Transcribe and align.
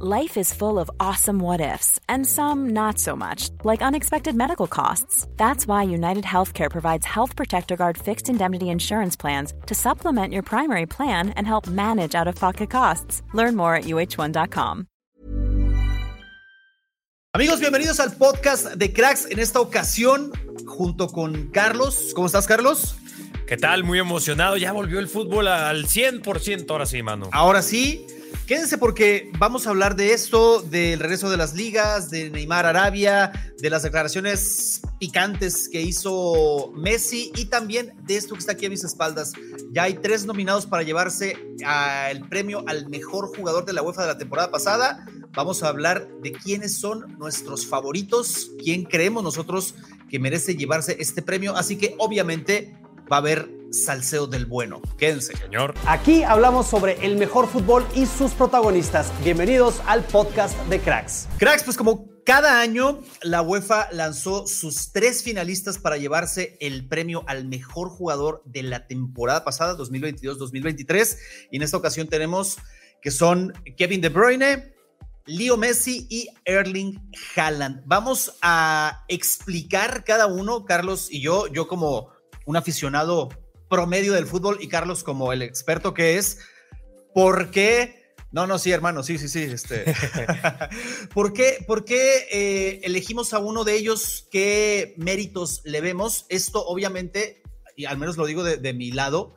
Life 0.00 0.36
is 0.36 0.52
full 0.52 0.80
of 0.80 0.90
awesome 0.98 1.38
what 1.38 1.60
ifs, 1.60 2.00
and 2.08 2.26
some 2.26 2.70
not 2.70 2.98
so 2.98 3.14
much, 3.14 3.50
like 3.62 3.80
unexpected 3.80 4.34
medical 4.34 4.66
costs. 4.66 5.28
That's 5.36 5.68
why 5.68 5.84
United 5.84 6.24
Healthcare 6.24 6.68
provides 6.68 7.06
Health 7.06 7.36
Protector 7.36 7.76
Guard 7.76 7.96
fixed 7.96 8.28
indemnity 8.28 8.70
insurance 8.70 9.14
plans 9.14 9.54
to 9.66 9.74
supplement 9.76 10.32
your 10.32 10.42
primary 10.42 10.86
plan 10.86 11.28
and 11.36 11.46
help 11.46 11.68
manage 11.68 12.16
out 12.16 12.26
of 12.26 12.34
pocket 12.34 12.70
costs. 12.70 13.22
Learn 13.34 13.54
more 13.54 13.76
at 13.76 13.84
uh1.com. 13.84 14.88
Amigos, 17.32 17.60
bienvenidos 17.60 18.00
al 18.00 18.16
podcast 18.16 18.74
de 18.74 18.92
Cracks. 18.92 19.28
En 19.30 19.38
esta 19.38 19.60
ocasión, 19.60 20.32
junto 20.66 21.06
con 21.06 21.52
Carlos. 21.52 22.10
¿Cómo 22.16 22.26
estás, 22.26 22.48
Carlos? 22.48 22.96
¿Qué 23.46 23.56
tal? 23.56 23.84
Muy 23.84 24.00
emocionado. 24.00 24.56
Ya 24.56 24.72
volvió 24.72 24.98
el 24.98 25.06
fútbol 25.06 25.46
al 25.46 25.86
100% 25.86 26.68
ahora 26.68 26.86
sí, 26.86 27.00
mano. 27.04 27.28
Ahora 27.30 27.62
sí. 27.62 28.08
Quédense 28.46 28.76
porque 28.76 29.30
vamos 29.38 29.66
a 29.66 29.70
hablar 29.70 29.96
de 29.96 30.12
esto, 30.12 30.60
del 30.60 31.00
regreso 31.00 31.30
de 31.30 31.38
las 31.38 31.54
ligas, 31.54 32.10
de 32.10 32.28
Neymar 32.28 32.66
Arabia, 32.66 33.32
de 33.58 33.70
las 33.70 33.84
declaraciones 33.84 34.82
picantes 34.98 35.68
que 35.70 35.80
hizo 35.80 36.70
Messi 36.74 37.32
y 37.36 37.46
también 37.46 37.94
de 38.02 38.16
esto 38.16 38.34
que 38.34 38.40
está 38.40 38.52
aquí 38.52 38.66
a 38.66 38.70
mis 38.70 38.84
espaldas. 38.84 39.32
Ya 39.72 39.84
hay 39.84 39.94
tres 39.94 40.26
nominados 40.26 40.66
para 40.66 40.82
llevarse 40.82 41.36
el 42.10 42.28
premio 42.28 42.62
al 42.66 42.88
mejor 42.90 43.34
jugador 43.34 43.64
de 43.64 43.72
la 43.72 43.82
UEFA 43.82 44.02
de 44.02 44.08
la 44.08 44.18
temporada 44.18 44.50
pasada. 44.50 45.06
Vamos 45.32 45.62
a 45.62 45.68
hablar 45.68 46.06
de 46.22 46.32
quiénes 46.32 46.78
son 46.78 47.16
nuestros 47.18 47.66
favoritos, 47.66 48.50
quién 48.62 48.84
creemos 48.84 49.24
nosotros 49.24 49.74
que 50.10 50.18
merece 50.18 50.54
llevarse 50.54 50.96
este 51.00 51.22
premio. 51.22 51.56
Así 51.56 51.76
que 51.76 51.96
obviamente 51.98 52.76
va 53.10 53.16
a 53.16 53.20
haber 53.20 53.50
salseo 53.74 54.26
del 54.26 54.46
bueno. 54.46 54.80
Quédense. 54.96 55.36
Señor. 55.36 55.74
Aquí 55.86 56.22
hablamos 56.22 56.66
sobre 56.66 57.04
el 57.04 57.16
mejor 57.16 57.48
fútbol 57.48 57.84
y 57.94 58.06
sus 58.06 58.32
protagonistas. 58.32 59.12
Bienvenidos 59.24 59.80
al 59.86 60.04
podcast 60.04 60.56
de 60.68 60.80
Cracks. 60.80 61.28
Cracks, 61.38 61.64
pues 61.64 61.76
como 61.76 62.08
cada 62.24 62.60
año, 62.60 63.02
la 63.22 63.42
UEFA 63.42 63.88
lanzó 63.92 64.46
sus 64.46 64.92
tres 64.92 65.22
finalistas 65.22 65.78
para 65.78 65.98
llevarse 65.98 66.56
el 66.60 66.88
premio 66.88 67.24
al 67.26 67.44
mejor 67.44 67.90
jugador 67.90 68.42
de 68.46 68.62
la 68.62 68.86
temporada 68.86 69.44
pasada, 69.44 69.76
2022-2023. 69.76 71.18
Y 71.50 71.56
en 71.56 71.62
esta 71.62 71.76
ocasión 71.76 72.08
tenemos 72.08 72.56
que 73.02 73.10
son 73.10 73.52
Kevin 73.76 74.00
De 74.00 74.08
Bruyne, 74.08 74.74
Leo 75.26 75.58
Messi 75.58 76.06
y 76.08 76.28
Erling 76.46 76.98
Haaland. 77.36 77.82
Vamos 77.84 78.36
a 78.40 79.04
explicar 79.08 80.04
cada 80.04 80.26
uno, 80.26 80.64
Carlos 80.64 81.08
y 81.10 81.20
yo, 81.20 81.46
yo 81.48 81.68
como 81.68 82.10
un 82.46 82.56
aficionado 82.56 83.28
promedio 83.74 84.12
del 84.14 84.26
fútbol 84.26 84.58
y 84.60 84.68
Carlos 84.68 85.02
como 85.04 85.32
el 85.32 85.42
experto 85.42 85.94
que 85.94 86.16
es, 86.18 86.38
¿por 87.14 87.50
qué? 87.50 88.02
No, 88.32 88.46
no, 88.48 88.58
sí, 88.58 88.72
hermano, 88.72 89.02
sí, 89.04 89.16
sí, 89.18 89.28
sí. 89.28 89.42
Este. 89.42 89.84
¿Por 91.14 91.32
qué, 91.32 91.64
por 91.66 91.84
qué 91.84 92.26
eh, 92.32 92.80
elegimos 92.82 93.32
a 93.32 93.38
uno 93.38 93.62
de 93.64 93.76
ellos? 93.76 94.26
¿Qué 94.30 94.94
méritos 94.96 95.60
le 95.64 95.80
vemos? 95.80 96.26
Esto 96.28 96.64
obviamente, 96.66 97.42
y 97.76 97.84
al 97.84 97.96
menos 97.96 98.16
lo 98.16 98.26
digo 98.26 98.42
de, 98.42 98.56
de 98.56 98.72
mi 98.72 98.90
lado, 98.90 99.36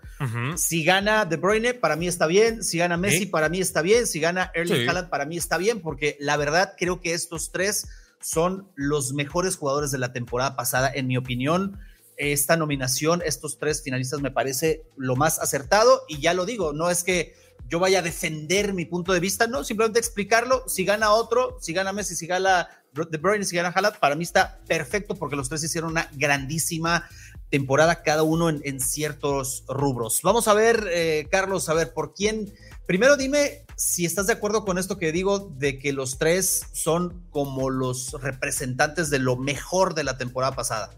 si 0.56 0.84
gana 0.84 1.25
De 1.25 1.38
Bruyne, 1.38 1.75
para 1.75 1.96
mí 1.96 2.08
está 2.08 2.25
bien. 2.25 2.64
Si 2.64 2.80
gana 2.80 2.98
Messi, 2.98 3.19
Sí. 3.19 3.25
para 3.28 3.50
mí 3.50 3.62
está 3.62 3.84
bien. 3.84 4.08
Si 4.08 4.19
gana 4.19 4.52
Erling 4.56 4.78
Sí. 4.84 4.88
Haaland, 4.88 5.09
para 5.09 5.25
mí 5.25 5.38
está 5.38 5.58
bien, 5.58 5.80
porque 5.80 6.18
la 6.19 6.38
verdad 6.38 6.74
creo 6.75 7.00
que 7.02 7.14
estos 7.14 7.52
tres 7.52 7.88
son 8.19 8.68
los 8.75 9.14
mejores 9.14 9.58
jugadores 9.58 9.92
de 9.92 10.00
la 10.00 10.12
temporada 10.12 10.56
pasada, 10.56 10.92
en 10.92 11.06
mi 11.06 11.18
opinión. 11.18 11.80
Esta 12.18 12.58
nominación, 12.58 13.22
estos 13.24 13.58
tres 13.58 13.82
finalistas 13.84 14.22
me 14.22 14.32
parece 14.32 14.84
lo 14.98 15.16
más 15.16 15.40
acertado 15.40 16.02
y 16.08 16.20
ya 16.20 16.34
lo 16.34 16.46
digo, 16.46 16.74
no 16.74 16.90
es 16.90 17.04
que 17.04 17.36
yo 17.70 17.80
vaya 17.80 18.00
a 18.00 18.02
defender 18.02 18.74
mi 18.74 18.86
punto 18.86 19.14
de 19.14 19.20
vista, 19.20 19.48
no, 19.48 19.64
simplemente 19.64 20.00
explicarlo. 20.00 20.64
Si 20.68 20.86
gana 20.86 21.12
otro, 21.12 21.58
si 21.60 21.74
gana 21.74 21.92
Messi, 21.92 22.16
si 22.16 22.26
gana 22.26 22.70
De 22.94 23.18
Bruyne, 23.18 23.46
si 23.46 23.56
gana 23.56 23.70
Haaland, 23.70 23.98
para 24.00 24.16
mí 24.16 24.24
está 24.24 24.60
perfecto 24.68 25.16
porque 25.16 25.36
los 25.36 25.50
tres 25.50 25.64
hicieron 25.64 25.92
una 25.92 26.10
grandísima 26.14 27.08
temporada 27.50 28.04
cada 28.04 28.24
uno 28.24 28.50
en, 28.50 28.62
en 28.64 28.80
ciertos 28.80 29.64
rubros. 29.68 30.22
Vamos 30.24 30.48
a 30.48 30.54
ver, 30.54 30.88
eh, 30.92 31.28
Carlos, 31.30 31.70
a 31.70 31.74
ver, 31.74 31.94
por 31.94 32.14
quién. 32.14 32.54
Primero 32.86 33.18
dime 33.18 33.66
si 33.76 34.06
estás 34.06 34.28
de 34.28 34.34
acuerdo 34.34 34.66
con 34.66 34.78
esto 34.78 34.98
que 34.98 35.12
digo 35.12 35.40
de 35.40 35.78
que 35.78 35.94
los 35.94 36.18
tres 36.18 36.68
son 36.74 37.22
como 37.30 37.70
los 37.70 38.14
representantes 38.14 39.10
de 39.10 39.20
lo 39.20 39.36
mejor 39.36 39.94
de 39.94 40.04
la 40.04 40.18
temporada 40.18 40.56
pasada. 40.56 40.92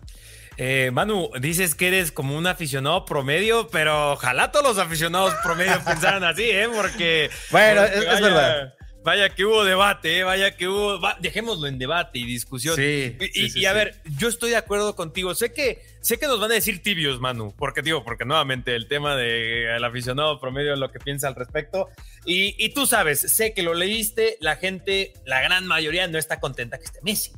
Eh, 0.61 0.91
Manu, 0.91 1.29
dices 1.39 1.73
que 1.73 1.87
eres 1.87 2.11
como 2.11 2.35
un 2.37 2.45
aficionado 2.45 3.05
promedio, 3.05 3.69
pero 3.69 4.11
ojalá 4.13 4.51
todos 4.51 4.65
los 4.75 4.77
aficionados 4.77 5.33
promedio 5.43 5.79
pensaran 5.85 6.23
así, 6.25 6.43
¿eh? 6.43 6.67
Porque. 6.75 7.29
Bueno, 7.49 7.81
porque 7.81 7.97
es- 8.15 8.21
verdad. 8.21 8.73
Vaya 9.01 9.29
que 9.29 9.45
hubo 9.45 9.63
debate, 9.63 10.19
¿eh? 10.19 10.23
vaya 10.25 10.57
que 10.57 10.67
hubo. 10.67 10.99
va- 10.99 11.17
dejémoslo 11.21 11.67
en 11.67 11.79
debate 11.79 12.19
y 12.19 12.25
discusión. 12.25 12.75
Sí, 12.75 13.15
Y, 13.17 13.23
sí, 13.27 13.31
y- 13.33 13.49
sí, 13.49 13.59
y 13.61 13.65
a 13.65 13.71
ver, 13.71 13.95
yo 14.17 14.27
estoy 14.27 14.49
de 14.49 14.57
acuerdo 14.57 14.93
contigo. 14.97 15.33
Sé 15.35 15.53
que, 15.53 15.81
sé 16.01 16.19
que 16.19 16.27
nos 16.27 16.41
van 16.41 16.51
a 16.51 16.55
decir 16.55 16.83
tibios, 16.83 17.21
Manu, 17.21 17.55
porque 17.57 17.81
digo, 17.81 18.03
porque 18.03 18.25
nuevamente 18.25 18.75
el 18.75 18.89
tema 18.89 19.15
del 19.15 19.81
aficionado 19.85 20.37
promedio, 20.41 20.75
lo 20.75 20.91
que 20.91 20.99
piensa 20.99 21.29
al 21.29 21.35
respecto. 21.35 21.87
Y, 22.25 22.53
y 22.63 22.73
tú 22.73 22.85
sabes, 22.85 23.21
sé 23.21 23.53
que 23.53 23.63
lo 23.63 23.73
leíste, 23.73 24.35
la 24.41 24.57
gente, 24.57 25.13
la 25.25 25.41
gran 25.41 25.65
mayoría 25.65 26.05
no 26.09 26.17
está 26.17 26.41
contenta 26.41 26.77
que 26.77 26.83
esté 26.83 26.99
Messi. 27.01 27.31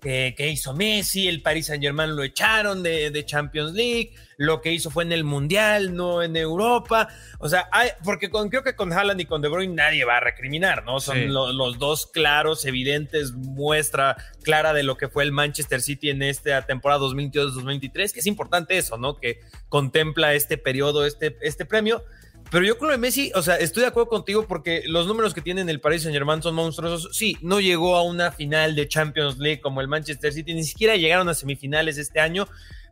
Que, 0.00 0.34
que 0.36 0.48
hizo 0.48 0.74
Messi, 0.74 1.26
el 1.26 1.42
Paris 1.42 1.66
Saint 1.66 1.82
Germain 1.82 2.14
lo 2.14 2.22
echaron 2.22 2.82
de, 2.84 3.10
de 3.10 3.24
Champions 3.26 3.72
League, 3.72 4.12
lo 4.36 4.60
que 4.60 4.72
hizo 4.72 4.90
fue 4.90 5.02
en 5.02 5.10
el 5.10 5.24
Mundial, 5.24 5.94
no 5.96 6.22
en 6.22 6.36
Europa. 6.36 7.08
O 7.40 7.48
sea, 7.48 7.68
hay- 7.72 7.90
porque 8.04 8.30
con, 8.30 8.48
creo 8.48 8.62
que 8.62 8.76
con 8.76 8.92
Haaland 8.92 9.20
y 9.20 9.24
con 9.24 9.42
De 9.42 9.48
Bruyne 9.48 9.74
nadie 9.74 10.04
va 10.04 10.18
a 10.18 10.20
recriminar, 10.20 10.84
¿no? 10.84 11.00
Son 11.00 11.16
Sí. 11.16 11.24
lo- 11.26 11.52
los 11.52 11.78
dos 11.80 12.06
claros, 12.06 12.64
evidentes, 12.64 13.32
muestra 13.32 14.16
clara 14.44 14.72
de 14.72 14.84
lo 14.84 14.96
que 14.96 15.08
fue 15.08 15.24
el 15.24 15.32
Manchester 15.32 15.82
City 15.82 16.10
en 16.10 16.22
esta 16.22 16.62
temporada 16.64 17.00
2022-2023, 17.00 18.12
que 18.12 18.20
es 18.20 18.26
importante 18.26 18.78
eso, 18.78 18.98
¿no? 18.98 19.16
Que 19.16 19.40
contempla 19.68 20.34
este 20.34 20.58
periodo, 20.58 21.06
este, 21.06 21.36
este 21.42 21.64
premio. 21.64 22.04
Pero 22.50 22.64
yo 22.64 22.78
con 22.78 22.88
lo 22.88 22.92
de 22.92 22.98
Messi, 22.98 23.30
o 23.34 23.42
sea, 23.42 23.56
estoy 23.56 23.82
de 23.82 23.88
acuerdo 23.88 24.08
contigo 24.08 24.46
porque 24.46 24.82
los 24.86 25.06
números 25.06 25.34
que 25.34 25.42
tienen 25.42 25.68
el 25.68 25.80
Paris 25.80 26.02
Saint 26.02 26.14
Germain 26.14 26.42
son 26.42 26.54
monstruosos. 26.54 27.14
Sí, 27.16 27.36
no 27.42 27.60
llegó 27.60 27.96
a 27.96 28.02
una 28.02 28.32
final 28.32 28.74
de 28.74 28.88
Champions 28.88 29.38
League 29.38 29.60
como 29.60 29.80
el 29.80 29.88
Manchester 29.88 30.32
City, 30.32 30.54
ni 30.54 30.64
siquiera 30.64 30.96
llegaron 30.96 31.28
a 31.28 31.34
semifinales 31.34 31.98
este 31.98 32.20
año. 32.20 32.48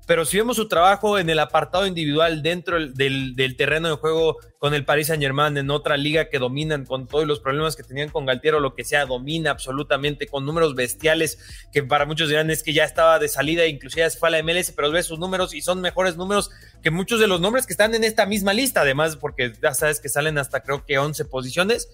Pero 0.07 0.25
si 0.25 0.37
vemos 0.37 0.57
su 0.57 0.69
trabajo 0.69 1.19
en 1.19 1.29
el 1.31 1.39
apartado 1.41 1.87
individual 1.87 2.41
dentro 2.43 2.77
del, 2.79 3.35
del- 3.35 3.57
terreno 3.57 3.89
de 3.89 3.95
juego 3.97 4.37
con 4.59 4.73
el 4.73 4.85
Paris 4.85 5.09
Saint 5.09 5.23
Germain 5.23 5.57
en 5.57 5.71
otra 5.71 5.97
liga 5.97 6.29
que 6.29 6.39
dominan 6.39 6.85
con 6.85 7.09
todos 7.09 7.27
los 7.27 7.41
problemas 7.41 7.75
que 7.75 7.83
tenían 7.83 8.11
con 8.11 8.25
Galtiero, 8.25 8.61
lo 8.61 8.75
que 8.75 8.85
sea, 8.85 9.05
domina 9.07 9.51
absolutamente 9.51 10.29
con 10.29 10.47
números 10.47 10.75
bestiales 10.77 11.39
que 11.73 11.83
para 11.83 12.07
muchos 12.07 12.29
dirán 12.29 12.51
es 12.51 12.63
que 12.63 12.73
ya 12.73 12.85
estaba 12.85 13.19
de 13.19 13.29
salida, 13.29 13.67
inclusive 13.67 14.09
se 14.09 14.19
fue 14.19 14.29
a 14.29 14.31
la 14.33 14.43
MLS, 14.43 14.71
pero 14.71 14.91
ves 14.93 15.07
sus 15.07 15.19
números 15.19 15.55
y 15.55 15.61
son 15.61 15.81
mejores 15.81 16.17
números 16.17 16.51
que 16.83 16.91
muchos 16.91 17.19
de 17.19 17.27
los 17.27 17.41
nombres 17.41 17.67
que 17.67 17.73
están 17.73 17.95
en 17.95 18.05
esta 18.05 18.27
misma 18.27 18.53
lista, 18.53 18.83
además 18.83 19.17
porque 19.17 19.53
ya 19.61 19.75
sabes 19.75 19.99
que 20.01 20.09
salen 20.09 20.39
hasta 20.39 20.63
creo 20.63 20.85
que 20.87 20.99
11 20.99 21.25
posiciones. 21.25 21.89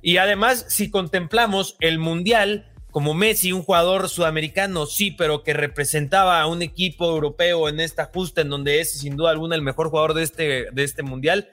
Y 0.00 0.16
además, 0.18 0.64
si 0.68 0.90
contemplamos 0.90 1.76
el 1.80 1.98
Mundial, 1.98 2.72
como 2.90 3.14
Messi, 3.14 3.52
un 3.52 3.62
jugador 3.62 4.08
sudamericano, 4.08 4.86
sí, 4.86 5.10
pero 5.10 5.42
que 5.42 5.52
representaba 5.52 6.40
a 6.40 6.46
un 6.46 6.62
equipo 6.62 7.06
europeo 7.06 7.68
en 7.68 7.80
esta 7.80 8.06
justa, 8.06 8.40
en 8.40 8.48
donde 8.48 8.80
es 8.80 8.98
sin 8.98 9.16
duda 9.16 9.30
alguna 9.30 9.54
el 9.54 9.62
mejor 9.62 9.90
jugador 9.90 10.14
de 10.14 10.22
este, 10.22 10.68
de 10.72 10.84
este 10.84 11.02
mundial. 11.02 11.50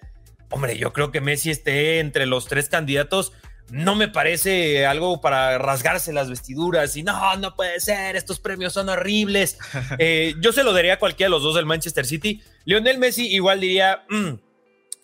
Hombre, 0.49 0.77
yo 0.77 0.93
creo 0.93 1.11
que 1.11 1.21
Messi 1.21 1.51
esté 1.51 1.99
entre 1.99 2.25
los 2.25 2.45
tres 2.45 2.69
candidatos. 2.69 3.33
No 3.71 3.95
me 3.95 4.07
parece 4.07 4.85
algo 4.85 5.21
para 5.21 5.57
rasgarse 5.57 6.13
las 6.13 6.29
vestiduras 6.29 6.95
y 6.95 7.03
no, 7.03 7.35
no 7.37 7.55
puede 7.55 7.79
ser, 7.79 8.15
estos 8.15 8.39
premios 8.39 8.73
son 8.73 8.89
horribles. 8.89 9.57
Eh, 9.99 10.35
yo 10.39 10.51
se 10.53 10.63
lo 10.63 10.71
daría 10.71 10.93
a 10.93 10.99
cualquiera 10.99 11.27
de 11.27 11.31
los 11.31 11.43
dos 11.43 11.55
del 11.55 11.65
Manchester 11.65 12.05
City. 12.05 12.41
Lionel 12.65 12.97
Messi 12.99 13.27
igual 13.33 13.59
diría, 13.59 14.05
"Mm, 14.09 14.35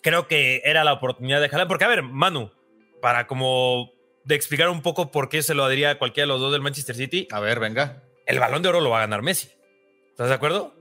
creo 0.00 0.28
que 0.28 0.62
era 0.64 0.84
la 0.84 0.92
oportunidad 0.92 1.40
de 1.40 1.48
jalar, 1.48 1.68
porque 1.68 1.84
a 1.84 1.88
ver, 1.88 2.02
Manu, 2.02 2.50
para 3.00 3.26
como 3.26 3.90
de 4.24 4.34
explicar 4.34 4.68
un 4.68 4.82
poco 4.82 5.10
por 5.10 5.28
qué 5.28 5.42
se 5.42 5.54
lo 5.54 5.64
daría 5.66 5.90
a 5.90 5.98
cualquiera 5.98 6.24
de 6.24 6.28
los 6.32 6.40
dos 6.40 6.52
del 6.52 6.60
Manchester 6.62 6.94
City, 6.96 7.28
A 7.30 7.40
ver, 7.40 7.58
venga. 7.60 8.02
el 8.26 8.38
balón 8.38 8.62
de 8.62 8.68
oro 8.68 8.80
lo 8.80 8.90
va 8.90 8.98
a 8.98 9.00
ganar 9.02 9.22
Messi. 9.22 9.48
¿Estás 10.10 10.28
de 10.28 10.34
acuerdo? 10.34 10.74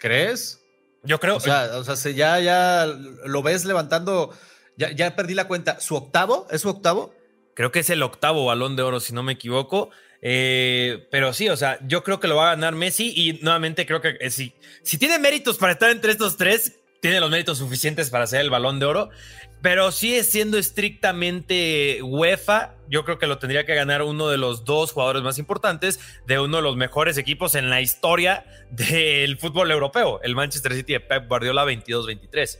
¿Crees? 0.00 0.60
Yo 1.02 1.20
creo. 1.20 1.36
O 1.36 1.40
sea, 1.40 1.70
o 1.78 1.84
sea, 1.84 1.96
se- 1.96 2.14
ya, 2.14 2.38
ya 2.40 2.86
lo 3.24 3.42
ves 3.42 3.64
levantando. 3.64 4.32
Ya, 4.76 4.90
ya 4.92 5.16
perdí 5.16 5.34
la 5.34 5.48
cuenta. 5.48 5.80
¿Su 5.80 5.96
octavo? 5.96 6.46
¿Es 6.50 6.62
su 6.62 6.68
octavo? 6.68 7.14
creo 7.54 7.72
que 7.72 7.80
es 7.80 7.90
el 7.90 8.04
octavo 8.04 8.44
balón 8.44 8.76
de 8.76 8.82
oro, 8.84 9.00
si 9.00 9.12
no 9.12 9.24
me 9.24 9.32
equivoco. 9.32 9.90
Eh, 10.22 11.08
pero 11.10 11.32
sí, 11.32 11.48
o 11.48 11.56
sea, 11.56 11.80
yo 11.84 12.04
creo 12.04 12.20
que 12.20 12.28
lo 12.28 12.36
va 12.36 12.52
a 12.52 12.54
ganar 12.54 12.74
Messi 12.76 13.12
y 13.16 13.40
nuevamente 13.42 13.84
creo 13.84 14.00
que 14.00 14.16
eh, 14.20 14.30
si, 14.30 14.54
si 14.84 14.96
tiene 14.96 15.18
méritos 15.18 15.58
para 15.58 15.72
estar 15.72 15.90
entre 15.90 16.12
estos 16.12 16.36
tres, 16.36 16.76
tiene 17.00 17.18
los 17.18 17.30
méritos 17.30 17.58
suficientes 17.58 18.10
para 18.10 18.28
ser 18.28 18.42
el 18.42 18.50
balón 18.50 18.78
de 18.78 18.86
oro. 18.86 19.10
Pero 19.60 19.90
sigue 19.90 20.22
siendo 20.22 20.56
estrictamente 20.58 22.00
UEFA. 22.02 22.74
Yo 22.88 23.04
creo 23.04 23.18
que 23.18 23.26
lo 23.26 23.38
tendría 23.38 23.66
que 23.66 23.74
ganar 23.74 24.02
uno 24.02 24.28
de 24.28 24.38
los 24.38 24.64
dos 24.64 24.92
jugadores 24.92 25.22
más 25.22 25.38
importantes 25.38 25.98
de 26.26 26.38
uno 26.38 26.58
de 26.58 26.62
los 26.62 26.76
mejores 26.76 27.18
equipos 27.18 27.54
en 27.54 27.68
la 27.70 27.80
historia 27.80 28.44
del 28.70 29.36
fútbol 29.38 29.70
europeo, 29.70 30.20
el 30.22 30.34
Manchester 30.34 30.74
City 30.74 30.94
de 30.94 31.00
Pep 31.00 31.28
Guardiola 31.28 31.64
22-23. 31.64 32.58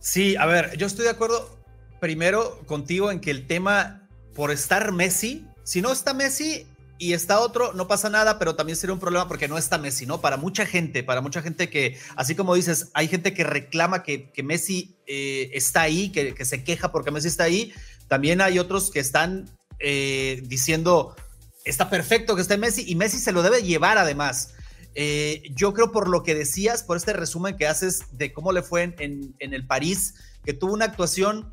Sí, 0.00 0.36
a 0.36 0.46
ver, 0.46 0.76
yo 0.76 0.86
estoy 0.86 1.04
de 1.04 1.10
acuerdo 1.10 1.58
primero 2.00 2.60
contigo 2.66 3.10
en 3.10 3.20
que 3.20 3.30
el 3.30 3.46
tema 3.46 4.06
por 4.34 4.50
estar 4.50 4.92
Messi, 4.92 5.46
si 5.62 5.80
no 5.80 5.92
está 5.92 6.12
Messi, 6.12 6.66
y 6.98 7.12
está 7.12 7.40
otro, 7.40 7.72
no 7.72 7.88
pasa 7.88 8.08
nada, 8.08 8.38
pero 8.38 8.54
también 8.54 8.76
sería 8.76 8.94
un 8.94 9.00
problema 9.00 9.26
porque 9.26 9.48
no 9.48 9.58
está 9.58 9.78
Messi, 9.78 10.06
¿no? 10.06 10.20
Para 10.20 10.36
mucha 10.36 10.64
gente, 10.64 11.02
para 11.02 11.20
mucha 11.20 11.42
gente 11.42 11.68
que, 11.68 11.98
así 12.16 12.34
como 12.34 12.54
dices, 12.54 12.90
hay 12.94 13.08
gente 13.08 13.34
que 13.34 13.42
reclama 13.42 14.02
que, 14.02 14.30
que 14.30 14.42
Messi 14.42 14.96
eh, 15.06 15.50
está 15.54 15.82
ahí, 15.82 16.10
que, 16.10 16.34
que, 16.34 16.44
se 16.44 16.62
queja 16.62 16.92
porque 16.92 17.10
Messi 17.10 17.28
está 17.28 17.44
ahí, 17.44 17.72
también 18.06 18.40
hay 18.40 18.58
otros 18.58 18.90
que 18.90 19.00
están 19.00 19.50
eh, 19.80 20.40
diciendo, 20.44 21.16
está 21.64 21.90
perfecto 21.90 22.36
que 22.36 22.42
esté 22.42 22.58
Messi 22.58 22.84
y 22.86 22.94
Messi 22.94 23.18
se 23.18 23.32
lo 23.32 23.42
debe 23.42 23.62
llevar 23.62 23.98
además. 23.98 24.54
Eh, 24.94 25.42
yo 25.50 25.74
creo 25.74 25.90
por 25.90 26.08
lo 26.08 26.22
que 26.22 26.36
decías, 26.36 26.84
por 26.84 26.96
este 26.96 27.12
resumen 27.12 27.56
que 27.56 27.66
haces 27.66 28.04
de 28.12 28.32
cómo 28.32 28.52
le 28.52 28.62
fue 28.62 28.84
en, 28.84 28.94
en, 29.00 29.34
en 29.40 29.52
el 29.52 29.66
París, 29.66 30.14
que 30.44 30.52
tuvo 30.52 30.72
una 30.72 30.84
actuación 30.84 31.52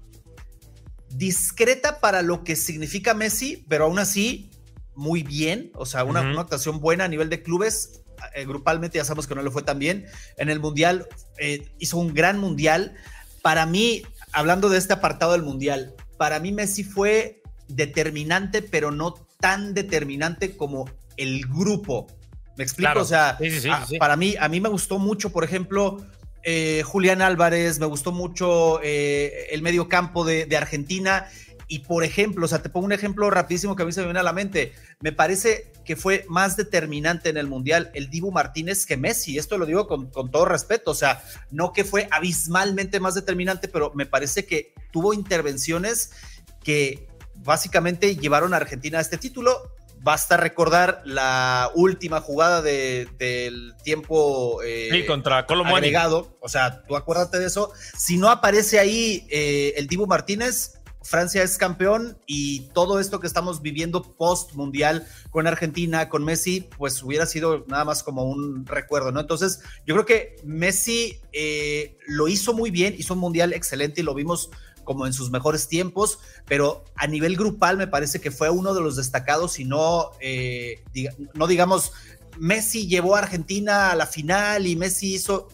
discreta 1.09 1.99
para 1.99 2.21
lo 2.21 2.43
que 2.43 2.55
significa 2.55 3.15
Messi, 3.15 3.65
pero 3.67 3.85
aún 3.85 3.97
así 3.97 4.50
muy 5.01 5.23
bien, 5.23 5.71
o 5.73 5.85
sea, 5.85 6.03
una, 6.03 6.21
uh 6.21 6.23
-huh. 6.25 6.31
una 6.33 6.41
actuación 6.41 6.79
buena 6.79 7.05
a 7.05 7.07
nivel 7.07 7.29
de 7.29 7.41
clubes. 7.41 8.03
Eh, 8.35 8.45
grupalmente 8.45 8.99
ya 8.99 9.03
sabemos 9.03 9.25
que 9.25 9.33
no 9.33 9.41
le 9.41 9.49
fue 9.49 9.63
tan 9.63 9.79
bien. 9.79 10.05
En 10.37 10.49
el 10.49 10.59
Mundial 10.59 11.07
eh, 11.39 11.67
hizo 11.79 11.97
un 11.97 12.13
gran 12.13 12.39
Mundial. 12.39 12.93
Para 13.41 13.65
mí, 13.65 14.03
hablando 14.31 14.69
de 14.69 14.77
este 14.77 14.93
apartado 14.93 15.31
del 15.31 15.41
Mundial, 15.41 15.95
para 16.17 16.39
mí 16.39 16.51
Messi 16.51 16.83
fue 16.83 17.41
determinante, 17.67 18.61
pero 18.61 18.91
no 18.91 19.15
tan 19.39 19.73
determinante 19.73 20.55
como 20.55 20.87
el 21.17 21.47
grupo. 21.47 22.05
¿Me 22.57 22.63
explico? 22.63 22.91
Claro. 22.91 23.01
O 23.01 23.05
sea, 23.05 23.37
sí, 23.39 23.49
sí, 23.49 23.61
sí, 23.61 23.69
a, 23.69 23.85
para 23.97 24.15
mí, 24.15 24.35
a 24.39 24.47
mí 24.49 24.61
me 24.61 24.69
gustó 24.69 24.99
mucho, 24.99 25.31
por 25.31 25.43
ejemplo, 25.43 25.97
eh, 26.43 26.83
Julián 26.85 27.23
Álvarez, 27.23 27.79
me 27.79 27.87
gustó 27.87 28.11
mucho 28.11 28.79
eh, 28.83 29.47
el 29.51 29.63
medio 29.63 29.89
campo 29.89 30.23
de, 30.23 30.45
de 30.45 30.57
Argentina 30.57 31.25
y 31.71 31.79
por 31.79 32.03
ejemplo, 32.03 32.43
o 32.43 32.49
sea, 32.49 32.61
te 32.61 32.67
pongo 32.67 32.85
un 32.85 32.91
ejemplo 32.91 33.29
rapidísimo 33.29 33.77
que 33.77 33.83
a 33.83 33.85
mí 33.85 33.93
se 33.93 34.01
me 34.01 34.07
viene 34.07 34.19
a 34.19 34.23
la 34.23 34.33
mente. 34.33 34.73
Me 34.99 35.13
parece 35.13 35.71
que 35.85 35.95
fue 35.95 36.25
más 36.27 36.57
determinante 36.57 37.29
en 37.29 37.37
el 37.37 37.47
Mundial 37.47 37.91
el 37.93 38.09
Dibu 38.09 38.29
Martínez 38.29 38.85
que 38.85 38.97
Messi. 38.97 39.37
Esto 39.37 39.57
lo 39.57 39.65
digo 39.65 39.87
con, 39.87 40.07
con, 40.11 40.29
todo 40.31 40.43
respeto. 40.43 40.91
O 40.91 40.95
sea, 40.95 41.23
no 41.49 41.71
que 41.71 41.85
fue 41.85 42.09
abismalmente 42.11 42.99
más 42.99 43.15
determinante, 43.15 43.69
pero 43.69 43.93
me 43.95 44.05
parece 44.05 44.45
que 44.45 44.73
tuvo 44.91 45.13
intervenciones 45.13 46.11
que 46.61 47.07
básicamente 47.35 48.17
llevaron 48.17 48.53
a 48.53 48.57
Argentina 48.57 48.97
a 48.97 49.01
este 49.01 49.17
título. 49.17 49.71
Basta 50.01 50.35
recordar 50.35 51.01
la 51.05 51.71
última 51.73 52.19
jugada 52.19 52.61
de, 52.61 53.07
del 53.17 53.75
tiempo 53.81 54.61
eh, 54.61 54.89
sí, 54.91 55.05
contra 55.05 55.45
Colombo 55.45 55.77
agregado. 55.77 56.37
O 56.41 56.49
sea, 56.49 56.83
tú 56.83 56.97
acuérdate 56.97 57.39
de 57.39 57.45
eso. 57.45 57.71
Si 57.97 58.17
no 58.17 58.29
aparece 58.29 58.77
ahí 58.77 59.25
eh, 59.29 59.73
el 59.77 59.87
Dibu 59.87 60.05
Martínez, 60.05 60.80
Francia 61.03 61.41
es 61.43 61.57
campeón 61.57 62.17
y 62.27 62.61
todo 62.73 62.99
esto 62.99 63.19
que 63.19 63.27
estamos 63.27 63.61
viviendo 63.61 64.01
post 64.01 64.53
mundial 64.53 65.07
con 65.29 65.47
Argentina, 65.47 66.09
con 66.09 66.23
Messi, 66.23 66.69
pues 66.77 67.01
hubiera 67.01 67.25
sido 67.25 67.65
nada 67.67 67.85
más 67.85 68.03
como 68.03 68.23
un 68.23 68.65
recuerdo, 68.65 69.11
¿no? 69.11 69.19
Entonces, 69.19 69.61
yo 69.85 69.95
creo 69.95 70.05
que 70.05 70.35
Messi 70.43 71.19
eh, 71.33 71.97
lo 72.07 72.27
hizo 72.27 72.53
muy 72.53 72.71
bien, 72.71 72.95
hizo 72.97 73.15
un 73.15 73.19
mundial 73.19 73.53
excelente 73.53 74.01
y 74.01 74.03
lo 74.03 74.13
vimos 74.13 74.51
como 74.83 75.05
en 75.05 75.13
sus 75.13 75.31
mejores 75.31 75.67
tiempos, 75.67 76.19
pero 76.47 76.83
a 76.95 77.07
nivel 77.07 77.35
grupal 77.35 77.77
me 77.77 77.87
parece 77.87 78.19
que 78.19 78.31
fue 78.31 78.49
uno 78.49 78.73
de 78.73 78.81
los 78.81 78.95
destacados 78.95 79.59
y 79.59 79.65
no, 79.65 80.11
eh, 80.19 80.83
no 81.33 81.47
digamos, 81.47 81.93
Messi 82.37 82.87
llevó 82.87 83.15
a 83.15 83.19
Argentina 83.19 83.91
a 83.91 83.95
la 83.95 84.05
final 84.05 84.67
y 84.67 84.75
Messi 84.75 85.15
hizo, 85.15 85.47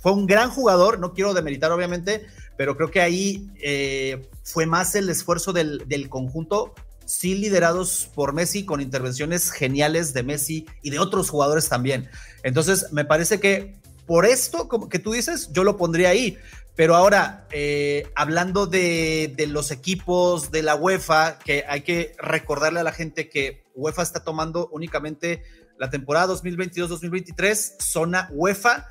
fue 0.00 0.12
un 0.12 0.26
gran 0.26 0.50
jugador, 0.50 0.98
no 0.98 1.12
quiero 1.12 1.34
demeritar 1.34 1.72
obviamente, 1.72 2.26
pero 2.56 2.76
creo 2.76 2.90
que 2.90 3.00
ahí 3.00 3.50
eh, 3.62 4.28
fue 4.42 4.66
más 4.66 4.94
el 4.94 5.08
esfuerzo 5.08 5.52
del, 5.52 5.84
del, 5.86 6.08
conjunto, 6.08 6.74
sí 7.06 7.34
liderados 7.34 8.10
por 8.14 8.32
Messi, 8.32 8.64
con 8.64 8.80
intervenciones 8.80 9.50
geniales 9.50 10.12
de 10.14 10.22
Messi 10.22 10.66
y 10.82 10.90
de 10.90 10.98
otros 10.98 11.30
jugadores 11.30 11.68
también. 11.68 12.08
Entonces, 12.42 12.92
me 12.92 13.04
parece 13.04 13.40
que 13.40 13.80
por 14.06 14.26
esto, 14.26 14.68
como 14.68 14.88
que 14.88 14.98
tú 14.98 15.12
dices, 15.12 15.50
yo 15.52 15.64
lo 15.64 15.76
pondría 15.76 16.10
ahí. 16.10 16.36
Pero 16.74 16.96
ahora, 16.96 17.46
eh, 17.50 18.10
hablando 18.14 18.66
de, 18.66 19.32
de, 19.36 19.46
los 19.46 19.70
equipos 19.70 20.50
de 20.50 20.62
la 20.62 20.74
UEFA, 20.74 21.38
que 21.38 21.64
hay 21.68 21.82
que 21.82 22.14
recordarle 22.18 22.80
a 22.80 22.82
la 22.82 22.92
gente 22.92 23.28
que 23.28 23.64
UEFA 23.74 24.02
está 24.02 24.24
tomando 24.24 24.68
únicamente 24.72 25.42
la 25.78 25.90
temporada 25.90 26.32
2022-2023, 26.34 27.76
zona 27.78 28.28
UEFA 28.32 28.88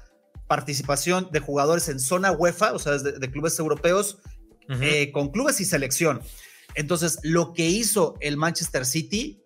participación 0.47 1.30
de 1.31 1.39
jugadores 1.39 1.88
en 1.88 2.00
zona 2.00 2.31
UEFA, 2.33 2.74
o 2.74 2.80
sea, 2.80 2.97
de, 2.97 3.13
de 3.13 3.31
clubes 3.31 3.57
europeos, 3.57 4.18
uh 4.71 4.73
-huh. 4.73 4.83
eh, 4.83 5.12
con 5.12 5.31
clubes 5.31 5.59
y 5.59 5.65
selección. 5.65 6.21
Entonces, 6.75 7.19
lo 7.23 7.53
que 7.53 7.68
hizo 7.68 8.15
el 8.21 8.38
Manchester 8.38 8.85
City 8.85 9.44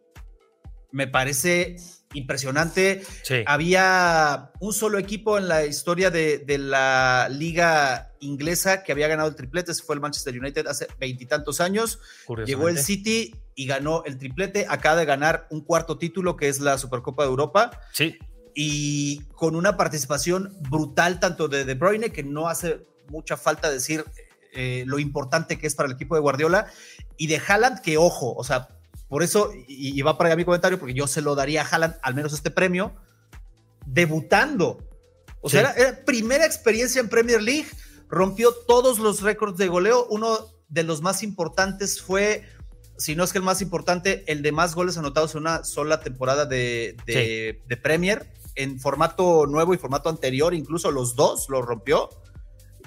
me 0.92 1.07
parece 1.07 1.75
impresionante. 2.13 3.04
Sí. 3.24 3.44
Había 3.45 4.51
un 4.62 4.72
solo 4.72 4.98
equipo 4.98 5.38
en 5.38 5.50
la 5.50 5.66
historia 5.66 6.12
de, 6.12 6.38
de, 6.38 6.57
la 6.57 7.27
liga 7.30 8.13
inglesa 8.22 8.83
que 8.83 8.94
había 8.94 9.10
ganado 9.10 9.27
el 9.27 9.36
triplete, 9.36 9.74
ese 9.74 9.83
fue 9.83 9.95
el 9.95 10.01
Manchester 10.01 10.39
United 10.39 10.68
hace 10.68 10.88
veintitantos 10.98 11.60
años. 11.60 12.00
Llegó 12.45 12.69
el 12.69 12.77
City 12.77 13.36
y 13.56 13.66
ganó 13.66 14.04
el 14.06 14.18
triplete. 14.18 14.66
Acaba 14.69 14.95
de 14.95 15.06
ganar 15.06 15.48
un 15.50 15.62
cuarto 15.62 15.98
título 15.98 16.38
que 16.38 16.48
es 16.48 16.62
la 16.62 16.77
Supercopa 16.77 17.24
de 17.24 17.30
Europa. 17.30 17.81
Sí 17.92 18.18
y 18.56 19.19
con 19.36 19.56
una 19.56 19.75
participación 19.75 20.56
brutal 20.69 21.19
tanto 21.19 21.50
de 21.50 21.66
De 21.66 21.75
Bruyne, 21.75 22.12
que 22.12 22.24
no 22.24 22.48
hace 22.48 22.88
mucha 23.10 23.38
falta 23.38 23.69
decir 23.69 24.06
eh, 24.56 24.84
lo 24.88 25.00
importante 25.00 25.57
que 25.57 25.68
es 25.68 25.75
para 25.75 25.88
el 25.88 25.96
equipo 25.96 26.16
de 26.16 26.22
Guardiola, 26.22 26.68
y 27.18 27.28
de 27.28 27.42
Haaland, 27.46 27.81
que 27.81 27.98
ojo, 27.98 28.34
o 28.34 28.44
sea, 28.44 28.69
por 29.07 29.24
eso, 29.24 29.52
y, 29.68 29.98
y 29.98 30.02
va 30.02 30.18
para 30.18 30.29
allá 30.29 30.38
mi 30.38 30.46
comentario, 30.46 30.79
porque 30.79 30.94
yo 30.94 31.08
se 31.08 31.22
lo 31.22 31.36
daría 31.36 31.62
a 31.62 31.65
Haaland, 31.65 31.96
al 32.01 32.15
menos 32.15 32.34
este 32.34 32.51
premio, 32.51 32.94
debutando. 33.86 34.79
O 35.41 35.50
sí. 35.50 35.58
sea, 35.58 35.72
era, 35.72 35.74
era 35.74 36.06
primera 36.06 36.46
experiencia 36.46 37.00
en 37.00 37.10
Premier 37.10 37.41
League, 37.41 37.68
rompió 38.10 38.53
todos 38.68 39.00
los 39.00 39.22
récords 39.22 39.58
de 39.58 39.68
goleo, 39.68 40.08
uno 40.10 40.38
de 40.68 40.84
los 40.84 41.01
más 41.01 41.22
importantes 41.22 42.01
fue 42.01 42.44
si 42.98 43.15
no 43.15 43.24
es 43.24 43.32
que 43.32 43.39
el 43.39 43.44
más 43.44 43.62
importante, 43.62 44.24
el 44.27 44.41
de 44.41 44.51
más 44.51 44.75
goles 44.75 44.98
anotados 44.98 45.36
en 45.36 45.41
una 45.41 45.63
sola 45.63 46.01
temporada 46.01 46.46
de, 46.46 46.96
de, 47.06 47.58
sí. 47.58 47.63
de, 47.68 47.77
Premier, 47.77 48.32
en 48.56 48.79
formato 48.79 49.46
nuevo 49.48 49.74
y 49.74 49.77
formato 49.77 50.10
anterior, 50.10 50.53
incluso 50.53 50.91
los 50.91 51.15
dos 51.15 51.48
lo 51.50 51.62
rompió, 51.62 52.10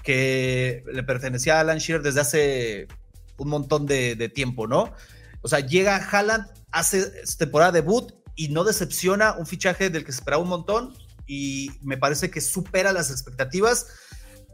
que 0.09 0.85
le 0.91 1.03
pertenecía 1.03 1.59
a 1.59 1.61
Alan 1.61 1.77
Shearer 1.77 2.03
desde 2.03 2.21
hace 2.23 2.89
un 3.37 3.51
montón 3.51 3.85
de, 3.85 4.17
de 4.17 4.31
tiempo, 4.31 4.67
¿no? 4.67 4.95
O 5.43 5.49
sea, 5.49 5.61
llega 5.61 5.97
Haaland, 5.97 6.47
hace 6.71 7.13
temporada 7.37 7.73
debut 7.73 8.15
y 8.35 8.49
no 8.49 8.65
decepciona 8.65 9.35
un 9.35 9.45
fichaje 9.45 9.91
del 9.91 10.07
que 10.07 10.13
se 10.13 10.21
esperaba 10.21 10.43
un 10.43 10.49
montón 10.49 10.95
y 11.27 11.73
me 11.83 11.99
parece 11.99 12.31
que 12.31 12.41
supera 12.41 12.95
las 12.95 13.11
expectativas 13.11 13.89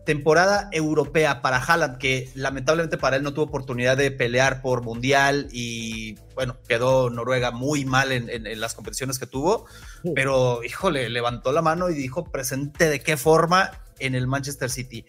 temporada 0.05 0.69
europea 0.73 1.41
para 1.41 1.59
Haaland, 1.59 1.99
que 1.99 2.33
lamentablemente 2.35 2.99
para 2.99 3.15
él 3.17 3.23
no 3.23 3.33
tuvo 3.33 3.45
oportunidad 3.45 3.97
de 3.97 4.11
pelear 4.11 4.61
por 4.61 4.83
mundial 4.83 5.47
y 5.53 6.17
bueno, 6.35 6.59
quedó 6.69 7.11
Noruega 7.11 7.53
muy 7.53 7.85
mal 7.85 8.11
en, 8.11 8.29
en, 8.29 8.49
en 8.49 8.61
las 8.61 8.75
competiciones 8.75 9.21
que 9.21 9.29
tuvo, 9.29 9.67
sí. 10.03 10.11
pero 10.17 10.65
híjole, 10.65 11.09
levantó 11.11 11.53
la 11.53 11.63
mano 11.63 11.91
y 11.91 11.95
dijo 11.95 12.25
presente 12.25 12.89
de 12.89 12.99
qué 12.99 13.17
forma 13.17 13.71
en 14.01 14.17
el 14.17 14.27
Manchester 14.27 14.69
City. 14.69 15.07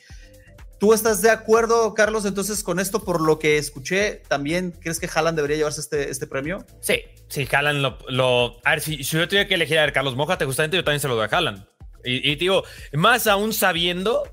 ¿Tú 0.80 0.94
estás 0.94 1.22
de 1.22 1.30
acuerdo, 1.30 1.94
Carlos, 1.94 2.26
entonces 2.26 2.64
con 2.64 2.80
esto, 2.80 3.04
por 3.04 3.22
lo 3.22 3.40
que 3.40 3.58
escuché, 3.58 4.24
también 4.28 4.72
crees 4.72 5.00
que 5.00 5.10
Haaland 5.14 5.38
debería 5.38 5.58
llevarse 5.58 5.82
este, 5.82 6.10
este 6.10 6.28
premio? 6.28 6.66
Sí, 6.82 7.02
sí, 7.30 7.48
Haaland 7.50 7.96
lo. 8.10 8.60
A 8.66 8.72
ver, 8.72 8.82
si, 8.82 9.02
yo 9.02 9.28
tuviera 9.28 9.48
que 9.48 9.56
elegir 9.56 9.80
a 9.80 9.82
ver, 9.82 9.94
Carlos 9.94 10.16
Mójate, 10.16 10.46
justamente 10.46 10.78
yo 10.78 10.84
también 10.84 11.00
se 11.00 11.08
lo 11.08 11.16
doy 11.16 11.28
a 11.32 11.36
Haaland. 11.36 11.66
Y, 12.04 12.30
y 12.30 12.36
digo, 12.36 12.64
más 12.94 13.26
aún 13.28 13.54
sabiendo 13.54 14.24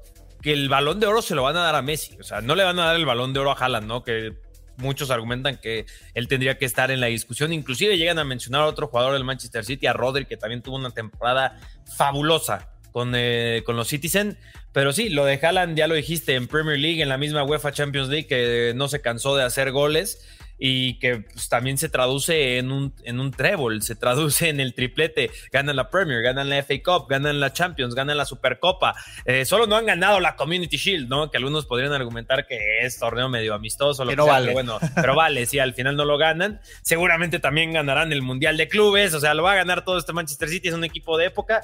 que 0.42 0.52
el 0.52 0.68
balón 0.68 1.00
de 1.00 1.06
oro 1.06 1.22
se 1.22 1.34
lo 1.34 1.44
van 1.44 1.56
a 1.56 1.62
dar 1.62 1.76
a 1.76 1.82
Messi. 1.82 2.16
O 2.18 2.24
sea, 2.24 2.40
no 2.40 2.54
le 2.54 2.64
van 2.64 2.78
a 2.78 2.86
dar 2.86 2.96
el 2.96 3.06
balón 3.06 3.32
de 3.32 3.40
oro 3.40 3.52
a 3.52 3.54
Haaland, 3.54 3.86
¿no? 3.86 4.02
Que 4.02 4.32
muchos 4.76 5.10
argumentan 5.10 5.58
que 5.58 5.86
él 6.14 6.28
tendría 6.28 6.58
que 6.58 6.64
estar 6.64 6.90
en 6.90 7.00
la 7.00 7.06
discusión. 7.06 7.52
Inclusive 7.52 7.96
llegan 7.96 8.18
a 8.18 8.24
mencionar 8.24 8.62
a 8.62 8.66
otro 8.66 8.88
jugador 8.88 9.14
del 9.14 9.24
Manchester 9.24 9.64
City, 9.64 9.86
a 9.86 9.92
Rodri, 9.92 10.26
que 10.26 10.36
también 10.36 10.60
tuvo 10.60 10.76
una 10.76 10.90
temporada 10.90 11.58
fabulosa 11.96 12.68
con, 12.90 13.12
eh, 13.14 13.62
con 13.64 13.76
los 13.76 13.88
Citizen. 13.88 14.36
Pero 14.72 14.92
sí, 14.92 15.10
lo 15.10 15.24
de 15.24 15.38
Haaland 15.42 15.76
ya 15.76 15.86
lo 15.86 15.94
dijiste 15.94 16.34
en 16.34 16.48
Premier 16.48 16.78
League, 16.78 17.02
en 17.02 17.08
la 17.08 17.18
misma 17.18 17.44
UEFA 17.44 17.72
Champions 17.72 18.08
League, 18.08 18.26
que 18.26 18.72
no 18.74 18.88
se 18.88 19.00
cansó 19.00 19.36
de 19.36 19.44
hacer 19.44 19.70
goles. 19.70 20.26
y 20.64 21.00
que 21.00 21.16
pues, 21.18 21.48
también 21.48 21.76
se 21.76 21.88
traduce 21.88 22.58
en 22.58 22.70
un, 22.70 22.94
en 23.02 23.18
un 23.18 23.32
trébol, 23.32 23.82
se 23.82 23.96
traduce 23.96 24.48
en 24.48 24.60
el 24.60 24.74
triplete. 24.74 25.32
Ganan 25.50 25.74
la 25.74 25.90
Premier, 25.90 26.22
ganan 26.22 26.48
la 26.48 26.62
FA 26.62 26.74
Cup, 26.84 27.08
ganan 27.08 27.40
la 27.40 27.52
Champions, 27.52 27.96
ganan 27.96 28.16
la 28.16 28.24
Supercopa. 28.24 28.94
Eh, 29.24 29.44
solo 29.44 29.66
no 29.66 29.74
han 29.74 29.86
ganado 29.86 30.20
la 30.20 30.36
Community 30.36 30.76
Shield, 30.76 31.08
¿no? 31.08 31.32
Que 31.32 31.38
algunos 31.38 31.66
podrían 31.66 31.92
argumentar 31.92 32.46
que 32.46 32.78
es 32.82 32.96
torneo 32.96 33.28
medio 33.28 33.54
amistoso, 33.54 34.04
lo 34.04 34.10
que, 34.12 34.16
vale. 34.16 34.52
pero 34.52 34.52
bueno, 34.52 34.78
pero 34.94 35.16
vale, 35.16 35.46
si 35.46 35.58
al 35.58 35.74
final 35.74 35.96
no 35.96 36.04
lo 36.04 36.16
ganan. 36.16 36.60
Seguramente 36.82 37.40
también 37.40 37.72
ganarán 37.72 38.12
el 38.12 38.22
Mundial 38.22 38.56
de 38.56 38.68
Clubes, 38.68 39.14
o 39.14 39.20
sea, 39.20 39.34
lo 39.34 39.42
va 39.42 39.52
a 39.52 39.56
ganar 39.56 39.84
todo 39.84 39.98
este 39.98 40.12
Manchester 40.12 40.48
City, 40.48 40.68
es 40.68 40.74
un 40.74 40.84
equipo 40.84 41.18
de 41.18 41.26
época. 41.26 41.62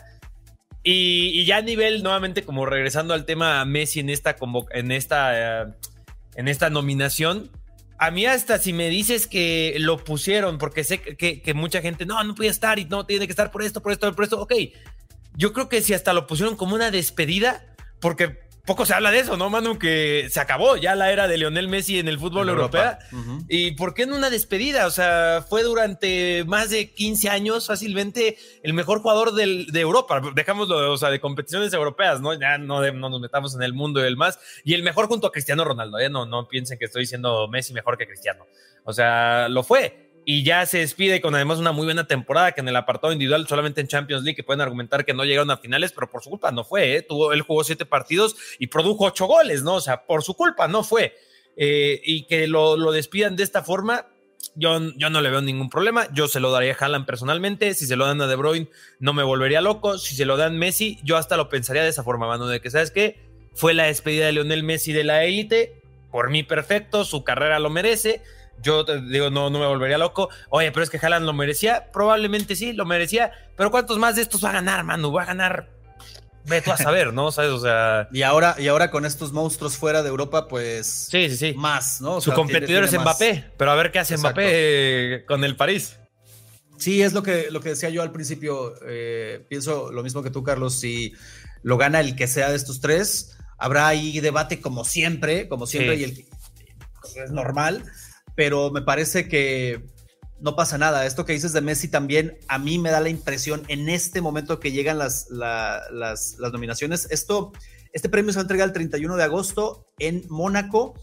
Y, 0.91 1.45
ya 1.45 1.59
a 1.59 1.61
nivel, 1.61 2.03
nuevamente, 2.03 2.45
como 2.45 2.65
regresando 2.65 3.13
al 3.13 3.27
tema 3.27 3.63
Messi 3.67 4.01
en 4.01 4.09
esta, 4.09 4.37
en 4.71 4.91
esta, 4.91 5.65
eh, 5.65 5.67
en 6.35 6.49
esta 6.49 6.71
nominación, 6.71 7.51
a 7.99 8.11
mí 8.11 8.25
hasta 8.25 8.57
si 8.57 8.73
me 8.73 8.89
dices 8.89 9.27
que 9.27 9.77
lo 9.81 10.03
pusieron, 10.03 10.57
porque 10.57 10.85
sé 10.85 11.03
que, 11.03 11.43
que, 11.43 11.53
mucha 11.53 11.83
gente, 11.83 12.07
no, 12.07 12.25
no 12.25 12.35
podía 12.35 12.51
estar 12.51 12.79
y 12.79 12.87
no, 12.87 13.05
tiene 13.05 13.27
que 13.27 13.33
estar 13.33 13.51
por 13.51 13.63
esto, 13.63 13.83
por 13.83 13.93
esto, 13.93 14.15
por 14.15 14.25
esto, 14.25 14.41
ok. 14.41 14.55
Yo 15.37 15.53
creo 15.53 15.69
que 15.69 15.83
si 15.83 15.93
hasta 15.93 16.15
lo 16.15 16.27
pusieron 16.27 16.57
como 16.57 16.75
una 16.75 16.91
despedida, 16.91 17.67
porque 18.01 18.39
poco 18.69 18.85
se 18.85 18.93
habla 18.93 19.11
de 19.11 19.21
eso, 19.21 19.37
¿no, 19.39 19.49
Manu? 19.49 19.79
Que 19.79 20.29
se 20.31 20.41
acabó 20.41 20.77
ya 20.77 20.95
la 20.95 21.11
era 21.11 21.27
de 21.27 21.39
Lionel 21.39 21.69
Messi 21.69 21.99
en 21.99 22.07
el 22.07 22.19
fútbol 22.19 22.51
europeo. 22.51 22.99
¿Y 23.49 23.73
por 23.73 23.95
qué 23.95 24.03
en 24.03 24.13
una 24.13 24.29
despedida? 24.29 24.87
O 24.87 24.91
sea, 24.91 25.43
fue 25.49 25.63
durante 25.63 26.45
más 26.45 26.69
de 26.69 26.93
15 26.93 27.31
años 27.31 27.67
fácilmente 27.67 28.37
el 28.63 28.75
mejor 28.75 29.01
jugador 29.01 29.33
del, 29.33 29.67
de 29.73 29.81
Europa. 29.81 30.21
Dejámoslo, 30.35 30.93
o 30.93 30.99
sea, 30.99 31.09
de 31.09 31.19
competiciones 31.19 31.73
europeas, 31.73 32.21
¿no? 32.21 32.39
Ya 32.39 32.59
no, 32.59 32.83
no 32.93 33.09
nos 33.09 33.21
metamos 33.21 33.55
en 33.55 33.63
el 33.63 33.73
mundo 33.73 34.01
y 34.01 34.07
el 34.07 34.19
más. 34.19 34.39
Y 34.65 34.75
el 34.75 34.83
mejor 34.83 35.07
junto 35.09 35.27
a 35.27 35.33
Cristiano 35.33 35.65
Ronaldo, 35.65 35.99
¿eh? 35.99 36.11
No, 36.11 36.27
no 36.27 36.47
piensen 36.47 36.79
que 36.79 36.85
estoy 36.85 37.03
diciendo 37.03 37.49
Messi 37.49 37.73
mejor 37.73 37.97
que 37.97 38.07
Cristiano. 38.07 38.45
O 38.85 38.93
sea, 38.93 39.49
lo 39.49 39.63
fue 39.63 40.08
y 40.31 40.43
ya 40.43 40.67
se 40.67 40.81
despide 40.81 41.23
con 41.23 41.35
además 41.35 41.59
una 41.59 41.73
muy 41.73 41.87
buena 41.87 42.07
temporada 42.07 42.53
que 42.53 42.61
en 42.61 42.69
el 42.69 42.77
apartado 42.77 43.15
individual 43.15 43.49
solamente 43.49 43.81
en 43.81 43.87
Champions 43.87 44.25
League 44.25 44.37
que 44.37 44.43
pueden 44.43 44.61
argumentar 44.61 45.07
que 45.07 45.15
no 45.15 45.25
llegaron 45.25 45.51
a 45.51 45.57
finales, 45.57 45.91
pero 45.93 46.11
por 46.11 46.23
su 46.23 46.29
culpa 46.29 46.53
no 46.53 46.65
fue, 46.65 46.97
¿eh? 46.97 47.01
Tuvo, 47.01 47.33
él 47.33 47.41
jugó 47.41 47.65
siete 47.65 47.87
partidos 47.87 48.37
y 48.59 48.67
produjo 48.67 49.07
ocho 49.07 49.25
goles, 49.25 49.63
¿no? 49.63 49.77
O 49.77 49.81
sea, 49.81 50.05
por 50.05 50.23
su 50.23 50.35
culpa 50.35 50.69
no 50.69 50.85
fue. 50.85 51.17
Eh, 51.57 52.03
y 52.05 52.27
que 52.27 52.47
lo, 52.47 52.77
lo, 52.77 52.93
despidan 52.93 53.37
de 53.37 53.43
esta 53.43 53.63
forma, 53.63 54.05
yo, 54.55 54.79
yo 54.97 55.09
no 55.09 55.23
le 55.23 55.31
veo 55.31 55.41
ningún 55.41 55.71
problema. 55.71 56.07
Yo 56.13 56.29
se 56.29 56.41
lo 56.41 56.51
daría 56.51 56.75
a 56.75 56.77
Haaland 56.79 57.07
personalmente. 57.07 57.73
Si 57.73 57.87
se 57.87 57.97
lo 57.97 58.05
dan 58.05 58.21
a 58.21 58.27
De 58.27 58.37
Bruyne, 58.37 58.69
no 58.99 59.15
me 59.15 59.23
volvería 59.23 59.63
loco. 59.63 59.97
Si 59.97 60.15
se 60.15 60.27
lo 60.27 60.37
dan 60.37 60.59
Messi, 60.59 60.99
yo 61.05 61.17
hasta 61.17 61.39
lo 61.39 61.49
pensaría 61.49 61.83
de 61.83 61.89
esa 61.89 62.05
forma, 62.05 62.27
mano, 62.27 62.49
de 62.49 62.61
que, 62.61 62.69
¿sabes 62.69 62.91
qué? 62.91 63.19
Fue 63.55 63.73
la 63.73 63.85
despedida 63.85 64.27
de 64.27 64.33
Lionel 64.33 64.63
Messi 64.63 64.93
de 64.93 65.05
la 65.05 65.25
élite. 65.25 65.81
Por 66.11 66.29
mí, 66.29 66.43
perfecto. 66.43 67.07
Su 67.07 67.25
carrera 67.25 67.59
lo 67.61 67.71
merece 67.71 68.21
yo 68.63 68.85
te 68.85 69.01
digo, 69.01 69.31
no, 69.31 69.51
no 69.51 69.59
me 69.59 69.67
volvería 69.67 69.99
loco. 69.99 70.29
Oye, 70.51 70.73
pero 70.73 70.85
es 70.85 70.91
que 70.91 70.99
Haaland 70.99 71.27
lo 71.27 71.33
merecía. 71.33 71.91
Probablemente 71.93 72.57
sí, 72.57 72.73
lo 72.73 72.85
merecía. 72.85 73.33
Pero 73.57 73.71
¿cuántos 73.71 73.99
más 73.99 74.17
de 74.17 74.23
estos 74.23 74.45
va 74.45 74.51
a 74.51 74.55
ganar, 74.55 74.85
Manu? 74.85 75.13
Va 75.13 75.23
a 75.23 75.27
ganar. 75.27 75.69
Ve 76.45 76.63
tú 76.63 76.73
a 76.73 76.77
saber, 76.77 77.13
¿no? 77.13 77.31
¿Sabes? 77.33 77.51
O 77.51 77.61
sea. 77.61 78.09
Y 78.13 78.23
ahora, 78.23 78.57
y 78.59 78.69
ahora 78.69 78.91
con 78.91 79.05
estos 79.05 79.33
monstruos 79.33 79.77
fuera 79.77 80.03
de 80.03 80.09
Europa, 80.09 80.49
pues. 80.49 81.09
Sí, 81.11 81.29
sí, 81.31 81.37
sí. 81.37 81.55
Más, 81.55 82.01
¿no? 82.01 82.21
Su 82.21 82.33
competidor 82.33 82.85
es 82.85 82.99
Mbappé. 82.99 83.53
Pero 83.57 83.71
a 83.71 83.75
ver 83.75 83.93
qué 83.93 84.01
hace 84.01 84.17
Mbappé 84.17 85.25
con 85.27 85.45
el 85.45 85.57
París. 85.57 85.99
Sí, 86.79 87.03
es 87.03 87.13
lo 87.13 87.23
que, 87.23 87.49
lo 87.51 87.61
que 87.61 87.71
decía 87.71 87.91
yo 87.91 88.03
al 88.03 88.13
principio. 88.13 88.75
Eh, 88.87 89.45
pienso 89.49 89.93
lo 89.93 90.03
mismo 90.03 90.23
que 90.23 90.31
tú, 90.31 90.43
Carlos. 90.43 90.79
Si 90.79 91.13
lo 91.63 91.77
gana 91.77 92.01
el 92.01 92.17
que 92.17 92.27
sea 92.27 92.51
de 92.51 92.57
estos 92.57 92.81
tres, 92.81 93.37
habrá 93.59 93.89
ahí 93.89 94.21
debate 94.21 94.61
como 94.61 94.85
siempre, 94.85 95.49
como 95.49 95.67
siempre, 95.67 95.97
y 95.97 96.05
el 96.05 96.27
es 97.17 97.31
normal 97.31 97.85
pero 98.39 98.71
me 98.71 98.83
parece 98.83 99.27
que 99.27 99.83
no 100.39 100.55
pasa 100.55 100.79
nada. 100.79 101.05
Esto 101.07 101.25
que 101.25 101.33
dices 101.33 101.53
de 101.53 101.61
Messi 101.61 101.89
también 101.89 102.39
a 102.47 102.61
mí 102.61 102.79
me 102.79 102.93
da 102.93 103.01
la 103.01 103.09
impresión 103.09 103.65
en 103.67 103.89
este 103.89 104.21
momento 104.21 104.61
que 104.61 104.71
llegan 104.71 104.97
las, 104.97 105.27
las, 105.29 106.37
nominaciones. 106.39 107.09
Esto, 107.11 107.51
este 107.93 108.09
premio 108.09 108.31
se 108.33 108.37
va 108.37 108.43
a 108.43 108.45
entregar 108.45 108.69
el 108.69 108.73
31 108.73 109.17
de 109.17 109.25
agosto 109.25 109.89
en 109.99 110.23
Mónaco. 110.29 110.95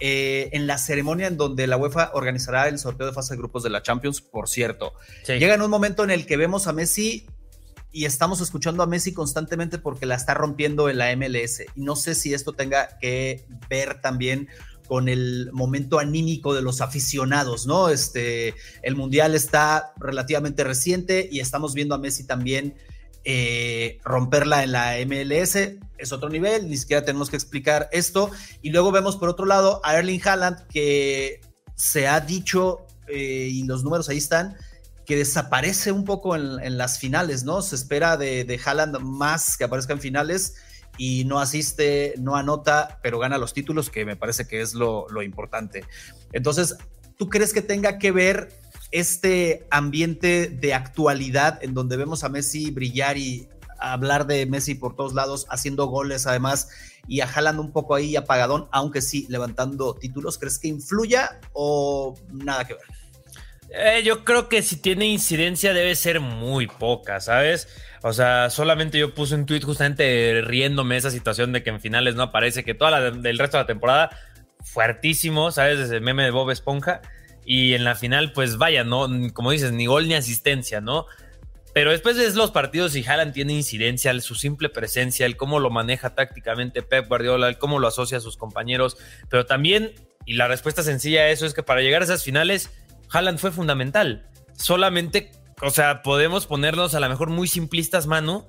Eh, 0.00 0.48
en 0.52 0.66
la 0.66 0.78
ceremonia 0.78 1.28
en 1.28 1.36
donde 1.36 1.66
la 1.66 1.76
UEFA 1.76 2.10
organizará 2.14 2.66
el 2.66 2.78
sorteo 2.78 3.06
de 3.06 3.12
fase 3.12 3.34
de 3.34 3.38
grupos 3.38 3.62
de 3.62 3.70
la 3.70 3.82
Champions, 3.82 4.20
por 4.20 4.48
cierto. 4.48 4.94
Llega 5.28 5.54
en 5.54 5.62
un 5.62 5.70
momento 5.70 6.02
en 6.02 6.10
el 6.10 6.26
que 6.26 6.36
vemos 6.36 6.66
a 6.66 6.72
Messi 6.72 7.26
y 7.92 8.04
estamos 8.04 8.40
escuchando 8.40 8.82
a 8.82 8.86
Messi 8.86 9.12
constantemente 9.12 9.78
porque 9.78 10.06
la 10.06 10.16
está 10.16 10.34
rompiendo 10.34 10.88
en 10.88 10.98
la 10.98 11.14
MLS. 11.14 11.60
Y 11.76 11.82
no 11.82 11.94
sé 11.94 12.16
si 12.16 12.34
esto 12.34 12.52
tenga 12.52 12.98
que 12.98 13.44
ver 13.68 14.00
también 14.00 14.48
con 14.90 15.08
el 15.08 15.50
momento 15.52 16.00
anímico 16.00 16.52
de 16.52 16.62
los 16.62 16.80
aficionados, 16.80 17.64
¿no? 17.64 17.90
Este, 17.90 18.56
el 18.82 18.96
Mundial 18.96 19.36
está 19.36 19.92
relativamente 20.00 20.64
reciente 20.64 21.28
y 21.30 21.38
estamos 21.38 21.74
viendo 21.74 21.94
a 21.94 21.98
Messi 21.98 22.24
también 22.24 22.74
eh, 23.22 24.00
romperla 24.02 24.64
en 24.64 24.72
la 24.72 24.96
MLS, 25.06 25.54
es 25.96 26.10
otro 26.10 26.28
nivel, 26.28 26.68
ni 26.68 26.76
siquiera 26.76 27.04
tenemos 27.04 27.30
que 27.30 27.36
explicar 27.36 27.88
esto. 27.92 28.32
Y 28.62 28.70
luego 28.70 28.90
vemos 28.90 29.16
por 29.16 29.28
otro 29.28 29.46
lado 29.46 29.80
a 29.84 29.96
Erling 29.96 30.22
Haaland, 30.24 30.66
que 30.66 31.40
se 31.76 32.08
ha 32.08 32.18
dicho, 32.18 32.84
eh, 33.06 33.46
y 33.48 33.62
los 33.62 33.84
números 33.84 34.08
ahí 34.08 34.18
están, 34.18 34.56
que 35.06 35.14
desaparece 35.14 35.92
un 35.92 36.04
poco 36.04 36.34
en, 36.34 36.76
las 36.76 36.98
finales, 36.98 37.44
¿no? 37.44 37.62
Se 37.62 37.76
espera 37.76 38.16
de, 38.16 38.42
de 38.42 38.60
Haaland 38.64 38.98
más 38.98 39.56
que 39.56 39.62
aparezca 39.62 39.92
en 39.92 40.00
finales 40.00 40.54
y 41.02 41.24
no 41.24 41.38
asiste, 41.38 42.12
no 42.18 42.36
anota, 42.36 42.98
pero 43.02 43.18
gana 43.18 43.38
los 43.38 43.54
títulos, 43.54 43.88
que 43.88 44.04
me 44.04 44.16
parece 44.16 44.46
que 44.46 44.60
es 44.60 44.74
lo, 44.74 45.06
importante. 45.22 45.82
Entonces, 46.34 46.76
¿tú 47.16 47.30
crees 47.30 47.54
que 47.54 47.62
tenga 47.62 47.96
que 47.96 48.12
ver 48.12 48.52
este 48.90 49.66
ambiente 49.70 50.48
de 50.48 50.74
actualidad 50.74 51.58
en 51.64 51.72
donde 51.72 51.96
vemos 51.96 52.22
a 52.22 52.28
Messi 52.28 52.70
brillar 52.70 53.16
y 53.16 53.48
hablar 53.78 54.26
de 54.26 54.44
Messi 54.44 54.74
por 54.74 54.94
todos 54.94 55.14
lados, 55.14 55.46
haciendo 55.48 55.86
goles 55.86 56.26
además 56.26 56.68
y 57.08 57.22
a 57.22 57.26
jalando 57.26 57.62
un 57.62 57.72
poco 57.72 57.94
ahí 57.94 58.14
apagadón, 58.14 58.68
aunque 58.70 59.00
sí 59.00 59.24
levantando 59.30 59.94
títulos, 59.94 60.36
¿crees 60.36 60.58
que 60.58 60.68
influya 60.68 61.40
o 61.54 62.14
nada 62.30 62.66
que 62.66 62.74
ver? 62.74 62.82
Eh, 63.70 64.02
yo 64.04 64.22
creo 64.22 64.50
que 64.50 64.60
si 64.62 64.76
tiene 64.76 65.06
incidencia 65.06 65.72
debe 65.72 65.94
ser 65.94 66.20
muy 66.20 66.66
poca, 66.66 67.20
¿sabes? 67.20 67.68
O 68.02 68.12
sea, 68.12 68.48
solamente 68.48 68.98
yo 68.98 69.14
puse 69.14 69.34
un 69.34 69.44
tweet 69.44 69.60
justamente 69.60 70.40
riéndome 70.42 70.96
esa 70.96 71.10
situación 71.10 71.52
de 71.52 71.62
que 71.62 71.70
en 71.70 71.80
finales 71.80 72.14
no 72.14 72.22
aparece, 72.24 72.64
que 72.64 72.74
toda 72.74 72.90
la 72.90 73.10
del 73.10 73.38
resto 73.38 73.58
de 73.58 73.62
la 73.64 73.66
temporada 73.66 74.10
fuertísimo, 74.62 75.50
¿sabes? 75.50 75.78
Desde 75.78 75.96
el 75.96 76.02
meme 76.02 76.24
de 76.24 76.30
Bob 76.30 76.50
Esponja. 76.50 77.02
Y 77.44 77.74
en 77.74 77.84
la 77.84 77.94
final, 77.94 78.32
pues 78.32 78.56
vaya, 78.58 78.84
¿no? 78.84 79.08
Como 79.34 79.50
dices, 79.50 79.72
ni 79.72 79.86
gol 79.86 80.08
ni 80.08 80.14
asistencia, 80.14 80.80
¿no? 80.80 81.06
Pero 81.72 81.90
después 81.92 82.16
ves 82.16 82.34
los 82.34 82.50
partidos 82.50 82.96
y 82.96 83.06
Haaland 83.06 83.32
tiene 83.32 83.52
incidencia, 83.52 84.18
su 84.20 84.34
simple 84.34 84.68
presencia, 84.70 85.24
el 85.26 85.36
cómo 85.36 85.60
lo 85.60 85.70
maneja 85.70 86.14
tácticamente 86.14 86.82
Pep 86.82 87.06
Guardiola, 87.06 87.48
el 87.48 87.58
cómo 87.58 87.78
lo 87.78 87.86
asocia 87.86 88.18
a 88.18 88.20
sus 88.20 88.36
compañeros. 88.36 88.96
Pero 89.28 89.46
también, 89.46 89.92
y 90.26 90.34
la 90.34 90.48
respuesta 90.48 90.82
sencilla 90.82 91.22
a 91.22 91.28
eso 91.28 91.46
es 91.46 91.54
que 91.54 91.62
para 91.62 91.80
llegar 91.80 92.02
a 92.02 92.04
esas 92.04 92.24
finales, 92.24 92.70
Haaland 93.10 93.38
fue 93.38 93.52
fundamental. 93.52 94.26
Solamente 94.56 95.30
o 95.62 95.70
sea, 95.70 96.02
podemos 96.02 96.46
ponernos 96.46 96.94
a 96.94 97.00
lo 97.00 97.08
mejor 97.08 97.30
muy 97.30 97.48
simplistas, 97.48 98.06
mano. 98.06 98.46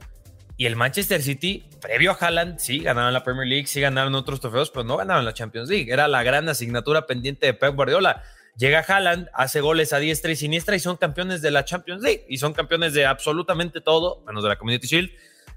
Y 0.57 0.67
el 0.67 0.75
Manchester 0.75 1.21
City, 1.23 1.65
previo 1.81 2.11
a 2.11 2.13
Haaland, 2.13 2.59
sí 2.59 2.79
ganaron 2.79 3.13
la 3.13 3.23
Premier 3.23 3.47
League, 3.47 3.67
sí 3.67 3.81
ganaron 3.81 4.13
otros 4.13 4.39
trofeos, 4.39 4.69
pero 4.69 4.83
no 4.83 4.97
ganaron 4.97 5.25
la 5.25 5.33
Champions 5.33 5.69
League. 5.69 5.91
Era 5.91 6.07
la 6.07 6.21
gran 6.23 6.47
asignatura 6.49 7.07
pendiente 7.07 7.47
de 7.47 7.53
Pep 7.53 7.75
Guardiola. 7.75 8.21
Llega 8.57 8.85
Haaland, 8.87 9.29
hace 9.33 9.61
goles 9.61 9.91
a 9.93 9.97
diestra 9.97 10.31
y 10.31 10.35
siniestra 10.35 10.75
y 10.75 10.79
son 10.79 10.97
campeones 10.97 11.41
de 11.41 11.51
la 11.51 11.65
Champions 11.65 12.03
League 12.03 12.25
y 12.29 12.37
son 12.37 12.53
campeones 12.53 12.93
de 12.93 13.05
absolutamente 13.05 13.81
todo, 13.81 14.23
menos 14.27 14.43
de 14.43 14.49
la 14.49 14.57
Community 14.57 14.87
Shield. 14.87 15.09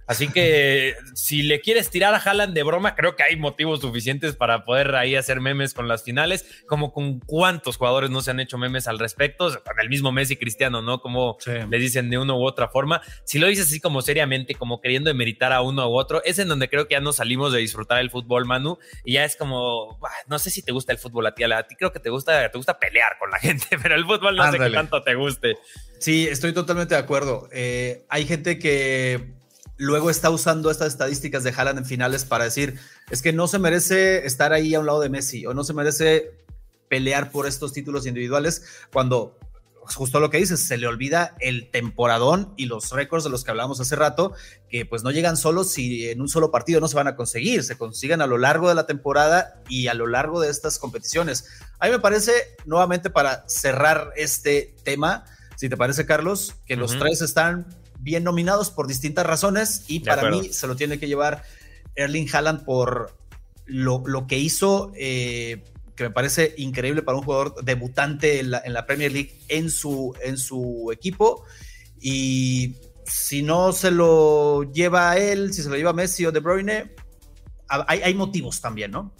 Así 0.06 0.28
que 0.28 0.94
si 1.14 1.42
le 1.42 1.60
quieres 1.60 1.90
tirar 1.90 2.14
a 2.14 2.18
Haaland 2.18 2.54
de 2.54 2.62
broma, 2.62 2.94
creo 2.94 3.16
que 3.16 3.22
hay 3.22 3.36
motivos 3.36 3.80
suficientes 3.80 4.36
para 4.36 4.64
poder 4.64 4.94
ahí 4.94 5.16
hacer 5.16 5.40
memes 5.40 5.72
con 5.72 5.88
las 5.88 6.02
finales, 6.02 6.44
como 6.66 6.92
con 6.92 7.20
cuántos 7.20 7.76
jugadores 7.76 8.10
no 8.10 8.20
se 8.20 8.30
han 8.30 8.40
hecho 8.40 8.58
memes 8.58 8.86
al 8.86 8.98
respecto, 8.98 9.48
con 9.64 9.80
el 9.80 9.88
mismo 9.88 10.12
Messi 10.12 10.36
Cristiano, 10.36 10.82
¿no? 10.82 11.00
Como 11.00 11.38
le 11.46 11.78
dicen 11.78 12.10
de 12.10 12.18
una 12.18 12.34
u 12.34 12.44
otra 12.44 12.68
forma. 12.68 13.00
Si 13.24 13.38
lo 13.38 13.46
dices 13.46 13.66
así 13.66 13.80
como 13.80 14.02
seriamente, 14.02 14.54
como 14.54 14.80
queriendo 14.80 15.10
emeritar 15.10 15.52
a 15.52 15.62
uno 15.62 15.88
u 15.88 15.96
otro, 15.96 16.22
es 16.24 16.38
en 16.38 16.48
donde 16.48 16.68
creo 16.68 16.86
que 16.86 16.94
ya 16.94 17.00
nos 17.00 17.16
salimos 17.16 17.52
de 17.52 17.60
disfrutar 17.60 18.00
el 18.00 18.10
fútbol, 18.10 18.44
Manu, 18.44 18.78
y 19.04 19.14
ya 19.14 19.24
es 19.24 19.36
como, 19.36 19.98
no 20.26 20.38
sé 20.38 20.50
si 20.50 20.62
te 20.62 20.72
gusta 20.72 20.92
el 20.92 20.98
fútbol 20.98 21.26
a 21.26 21.34
ti, 21.34 21.44
a 21.44 21.62
ti 21.66 21.76
creo 21.76 21.92
que 21.92 22.00
te 22.00 22.10
gusta, 22.10 22.50
te 22.50 22.58
gusta 22.58 22.78
pelear 22.78 23.16
con 23.18 23.30
la 23.30 23.38
gente, 23.40 23.66
pero 23.82 23.94
el 23.94 24.04
fútbol 24.04 24.36
no 24.36 24.50
sé 24.50 24.58
qué 24.58 24.70
tanto 24.70 25.02
te 25.02 25.14
guste. 25.14 25.56
Sí, 25.98 26.26
estoy 26.28 26.52
totalmente 26.52 26.94
de 26.94 27.00
acuerdo. 27.00 27.48
Eh, 27.52 28.04
hay 28.08 28.26
gente 28.26 28.58
que 28.58 29.32
luego 29.76 30.10
está 30.10 30.30
usando 30.30 30.70
estas 30.70 30.88
estadísticas 30.88 31.44
de 31.44 31.50
Haaland 31.50 31.80
en 31.80 31.84
finales 31.84 32.24
para 32.24 32.44
decir, 32.44 32.78
es 33.10 33.22
que 33.22 33.32
no 33.32 33.48
se 33.48 33.58
merece 33.58 34.26
estar 34.26 34.52
ahí 34.52 34.74
a 34.74 34.80
un 34.80 34.86
lado 34.86 35.00
de 35.00 35.08
Messi 35.08 35.46
o 35.46 35.54
no 35.54 35.64
se 35.64 35.74
merece 35.74 36.32
pelear 36.88 37.30
por 37.30 37.46
estos 37.46 37.72
títulos 37.72 38.06
individuales 38.06 38.64
cuando 38.92 39.38
justo 39.86 40.20
lo 40.20 40.30
que 40.30 40.38
dices, 40.38 40.60
se 40.60 40.76
le 40.76 40.86
olvida 40.86 41.34
el 41.40 41.70
temporadón 41.70 42.52
y 42.56 42.66
los 42.66 42.90
récords 42.90 43.24
de 43.24 43.30
los 43.30 43.44
que 43.44 43.50
hablamos 43.50 43.80
hace 43.80 43.96
rato, 43.96 44.32
que 44.68 44.86
pues 44.86 45.02
no 45.02 45.10
llegan 45.10 45.36
solos 45.36 45.70
si 45.72 46.08
en 46.08 46.20
un 46.20 46.28
solo 46.28 46.50
partido 46.50 46.80
no 46.80 46.88
se 46.88 46.96
van 46.96 47.08
a 47.08 47.16
conseguir, 47.16 47.62
se 47.64 47.76
consiguen 47.76 48.22
a 48.22 48.26
lo 48.26 48.38
largo 48.38 48.68
de 48.68 48.74
la 48.74 48.86
temporada 48.86 49.62
y 49.68 49.88
a 49.88 49.94
lo 49.94 50.06
largo 50.06 50.40
de 50.40 50.50
estas 50.50 50.78
competiciones. 50.78 51.46
A 51.78 51.86
mí 51.86 51.92
me 51.92 51.98
parece, 51.98 52.32
nuevamente 52.64 53.10
para 53.10 53.48
cerrar 53.48 54.12
este 54.16 54.74
tema, 54.84 55.24
si 55.56 55.68
te 55.68 55.76
parece 55.76 56.06
Carlos, 56.06 56.54
que 56.66 56.76
los 56.76 56.98
tres 56.98 57.20
están 57.20 57.66
bien 57.98 58.24
nominados 58.24 58.70
por 58.70 58.86
distintas 58.86 59.26
razones 59.26 59.84
y 59.88 60.00
para 60.00 60.30
mí 60.30 60.52
se 60.52 60.66
lo 60.66 60.76
tiene 60.76 60.98
que 60.98 61.08
llevar 61.08 61.42
Erling 61.94 62.28
Haaland 62.32 62.64
por 62.64 63.16
lo, 63.66 64.02
lo 64.06 64.26
que 64.26 64.38
hizo. 64.38 64.92
Eh, 64.96 65.62
que 65.94 66.04
me 66.04 66.10
parece 66.10 66.54
increíble 66.58 67.02
para 67.02 67.18
un 67.18 67.24
jugador 67.24 67.64
debutante 67.64 68.40
en 68.40 68.50
la, 68.50 68.86
Premier 68.86 69.12
League 69.12 69.38
en 69.48 69.70
su, 69.70 70.14
en 70.22 70.38
su 70.38 70.90
equipo. 70.92 71.44
Y 72.00 72.76
si 73.06 73.42
no 73.42 73.72
se 73.72 73.90
lo 73.90 74.64
lleva 74.72 75.12
a 75.12 75.18
él, 75.18 75.52
si 75.52 75.62
se 75.62 75.68
lo 75.68 75.76
lleva 75.76 75.90
a 75.90 75.94
Messi 75.94 76.26
o 76.26 76.32
De 76.32 76.40
Bruyne, 76.40 76.92
hay, 77.68 78.02
hay 78.02 78.14
motivos 78.14 78.60
también, 78.60 78.90
¿no? 78.90 79.12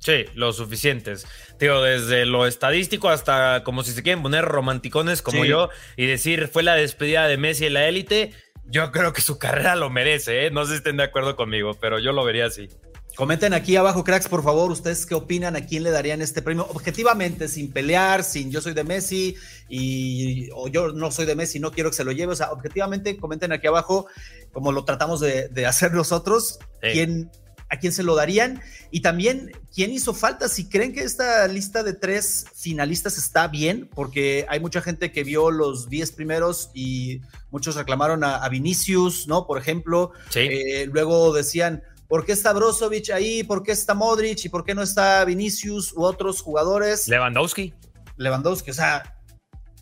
Sí, 0.00 0.24
lo 0.34 0.52
suficientes. 0.52 1.26
Digo, 1.58 1.82
desde 1.82 2.24
lo 2.24 2.46
estadístico 2.46 3.10
hasta 3.10 3.62
como 3.64 3.82
si 3.82 3.92
se 3.92 4.02
quieren 4.02 4.22
poner 4.22 4.46
romanticones 4.46 5.20
como 5.20 5.44
yo 5.44 5.68
y 5.96 6.06
decir 6.06 6.48
fue 6.48 6.62
la 6.62 6.74
despedida 6.74 7.28
de 7.28 7.36
Messi 7.36 7.66
en 7.66 7.74
la 7.74 7.86
élite, 7.86 8.32
yo 8.64 8.92
creo 8.92 9.12
que 9.12 9.20
su 9.20 9.38
carrera 9.38 9.76
lo 9.76 9.90
merece, 9.90 10.46
¿eh? 10.46 10.50
No 10.50 10.64
sé 10.64 10.72
si 10.72 10.76
estén 10.78 10.96
de 10.96 11.04
acuerdo 11.04 11.36
conmigo, 11.36 11.72
pero 11.78 11.98
yo 11.98 12.12
lo 12.12 12.24
vería 12.24 12.46
así. 12.46 12.68
Comenten 13.16 13.52
aquí 13.52 13.76
abajo, 13.76 14.02
cracks, 14.02 14.28
por 14.28 14.42
favor, 14.42 14.70
ustedes 14.70 15.04
qué 15.04 15.14
opinan, 15.14 15.54
a 15.54 15.66
quién 15.66 15.82
le 15.82 15.90
darían 15.90 16.22
este 16.22 16.40
premio, 16.40 16.66
objetivamente, 16.70 17.48
sin 17.48 17.70
pelear, 17.70 18.24
sin 18.24 18.50
yo 18.50 18.62
soy 18.62 18.72
de 18.72 18.84
Messi 18.84 19.34
y 19.68 20.48
o 20.54 20.68
yo 20.68 20.92
no 20.92 21.10
soy 21.10 21.26
de 21.26 21.34
Messi, 21.34 21.60
no 21.60 21.72
quiero 21.72 21.90
que 21.90 21.96
se 21.96 22.04
lo 22.04 22.12
lleve, 22.12 22.32
o 22.32 22.36
sea, 22.36 22.52
objetivamente, 22.52 23.18
comenten 23.18 23.52
aquí 23.52 23.66
abajo, 23.66 24.06
como 24.52 24.72
lo 24.72 24.84
tratamos 24.84 25.20
de, 25.20 25.66
hacer 25.66 25.92
nosotros, 25.92 26.60
quién, 26.80 27.30
a 27.70 27.78
quién 27.78 27.92
se 27.92 28.02
lo 28.02 28.14
darían 28.14 28.60
y 28.90 29.00
también 29.00 29.52
quién 29.74 29.92
hizo 29.92 30.12
falta, 30.12 30.48
si 30.48 30.68
creen 30.68 30.92
que 30.92 31.02
esta 31.02 31.46
lista 31.48 31.82
de 31.82 31.94
tres 31.94 32.46
finalistas 32.54 33.16
está 33.16 33.48
bien, 33.48 33.88
porque 33.94 34.44
hay 34.48 34.60
mucha 34.60 34.82
gente 34.82 35.12
que 35.12 35.24
vio 35.24 35.50
los 35.50 35.88
10 35.88 36.12
primeros 36.12 36.70
y 36.74 37.20
muchos 37.50 37.76
reclamaron 37.76 38.24
a, 38.24 38.48
Vinicius, 38.48 39.28
¿no? 39.28 39.46
Por 39.46 39.58
ejemplo, 39.58 40.12
eh, 40.34 40.88
luego 40.92 41.32
decían 41.32 41.84
¿Por 42.10 42.24
qué 42.24 42.32
está 42.32 42.52
Brozovic 42.52 43.10
ahí? 43.10 43.44
¿Por 43.44 43.62
qué 43.62 43.70
está 43.70 43.94
Modric? 43.94 44.44
¿Y 44.44 44.48
por 44.48 44.64
qué 44.64 44.74
no 44.74 44.82
está 44.82 45.24
Vinicius 45.24 45.92
u 45.92 46.02
otros 46.02 46.42
jugadores? 46.42 47.06
Lewandowski. 47.06 47.72
Lewandowski, 48.16 48.72
o 48.72 48.74
sea, 48.74 49.22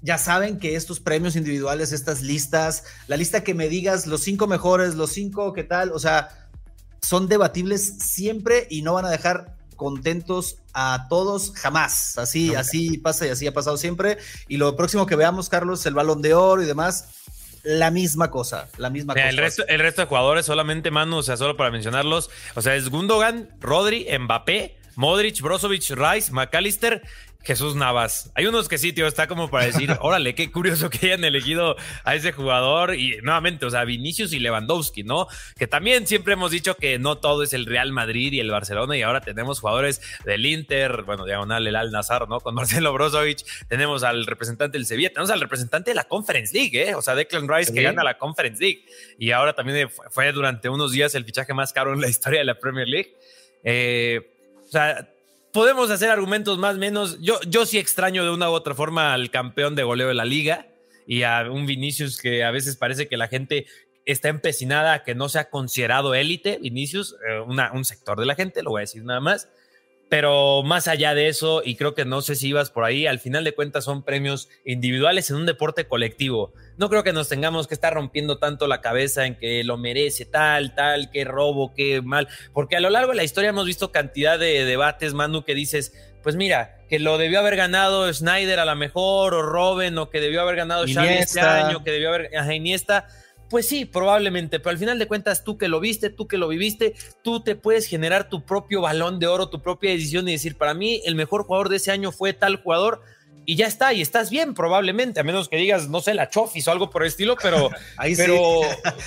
ya 0.02 0.18
saben 0.18 0.58
que 0.58 0.76
estos 0.76 1.00
premios 1.00 1.36
individuales, 1.36 1.90
estas 1.90 2.20
listas, 2.20 2.84
la 3.06 3.16
lista 3.16 3.42
que 3.42 3.54
me 3.54 3.70
digas, 3.70 4.06
los 4.06 4.20
cinco 4.20 4.46
mejores, 4.46 4.94
los 4.94 5.10
cinco, 5.10 5.54
¿qué 5.54 5.64
tal? 5.64 5.90
O 5.90 5.98
sea, 5.98 6.47
son 7.00 7.28
debatibles 7.28 7.98
siempre 7.98 8.66
y 8.70 8.82
no 8.82 8.94
van 8.94 9.04
a 9.04 9.10
dejar 9.10 9.54
contentos 9.76 10.58
a 10.74 11.06
todos 11.08 11.52
jamás. 11.54 12.18
Así, 12.18 12.54
así 12.54 12.98
pasa 12.98 13.26
y 13.26 13.30
así 13.30 13.46
ha 13.46 13.54
pasado 13.54 13.76
siempre. 13.76 14.18
Y 14.48 14.58
lo 14.58 14.76
próximo 14.76 15.06
que 15.06 15.16
veamos, 15.16 15.48
Carlos, 15.48 15.86
el 15.86 15.94
balón 15.94 16.20
de 16.20 16.34
oro 16.34 16.62
y 16.62 16.66
demás, 16.66 17.08
la 17.62 17.90
misma 17.90 18.30
cosa, 18.30 18.68
la 18.76 18.90
misma 18.90 19.14
cosa. 19.14 19.28
El 19.28 19.36
resto, 19.36 19.66
el 19.66 19.80
resto 19.80 20.02
de 20.02 20.08
jugadores, 20.08 20.46
solamente 20.46 20.90
Manu, 20.90 21.18
o 21.18 21.22
sea, 21.22 21.36
solo 21.36 21.56
para 21.56 21.70
mencionarlos, 21.70 22.30
o 22.54 22.62
sea, 22.62 22.74
es 22.74 22.88
Gundogan, 22.88 23.50
Rodri, 23.60 24.06
Mbappé, 24.18 24.76
Modric, 24.96 25.40
Brozovic, 25.40 25.90
Rice, 25.90 26.32
McAllister 26.32 27.02
Jesús 27.48 27.76
Navas. 27.76 28.30
Hay 28.34 28.44
unos 28.44 28.68
que 28.68 28.76
sí, 28.76 28.92
tío, 28.92 29.06
está 29.06 29.26
como 29.26 29.48
para 29.48 29.64
decir, 29.64 29.96
órale, 30.02 30.34
qué 30.34 30.52
curioso 30.52 30.90
que 30.90 31.06
hayan 31.06 31.24
elegido 31.24 31.76
a 32.04 32.14
ese 32.14 32.32
jugador. 32.32 32.94
Y 32.94 33.16
nuevamente, 33.22 33.64
o 33.64 33.70
sea, 33.70 33.84
Vinicius 33.84 34.34
y 34.34 34.38
Lewandowski, 34.38 35.02
¿no? 35.02 35.28
Que 35.56 35.66
también 35.66 36.06
siempre 36.06 36.34
hemos 36.34 36.50
dicho 36.50 36.76
que 36.76 36.98
no 36.98 37.16
todo 37.16 37.42
es 37.42 37.54
el 37.54 37.64
Real 37.64 37.90
Madrid 37.90 38.34
y 38.34 38.40
el 38.40 38.50
Barcelona. 38.50 38.98
Y 38.98 39.02
ahora 39.02 39.22
tenemos 39.22 39.60
jugadores 39.60 40.02
del 40.26 40.44
Inter, 40.44 41.04
bueno, 41.04 41.24
diagonal 41.24 41.66
el 41.66 41.74
Al 41.74 41.90
Nazar, 41.90 42.28
¿no? 42.28 42.38
Con 42.40 42.54
Marcelo 42.54 42.92
Brozovic. 42.92 43.46
Tenemos 43.66 44.02
al 44.02 44.26
representante 44.26 44.76
del 44.76 44.84
Sevilla, 44.84 45.08
tenemos 45.08 45.30
al 45.30 45.40
representante 45.40 45.92
de 45.92 45.94
la 45.94 46.04
Conference 46.04 46.52
League, 46.52 46.90
¿eh? 46.90 46.94
O 46.96 47.00
sea, 47.00 47.14
Declan 47.14 47.48
Rice 47.48 47.72
que 47.72 47.80
gana 47.80 48.04
la 48.04 48.18
Conference 48.18 48.62
League. 48.62 48.84
Y 49.18 49.30
ahora 49.30 49.54
también 49.54 49.88
fue 50.10 50.30
durante 50.32 50.68
unos 50.68 50.92
días 50.92 51.14
el 51.14 51.24
fichaje 51.24 51.54
más 51.54 51.72
caro 51.72 51.94
en 51.94 52.02
la 52.02 52.08
historia 52.08 52.40
de 52.40 52.44
la 52.44 52.58
Premier 52.58 52.86
League. 52.86 53.16
Eh, 53.64 54.34
o 54.66 54.70
sea, 54.70 55.08
podemos 55.58 55.90
hacer 55.90 56.08
argumentos 56.08 56.56
más 56.56 56.76
menos. 56.76 57.18
Yo, 57.20 57.40
yo 57.48 57.66
sí 57.66 57.78
extraño 57.78 58.22
de 58.22 58.30
una 58.30 58.48
u 58.48 58.52
otra 58.52 58.76
forma 58.76 59.12
al 59.12 59.28
campeón 59.32 59.74
de 59.74 59.82
goleo 59.82 60.06
de 60.06 60.14
la 60.14 60.24
liga 60.24 60.68
y 61.04 61.24
a 61.24 61.50
un 61.50 61.66
Vinicius 61.66 62.16
que 62.16 62.44
a 62.44 62.52
veces 62.52 62.76
parece 62.76 63.08
que 63.08 63.16
la 63.16 63.26
gente 63.26 63.66
está 64.04 64.28
empecinada 64.28 64.92
a 64.92 65.02
que 65.02 65.16
no 65.16 65.28
sea 65.28 65.50
considerado 65.50 66.14
élite. 66.14 66.60
Vinicius, 66.62 67.16
eh, 67.28 67.40
un 67.40 67.84
sector 67.84 68.20
de 68.20 68.26
la 68.26 68.36
gente, 68.36 68.62
lo 68.62 68.70
voy 68.70 68.78
a 68.78 68.82
decir 68.82 69.02
nada 69.02 69.18
más. 69.18 69.48
Pero 70.08 70.62
más 70.62 70.88
allá 70.88 71.14
de 71.14 71.28
eso, 71.28 71.60
y 71.62 71.76
creo 71.76 71.94
que 71.94 72.06
no 72.06 72.22
sé 72.22 72.34
si 72.34 72.48
ibas 72.48 72.70
por 72.70 72.84
ahí, 72.84 73.06
al 73.06 73.18
final 73.18 73.44
de 73.44 73.54
cuentas 73.54 73.84
son 73.84 74.02
premios 74.02 74.48
individuales 74.64 75.28
en 75.28 75.36
un 75.36 75.44
deporte 75.44 75.86
colectivo. 75.86 76.54
No 76.78 76.88
creo 76.88 77.04
que 77.04 77.12
nos 77.12 77.28
tengamos 77.28 77.66
que 77.66 77.74
estar 77.74 77.92
rompiendo 77.92 78.38
tanto 78.38 78.66
la 78.66 78.80
cabeza 78.80 79.26
en 79.26 79.34
que 79.34 79.62
lo 79.64 79.76
merece 79.76 80.24
tal, 80.24 80.74
tal, 80.74 81.10
qué 81.10 81.24
robo, 81.24 81.74
qué 81.74 82.00
mal, 82.00 82.26
porque 82.54 82.76
a 82.76 82.80
lo 82.80 82.88
largo 82.88 83.10
de 83.10 83.16
la 83.16 83.24
historia 83.24 83.50
hemos 83.50 83.66
visto 83.66 83.92
cantidad 83.92 84.38
de 84.38 84.64
debates, 84.64 85.12
Manu, 85.12 85.44
que 85.44 85.54
dices, 85.54 85.92
pues 86.22 86.36
mira, 86.36 86.78
que 86.88 86.98
lo 86.98 87.18
debió 87.18 87.40
haber 87.40 87.56
ganado 87.56 88.12
Snyder 88.12 88.60
a 88.60 88.64
lo 88.64 88.76
mejor, 88.76 89.34
o 89.34 89.42
Robin, 89.42 89.98
o 89.98 90.08
que 90.08 90.20
debió 90.20 90.40
haber 90.40 90.56
ganado 90.56 90.86
Xavi 90.86 91.08
este 91.18 91.40
año, 91.40 91.84
que 91.84 91.90
debió 91.90 92.08
haber, 92.08 92.34
ajá, 92.34 92.54
Iniesta 92.54 93.06
pues 93.48 93.66
sí, 93.66 93.84
probablemente, 93.84 94.60
pero 94.60 94.70
al 94.70 94.78
final 94.78 94.98
de 94.98 95.08
cuentas, 95.08 95.44
tú 95.44 95.58
que 95.58 95.68
lo 95.68 95.80
viste, 95.80 96.10
tú 96.10 96.26
que 96.26 96.38
lo 96.38 96.48
viviste, 96.48 96.94
tú 97.22 97.40
te 97.40 97.56
puedes 97.56 97.86
generar 97.86 98.28
tu 98.28 98.44
propio 98.44 98.80
balón 98.80 99.18
de 99.18 99.26
oro, 99.26 99.48
tu 99.48 99.62
propia 99.62 99.90
decisión 99.90 100.28
y 100.28 100.32
decir, 100.32 100.56
para 100.56 100.74
mí 100.74 101.00
el 101.04 101.14
mejor 101.14 101.44
jugador 101.44 101.68
de 101.68 101.76
ese 101.76 101.90
año 101.90 102.12
fue 102.12 102.32
tal 102.32 102.56
jugador, 102.56 103.02
y 103.48 103.56
ya 103.56 103.66
está, 103.66 103.94
y 103.94 104.02
estás 104.02 104.28
bien 104.28 104.52
probablemente, 104.52 105.20
a 105.20 105.24
menos 105.24 105.48
que 105.48 105.56
digas, 105.56 105.88
no 105.88 106.02
sé, 106.02 106.12
la 106.12 106.28
chofis 106.28 106.68
o 106.68 106.70
algo 106.70 106.90
por 106.90 107.00
el 107.00 107.08
estilo, 107.08 107.34
pero... 107.42 107.70
Ahí 107.96 108.14
pero, 108.14 108.60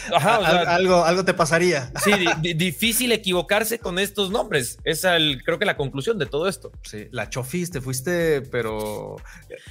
algo, 0.20 1.06
algo 1.06 1.24
te 1.24 1.36
pasaría. 1.36 1.92
sí, 2.04 2.12
difícil 2.56 3.12
equivocarse 3.12 3.78
con 3.78 4.00
estos 4.00 4.32
nombres, 4.32 4.80
es 4.84 5.04
el, 5.04 5.44
creo 5.44 5.60
que 5.60 5.66
la 5.66 5.78
conclusión 5.78 6.18
de 6.18 6.26
todo 6.26 6.48
esto. 6.48 6.72
Sí, 6.82 7.08
la 7.12 7.30
chofis, 7.30 7.70
te 7.70 7.82
fuiste, 7.82 8.42
pero... 8.42 9.18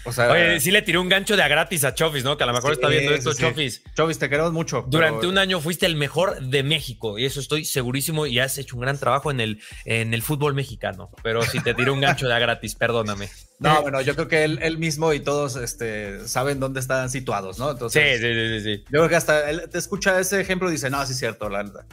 O 0.04 0.12
sea... 0.12 0.30
Oye, 0.30 0.60
sí 0.60 0.70
le 0.70 0.82
tiré 0.82 0.98
un 0.98 1.08
gancho 1.08 1.36
de 1.36 1.42
a 1.42 1.48
gratis 1.48 1.82
a 1.82 1.92
chofis, 1.92 2.22
¿no? 2.22 2.36
Que 2.36 2.44
a 2.44 2.46
lo 2.46 2.52
mejor 2.52 2.74
está 2.74 2.86
viendo 2.86 3.12
esto, 3.12 3.34
chofis. 3.34 3.82
Chofis, 3.96 4.20
te 4.20 4.28
queremos 4.28 4.52
mucho. 4.52 4.84
Durante 4.86 5.26
un 5.26 5.38
año 5.38 5.60
fuiste 5.60 5.86
el 5.86 5.96
mejor 5.96 6.40
de 6.42 6.62
México, 6.62 7.18
y 7.18 7.24
eso 7.24 7.40
estoy 7.40 7.64
segurísimo, 7.64 8.24
y 8.24 8.38
has 8.38 8.56
hecho 8.56 8.76
un 8.76 8.82
gran 8.82 9.00
trabajo 9.00 9.32
en 9.32 9.40
el, 9.40 9.60
en 9.84 10.14
el 10.14 10.22
fútbol 10.22 10.54
mexicano, 10.54 11.10
pero 11.24 11.42
si 11.42 11.58
te 11.58 11.74
tiré 11.74 11.90
un 11.90 12.00
gancho 12.00 12.28
de 12.28 12.34
a 12.34 12.38
gratis, 12.38 12.76
perdóname. 12.76 13.30
No, 13.60 13.82
bueno, 13.82 14.00
yo 14.00 14.14
creo 14.14 14.26
que 14.26 14.42
él, 14.44 14.78
mismo 14.78 15.12
y 15.12 15.20
todos 15.20 15.56
este, 15.56 16.26
saben 16.26 16.60
dónde 16.60 16.80
están 16.80 17.10
situados, 17.10 17.58
¿no? 17.58 17.72
Entonces, 17.72 18.18
sí, 18.18 18.26
sí, 18.26 18.34
sí, 18.34 18.60
sí. 18.64 18.84
Yo 18.86 19.00
creo 19.00 19.08
que 19.10 19.16
hasta 19.16 19.50
él 19.50 19.68
te 19.70 19.76
escucha 19.76 20.18
ese 20.18 20.40
ejemplo 20.40 20.70
y 20.70 20.72
dice, 20.72 20.88
no, 20.88 21.04
sí 21.04 21.12
es 21.12 21.18
cierto, 21.18 21.50
la 21.50 21.58
verdad. 21.58 21.84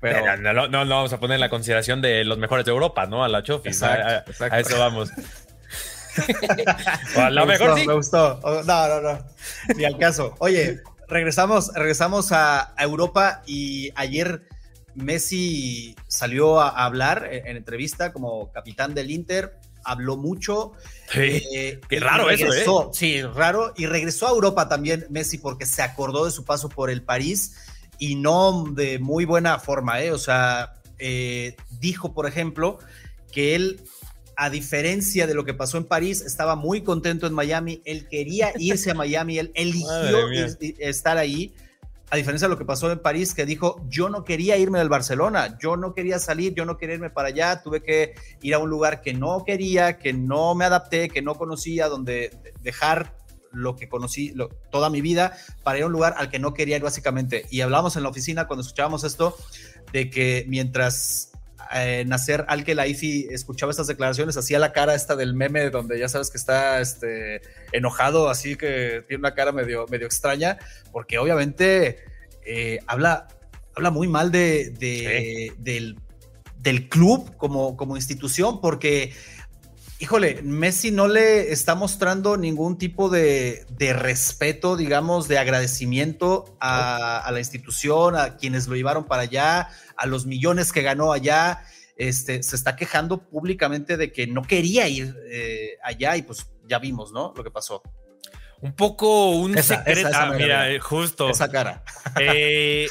Pero 0.00 0.36
no, 0.36 0.68
no, 0.68 0.86
vamos 0.86 1.12
a 1.14 1.18
poner 1.18 1.36
en 1.36 1.40
la 1.40 1.48
consideración 1.48 2.02
de 2.02 2.24
los 2.24 2.36
mejores 2.36 2.66
de 2.66 2.72
Europa, 2.72 3.06
¿no? 3.06 3.24
A 3.24 3.28
la 3.28 3.42
Chofi. 3.42 3.68
Exacto, 3.68 4.44
a, 4.44 4.60
eso 4.60 4.78
vamos. 4.78 5.10
a 7.16 7.30
lo 7.30 7.46
mejor 7.46 7.78
sí. 7.78 7.86
Me 7.86 7.94
gustó. 7.94 8.38
No, 8.66 8.88
no, 8.88 9.00
no. 9.00 9.18
Ni 9.76 9.86
al 9.86 9.96
caso. 9.96 10.34
Oye, 10.40 10.82
regresamos, 11.08 11.72
regresamos 11.74 12.32
a, 12.32 12.74
Europa 12.78 13.42
y 13.46 13.90
ayer 13.96 14.42
Messi 14.94 15.96
salió 16.06 16.60
a 16.60 16.68
hablar 16.68 17.30
en 17.32 17.56
entrevista 17.56 18.12
como 18.12 18.52
capitán 18.52 18.94
del 18.94 19.10
Inter 19.10 19.58
habló 19.88 20.16
mucho. 20.16 20.72
Eh, 21.14 21.80
qué 21.88 22.00
raro 22.00 22.30
eso, 22.30 22.52
¿eh? 22.52 22.64
Sí, 22.92 23.22
raro. 23.22 23.72
Y 23.76 23.86
regresó 23.86 24.26
a 24.26 24.30
Europa 24.30 24.68
también 24.68 25.06
Messi 25.08 25.38
porque 25.38 25.66
se 25.66 25.82
acordó 25.82 26.26
de 26.26 26.30
su 26.30 26.44
paso 26.44 26.68
por 26.68 26.90
el 26.90 27.02
París 27.02 27.54
y 27.98 28.14
no 28.14 28.64
de 28.70 28.98
muy 28.98 29.24
buena 29.24 29.58
forma, 29.58 30.02
¿eh? 30.02 30.12
O 30.12 30.18
sea, 30.18 30.74
eh, 30.98 31.56
dijo, 31.80 32.12
por 32.12 32.26
ejemplo, 32.26 32.78
que 33.32 33.54
él, 33.54 33.80
a 34.36 34.50
diferencia 34.50 35.26
de 35.26 35.34
lo 35.34 35.44
que 35.44 35.54
pasó 35.54 35.78
en 35.78 35.84
París, 35.84 36.20
estaba 36.20 36.54
muy 36.54 36.82
contento 36.82 37.26
en 37.26 37.32
Miami, 37.32 37.80
él 37.84 38.06
quería 38.08 38.52
irse 38.58 38.90
a 38.90 38.94
Miami, 38.94 39.38
él 39.38 39.52
eligió 39.54 40.58
estar 40.78 41.16
ahí 41.16 41.54
a 42.10 42.16
diferencia 42.16 42.48
de 42.48 42.50
lo 42.50 42.58
que 42.58 42.64
pasó 42.64 42.90
en 42.90 43.00
París, 43.00 43.34
que 43.34 43.44
dijo, 43.44 43.84
yo 43.88 44.08
no 44.08 44.24
quería 44.24 44.56
irme 44.56 44.78
del 44.78 44.88
Barcelona, 44.88 45.58
yo 45.60 45.76
no 45.76 45.92
quería 45.94 46.18
salir, 46.18 46.54
yo 46.54 46.64
no 46.64 46.78
quería 46.78 46.94
irme 46.94 47.10
para 47.10 47.28
allá, 47.28 47.62
tuve 47.62 47.82
que 47.82 48.14
ir 48.40 48.54
a 48.54 48.58
un 48.58 48.70
lugar 48.70 49.02
que 49.02 49.12
no 49.12 49.44
quería, 49.44 49.98
que 49.98 50.12
no 50.12 50.54
me 50.54 50.64
adapté, 50.64 51.08
que 51.08 51.20
no 51.20 51.34
conocía, 51.34 51.88
donde 51.88 52.30
dejar 52.62 53.14
lo 53.52 53.76
que 53.76 53.88
conocí 53.88 54.34
toda 54.70 54.90
mi 54.90 55.00
vida 55.00 55.36
para 55.62 55.78
ir 55.78 55.84
a 55.84 55.86
un 55.86 55.92
lugar 55.92 56.14
al 56.18 56.30
que 56.30 56.38
no 56.38 56.54
quería 56.54 56.76
ir 56.76 56.82
básicamente. 56.82 57.46
Y 57.50 57.60
hablamos 57.60 57.96
en 57.96 58.02
la 58.02 58.08
oficina 58.08 58.46
cuando 58.46 58.62
escuchábamos 58.62 59.04
esto, 59.04 59.36
de 59.92 60.10
que 60.10 60.44
mientras 60.48 61.32
eh, 61.74 62.04
Nasser 62.06 62.44
Al 62.48 62.64
Khelaifi 62.64 63.28
escuchaba 63.30 63.70
estas 63.70 63.86
declaraciones, 63.86 64.36
hacía 64.36 64.58
la 64.58 64.72
cara 64.72 64.94
esta 64.94 65.16
del 65.16 65.34
meme 65.34 65.70
donde 65.70 65.98
ya 65.98 66.08
sabes 66.08 66.30
que 66.30 66.38
está 66.38 66.80
este, 66.80 67.42
enojado, 67.72 68.28
así 68.28 68.56
que 68.56 69.04
tiene 69.06 69.20
una 69.20 69.34
cara 69.34 69.52
medio, 69.52 69.86
medio 69.88 70.06
extraña, 70.06 70.58
porque 70.92 71.18
obviamente 71.18 71.98
eh, 72.44 72.78
habla, 72.86 73.28
habla 73.74 73.90
muy 73.90 74.08
mal 74.08 74.30
de, 74.30 75.54
del, 75.58 75.98
del, 76.60 76.88
club 76.88 77.36
como, 77.36 77.76
como 77.76 77.96
institución, 77.96 78.60
porque 78.60 79.12
híjole, 80.00 80.42
Messi 80.42 80.90
no 80.90 81.08
le 81.08 81.52
está 81.52 81.74
mostrando 81.74 82.36
ningún 82.36 82.78
tipo 82.78 83.08
de, 83.08 83.66
respeto, 83.78 84.76
digamos, 84.76 85.28
de 85.28 85.38
agradecimiento 85.38 86.56
a, 86.60 87.28
la 87.32 87.38
institución, 87.38 88.16
a 88.16 88.36
quienes 88.36 88.68
lo 88.68 88.76
llevaron 88.76 89.04
para 89.04 89.22
allá, 89.22 89.68
a 89.98 90.06
los 90.06 90.24
millones 90.24 90.72
que 90.72 90.82
ganó 90.82 91.12
allá. 91.12 91.64
Este, 91.96 92.42
se 92.44 92.54
está 92.54 92.76
quejando 92.76 93.28
públicamente 93.28 93.96
de 93.96 94.12
que 94.12 94.28
no 94.28 94.42
quería 94.42 94.88
ir 94.88 95.16
eh, 95.30 95.76
allá 95.82 96.16
y 96.16 96.22
pues 96.22 96.48
ya 96.66 96.78
vimos, 96.78 97.12
¿no? 97.12 97.34
Lo 97.36 97.42
que 97.42 97.50
pasó. 97.50 97.82
Un 98.60 98.72
poco 98.72 99.30
un 99.30 99.60
secreto. 99.62 100.10
Ah, 100.14 100.32
mira, 100.36 100.68
justo. 100.80 101.28
Esa 101.28 101.50
cara. 101.50 101.82
Eh, 102.20 102.88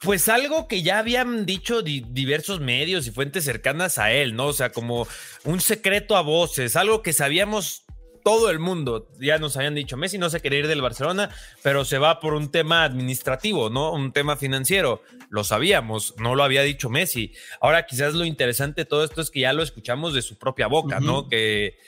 pues 0.00 0.28
algo 0.28 0.68
que 0.68 0.82
ya 0.82 0.98
habían 0.98 1.46
dicho 1.46 1.82
diversos 1.82 2.60
medios 2.60 3.06
y 3.06 3.10
fuentes 3.10 3.44
cercanas 3.44 3.98
a 3.98 4.12
él, 4.12 4.36
¿no? 4.36 4.46
O 4.48 4.52
sea, 4.52 4.70
como 4.70 5.08
un 5.44 5.60
secreto 5.60 6.16
a 6.16 6.20
voces, 6.20 6.76
algo 6.76 7.02
que 7.02 7.12
sabíamos 7.12 7.85
todo 8.26 8.50
el 8.50 8.58
mundo. 8.58 9.06
Ya 9.20 9.38
nos 9.38 9.56
habían 9.56 9.76
dicho, 9.76 9.96
Messi 9.96 10.18
no 10.18 10.30
se 10.30 10.40
quiere 10.40 10.58
ir 10.58 10.66
del 10.66 10.82
Barcelona, 10.82 11.30
pero 11.62 11.84
se 11.84 11.98
va 11.98 12.18
por 12.18 12.34
un 12.34 12.50
tema 12.50 12.82
administrativo, 12.82 13.70
¿no? 13.70 13.92
Un 13.92 14.10
tema 14.10 14.36
financiero. 14.36 15.00
Lo 15.28 15.44
sabíamos, 15.44 16.12
no 16.18 16.34
lo 16.34 16.42
había 16.42 16.62
dicho 16.62 16.90
Messi. 16.90 17.34
Ahora 17.60 17.86
quizás 17.86 18.14
lo 18.14 18.24
interesante 18.24 18.80
de 18.80 18.84
todo 18.84 19.04
esto 19.04 19.20
es 19.20 19.30
que 19.30 19.38
ya 19.38 19.52
lo 19.52 19.62
escuchamos 19.62 20.12
de 20.12 20.22
su 20.22 20.36
propia 20.38 20.66
boca, 20.66 20.98
¿no? 20.98 21.28
Que, 21.28 21.78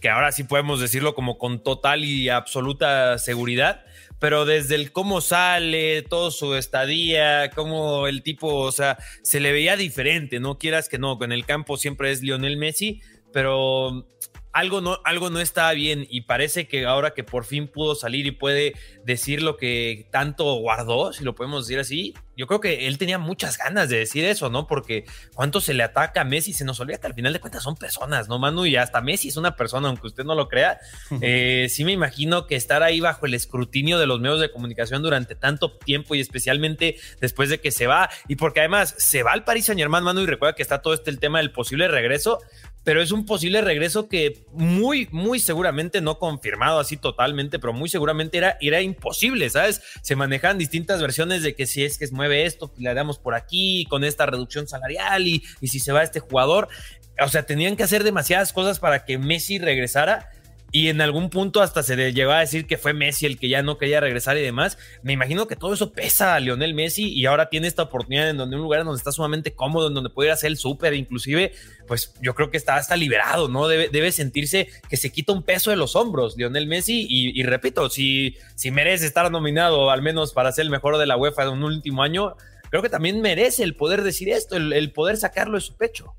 que 0.00 0.08
ahora 0.08 0.32
sí 0.32 0.42
podemos 0.42 0.80
decirlo 0.80 1.14
como 1.14 1.38
con 1.38 1.62
total 1.62 2.04
y 2.04 2.28
absoluta 2.28 3.16
seguridad 3.18 3.84
pero 4.20 4.46
desde 4.46 4.76
el 4.76 4.90
cómo 4.90 5.20
sale, 5.20 6.00
todo 6.00 6.30
su 6.30 6.54
estadía, 6.54 7.50
cómo 7.50 8.06
el 8.06 8.22
tipo, 8.22 8.54
o 8.54 8.72
sea, 8.72 8.96
se 9.22 9.38
le 9.38 9.52
veía 9.52 9.76
diferente, 9.76 10.40
no 10.40 10.56
quieras 10.56 10.88
que 10.88 10.98
no, 10.98 11.18
en 11.22 11.32
el 11.32 11.44
campo 11.44 11.76
siempre 11.76 12.10
es 12.10 12.22
Lionel 12.22 12.56
Messi, 12.56 13.02
pero 13.34 14.06
algo 14.54 14.80
no, 14.80 15.00
algo 15.04 15.30
no 15.30 15.40
está 15.40 15.70
bien 15.72 16.06
y 16.08 16.22
parece 16.22 16.68
que 16.68 16.86
ahora 16.86 17.10
que 17.12 17.24
por 17.24 17.44
fin 17.44 17.66
pudo 17.66 17.96
salir 17.96 18.24
y 18.24 18.30
puede 18.30 18.74
decir 19.04 19.42
lo 19.42 19.56
que 19.56 20.08
tanto 20.12 20.54
guardó, 20.54 21.12
si 21.12 21.24
lo 21.24 21.34
podemos 21.34 21.66
decir 21.66 21.80
así, 21.80 22.14
yo 22.36 22.46
creo 22.46 22.60
que 22.60 22.86
él 22.86 22.96
tenía 22.96 23.18
muchas 23.18 23.58
ganas 23.58 23.88
de 23.88 23.98
decir 23.98 24.24
eso, 24.24 24.50
¿no? 24.50 24.66
Porque 24.68 25.04
cuánto 25.34 25.60
se 25.60 25.74
le 25.74 25.82
ataca 25.82 26.20
a 26.20 26.24
Messi, 26.24 26.52
se 26.52 26.64
nos 26.64 26.78
olvida 26.78 26.98
que 26.98 27.06
al 27.08 27.14
final 27.14 27.32
de 27.32 27.40
cuentas 27.40 27.64
son 27.64 27.74
personas, 27.76 28.28
¿no, 28.28 28.38
Manu? 28.38 28.64
Y 28.64 28.76
hasta 28.76 29.00
Messi 29.00 29.28
es 29.28 29.36
una 29.36 29.56
persona, 29.56 29.88
aunque 29.88 30.06
usted 30.06 30.24
no 30.24 30.34
lo 30.34 30.48
crea. 30.48 30.78
Eh, 31.26 31.68
sí 31.70 31.84
me 31.84 31.92
imagino 31.92 32.46
que 32.46 32.54
estar 32.54 32.82
ahí 32.82 33.00
bajo 33.00 33.24
el 33.24 33.34
escrutinio 33.34 33.98
de 33.98 34.06
los 34.06 34.20
medios 34.20 34.40
de 34.40 34.50
comunicación 34.50 35.02
durante 35.02 35.34
tanto 35.34 35.78
tiempo 35.78 36.14
y 36.14 36.20
especialmente 36.20 36.96
después 37.20 37.48
de 37.48 37.60
que 37.60 37.70
se 37.70 37.86
va, 37.86 38.10
y 38.28 38.36
porque 38.36 38.60
además 38.60 38.94
se 38.98 39.22
va 39.22 39.32
al 39.32 39.44
Paris 39.44 39.66
Saint 39.66 39.80
Germain, 39.80 40.04
Manu, 40.04 40.20
y 40.20 40.26
recuerda 40.26 40.54
que 40.54 40.62
está 40.62 40.82
todo 40.82 40.92
este 40.92 41.10
el 41.10 41.18
tema 41.18 41.38
del 41.38 41.50
posible 41.50 41.88
regreso, 41.88 42.40
pero 42.84 43.02
es 43.02 43.10
un 43.10 43.24
posible 43.26 43.62
regreso 43.62 44.08
que 44.08 44.44
muy, 44.52 45.08
muy 45.10 45.40
seguramente 45.40 46.00
no 46.00 46.18
confirmado 46.18 46.78
así 46.78 46.96
totalmente, 46.96 47.58
pero 47.58 47.72
muy 47.72 47.88
seguramente 47.88 48.38
era, 48.38 48.58
era 48.60 48.82
imposible, 48.82 49.48
¿sabes? 49.50 49.80
Se 50.02 50.14
manejan 50.14 50.58
distintas 50.58 51.00
versiones 51.00 51.42
de 51.42 51.54
que 51.54 51.66
si 51.66 51.82
es 51.82 51.98
que 51.98 52.06
mueve 52.12 52.44
esto, 52.44 52.72
le 52.76 52.92
damos 52.92 53.18
por 53.18 53.34
aquí 53.34 53.86
con 53.88 54.04
esta 54.04 54.26
reducción 54.26 54.68
salarial 54.68 55.26
y, 55.26 55.42
y 55.60 55.68
si 55.68 55.80
se 55.80 55.92
va 55.92 56.02
este 56.02 56.20
jugador. 56.20 56.68
O 57.20 57.28
sea, 57.28 57.44
tenían 57.44 57.76
que 57.76 57.84
hacer 57.84 58.04
demasiadas 58.04 58.52
cosas 58.52 58.78
para 58.78 59.04
que 59.04 59.18
Messi 59.18 59.58
regresara 59.58 60.28
y 60.74 60.88
en 60.88 61.00
algún 61.00 61.30
punto 61.30 61.62
hasta 61.62 61.84
se 61.84 61.94
le 61.94 62.12
llegó 62.12 62.32
a 62.32 62.40
decir 62.40 62.66
que 62.66 62.78
fue 62.78 62.94
Messi 62.94 63.26
el 63.26 63.38
que 63.38 63.48
ya 63.48 63.62
no 63.62 63.78
quería 63.78 64.00
regresar 64.00 64.36
y 64.36 64.42
demás. 64.42 64.76
Me 65.04 65.12
imagino 65.12 65.46
que 65.46 65.54
todo 65.54 65.72
eso 65.72 65.92
pesa 65.92 66.34
a 66.34 66.40
Lionel 66.40 66.74
Messi 66.74 67.12
y 67.12 67.26
ahora 67.26 67.48
tiene 67.48 67.68
esta 67.68 67.84
oportunidad 67.84 68.28
en 68.28 68.38
donde 68.38 68.56
un 68.56 68.62
lugar 68.62 68.82
donde 68.82 68.98
está 68.98 69.12
sumamente 69.12 69.54
cómodo, 69.54 69.86
en 69.86 69.94
donde 69.94 70.10
puede 70.10 70.32
hacer 70.32 70.50
el 70.50 70.56
súper, 70.56 70.94
inclusive, 70.94 71.52
pues 71.86 72.12
yo 72.20 72.34
creo 72.34 72.50
que 72.50 72.56
está 72.56 72.74
hasta 72.74 72.96
liberado, 72.96 73.46
¿no? 73.46 73.68
Debe, 73.68 73.88
debe 73.88 74.10
sentirse 74.10 74.66
que 74.90 74.96
se 74.96 75.12
quita 75.12 75.32
un 75.32 75.44
peso 75.44 75.70
de 75.70 75.76
los 75.76 75.94
hombros, 75.94 76.36
Lionel 76.36 76.66
Messi, 76.66 77.06
y, 77.08 77.40
repito, 77.44 77.88
si, 77.88 78.36
si 78.56 78.72
merece 78.72 79.06
estar 79.06 79.30
nominado 79.30 79.92
al 79.92 80.02
menos 80.02 80.32
para 80.32 80.50
ser 80.50 80.64
el 80.64 80.70
mejor 80.70 80.98
de 80.98 81.06
la 81.06 81.16
UEFA 81.16 81.44
en 81.44 81.50
un 81.50 81.62
último 81.62 82.02
año, 82.02 82.34
creo 82.70 82.82
que 82.82 82.88
también 82.88 83.20
merece 83.20 83.62
el 83.62 83.76
poder 83.76 84.02
decir 84.02 84.28
esto, 84.28 84.56
el 84.56 84.90
poder 84.90 85.18
sacarlo 85.18 85.56
de 85.56 85.60
su 85.60 85.76
pecho. 85.76 86.16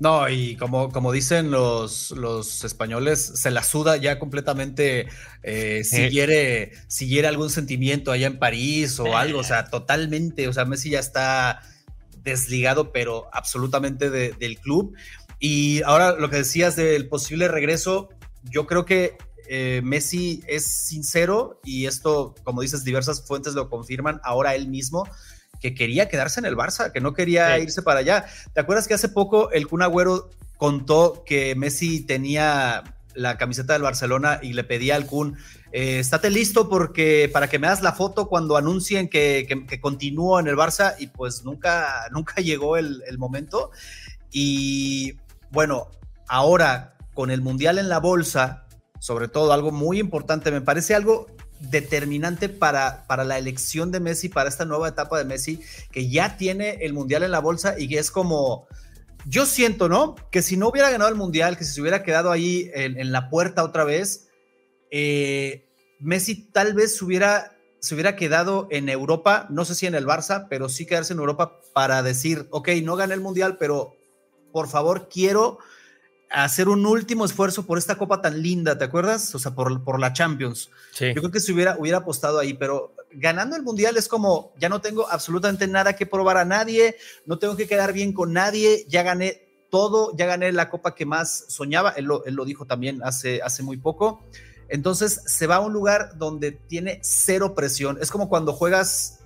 No, 0.00 0.28
y 0.28 0.54
como, 0.56 0.90
como 0.90 1.10
dicen 1.10 1.50
los, 1.50 2.12
los 2.12 2.62
españoles, 2.62 3.32
se 3.34 3.50
la 3.50 3.64
suda 3.64 3.96
ya 3.96 4.20
completamente 4.20 5.08
eh, 5.42 5.82
si, 5.82 6.08
quiere, 6.08 6.72
si 6.86 7.08
quiere 7.08 7.26
algún 7.26 7.50
sentimiento 7.50 8.12
allá 8.12 8.28
en 8.28 8.38
París 8.38 9.00
o 9.00 9.16
algo, 9.16 9.40
o 9.40 9.44
sea, 9.44 9.64
totalmente, 9.70 10.46
o 10.46 10.52
sea, 10.52 10.64
Messi 10.64 10.90
ya 10.90 11.00
está 11.00 11.62
desligado, 12.22 12.92
pero 12.92 13.28
absolutamente 13.32 14.10
del 14.10 14.58
club. 14.58 14.94
Y 15.40 15.82
ahora 15.82 16.12
lo 16.12 16.30
que 16.30 16.36
decías 16.36 16.76
del 16.76 17.08
posible 17.08 17.48
regreso, 17.48 18.08
yo 18.44 18.66
creo 18.66 18.84
que 18.84 19.16
eh, 19.48 19.80
Messi 19.82 20.42
es 20.46 20.64
sincero 20.64 21.60
y 21.64 21.86
esto, 21.86 22.34
como 22.44 22.62
dices, 22.62 22.84
diversas 22.84 23.26
fuentes 23.26 23.54
lo 23.54 23.68
confirman, 23.68 24.20
ahora 24.22 24.54
él 24.54 24.68
mismo 24.68 25.08
que 25.60 25.74
quería 25.74 26.08
quedarse 26.08 26.40
en 26.40 26.46
el 26.46 26.56
Barça, 26.56 26.92
que 26.92 27.00
no 27.00 27.14
quería 27.14 27.58
irse 27.58 27.82
para 27.82 28.00
allá. 28.00 28.26
¿Te 28.52 28.60
acuerdas 28.60 28.88
que 28.88 28.94
hace 28.94 29.08
poco 29.08 29.50
el 29.50 29.66
Kun 29.66 29.82
Agüero 29.82 30.30
contó 30.56 31.22
que 31.24 31.54
Messi 31.54 32.00
tenía 32.00 32.84
la 33.14 33.36
camiseta 33.36 33.72
del 33.72 33.82
Barcelona 33.82 34.38
y 34.42 34.52
le 34.52 34.64
pedía 34.64 34.94
al 34.94 35.06
Kun, 35.06 35.36
eh, 35.72 35.98
estate 35.98 36.30
listo 36.30 36.68
porque 36.68 37.28
para 37.32 37.48
que 37.48 37.58
me 37.58 37.66
hagas 37.66 37.82
la 37.82 37.92
foto 37.92 38.28
cuando 38.28 38.56
anuncien 38.56 39.08
que, 39.08 39.46
que, 39.68 39.80
continúo 39.80 40.38
en 40.38 40.46
el 40.46 40.56
Barça 40.56 40.94
y 40.98 41.08
pues 41.08 41.44
nunca, 41.44 42.06
nunca 42.12 42.40
llegó 42.40 42.76
el, 42.76 43.02
el 43.06 43.18
momento. 43.18 43.70
Y 44.30 45.16
bueno, 45.50 45.90
ahora 46.28 46.96
con 47.14 47.30
el 47.30 47.40
Mundial 47.40 47.78
en 47.78 47.88
la 47.88 47.98
bolsa, 47.98 48.66
sobre 49.00 49.28
todo 49.28 49.52
algo 49.52 49.72
muy 49.72 49.98
importante, 49.98 50.50
me 50.50 50.60
parece 50.60 50.94
algo 50.94 51.26
determinante 51.60 52.48
para, 52.48 53.06
para 53.06 53.24
la 53.24 53.38
elección 53.38 53.90
de 53.90 54.00
Messi, 54.00 54.28
para 54.28 54.48
esta 54.48 54.64
nueva 54.64 54.88
etapa 54.88 55.18
de 55.18 55.24
Messi, 55.24 55.60
que 55.90 56.08
ya 56.08 56.36
tiene 56.36 56.78
el 56.82 56.92
Mundial 56.92 57.22
en 57.22 57.30
la 57.30 57.40
bolsa 57.40 57.74
y 57.78 57.88
que 57.88 57.98
es 57.98 58.10
como, 58.10 58.68
yo 59.26 59.46
siento, 59.46 59.88
¿no? 59.88 60.14
Que 60.30 60.42
si 60.42 60.56
no 60.56 60.68
hubiera 60.68 60.90
ganado 60.90 61.10
el 61.10 61.16
Mundial, 61.16 61.56
que 61.56 61.64
si 61.64 61.74
se 61.74 61.80
hubiera 61.80 62.02
quedado 62.02 62.30
ahí 62.30 62.70
en, 62.74 63.12
la 63.12 63.28
puerta 63.28 63.64
otra 63.64 63.84
vez, 63.84 64.28
eh, 64.90 65.66
Messi 66.00 66.50
tal 66.50 66.74
vez 66.74 67.00
hubiera, 67.02 67.56
se 67.80 67.94
hubiera 67.94 68.16
quedado 68.16 68.68
en 68.70 68.88
Europa, 68.88 69.46
no 69.50 69.64
sé 69.64 69.74
si 69.74 69.86
en 69.86 69.94
el 69.94 70.06
Barça, 70.06 70.46
pero 70.48 70.68
sí 70.68 70.86
quedarse 70.86 71.12
en 71.12 71.18
Europa 71.18 71.60
para 71.74 72.02
decir, 72.02 72.46
ok, 72.50 72.68
no 72.82 72.96
gané 72.96 73.14
el 73.14 73.20
Mundial, 73.20 73.56
pero 73.58 73.96
por 74.52 74.68
favor 74.68 75.08
quiero 75.08 75.58
hacer 76.30 76.68
un 76.68 76.84
último 76.86 77.24
esfuerzo 77.24 77.66
por 77.66 77.78
esta 77.78 77.96
copa 77.96 78.20
tan 78.20 78.42
linda, 78.42 78.76
¿te 78.76 78.84
acuerdas? 78.84 79.34
O 79.34 79.38
sea, 79.38 79.54
por, 79.54 79.82
por 79.82 79.98
la 79.98 80.12
Champions. 80.12 80.70
Yo 80.98 81.14
creo 81.14 81.30
que 81.30 81.40
se 81.40 81.52
hubiera, 81.52 81.76
hubiera 81.78 81.98
apostado 81.98 82.38
ahí, 82.38 82.54
pero 82.54 82.94
ganando 83.12 83.56
el 83.56 83.62
Mundial 83.62 83.96
es 83.96 84.08
como, 84.08 84.52
ya 84.58 84.68
no 84.68 84.80
tengo 84.80 85.08
absolutamente 85.08 85.66
nada 85.66 85.96
que 85.96 86.06
probar 86.06 86.36
a 86.36 86.44
nadie, 86.44 86.96
no 87.26 87.38
tengo 87.38 87.56
que 87.56 87.66
quedar 87.66 87.92
bien 87.92 88.12
con 88.12 88.32
nadie, 88.32 88.84
ya 88.88 89.02
gané 89.02 89.48
todo, 89.70 90.16
ya 90.16 90.26
gané 90.26 90.52
la 90.52 90.70
copa 90.70 90.94
que 90.94 91.06
más 91.06 91.46
soñaba, 91.48 91.90
él 91.90 92.06
lo, 92.06 92.24
él 92.24 92.34
lo 92.34 92.44
dijo 92.44 92.66
también 92.66 93.00
hace, 93.02 93.40
hace 93.42 93.62
muy 93.62 93.76
poco. 93.76 94.22
Entonces 94.68 95.22
se 95.26 95.46
va 95.46 95.56
a 95.56 95.60
un 95.60 95.72
lugar 95.72 96.18
donde 96.18 96.52
tiene 96.52 97.00
cero 97.02 97.54
presión. 97.54 97.98
Es 98.00 98.10
como 98.10 98.28
cuando 98.28 98.52
juegas 98.52 99.17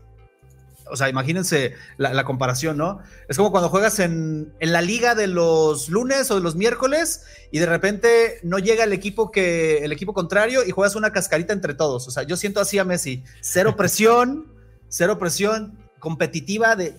o 0.90 0.96
sea, 0.96 1.08
imagínense 1.08 1.74
la, 1.96 2.24
comparación, 2.24 2.76
¿no? 2.76 3.00
Es 3.28 3.36
como 3.36 3.50
cuando 3.50 3.68
juegas 3.68 3.98
en, 3.98 4.52
la 4.60 4.82
liga 4.82 5.14
de 5.14 5.26
los 5.26 5.88
lunes 5.88 6.30
o 6.30 6.36
de 6.36 6.40
los 6.40 6.56
miércoles 6.56 7.24
y 7.50 7.58
de 7.58 7.66
repente 7.66 8.40
no 8.42 8.58
llega 8.58 8.84
el 8.84 8.92
equipo 8.92 9.30
que 9.30 9.78
el 9.78 9.92
equipo 9.92 10.12
contrario 10.14 10.64
y 10.66 10.70
juegas 10.70 10.94
una 10.94 11.12
cascarita 11.12 11.52
entre 11.52 11.74
todos. 11.74 12.08
O 12.08 12.10
sea, 12.10 12.22
yo 12.24 12.36
siento 12.36 12.60
así 12.60 12.78
a 12.78 12.84
Messi, 12.84 13.24
cero 13.40 13.74
presión, 13.76 14.52
cero 14.88 15.18
presión 15.18 15.78
competitiva 15.98 16.76
de 16.76 16.96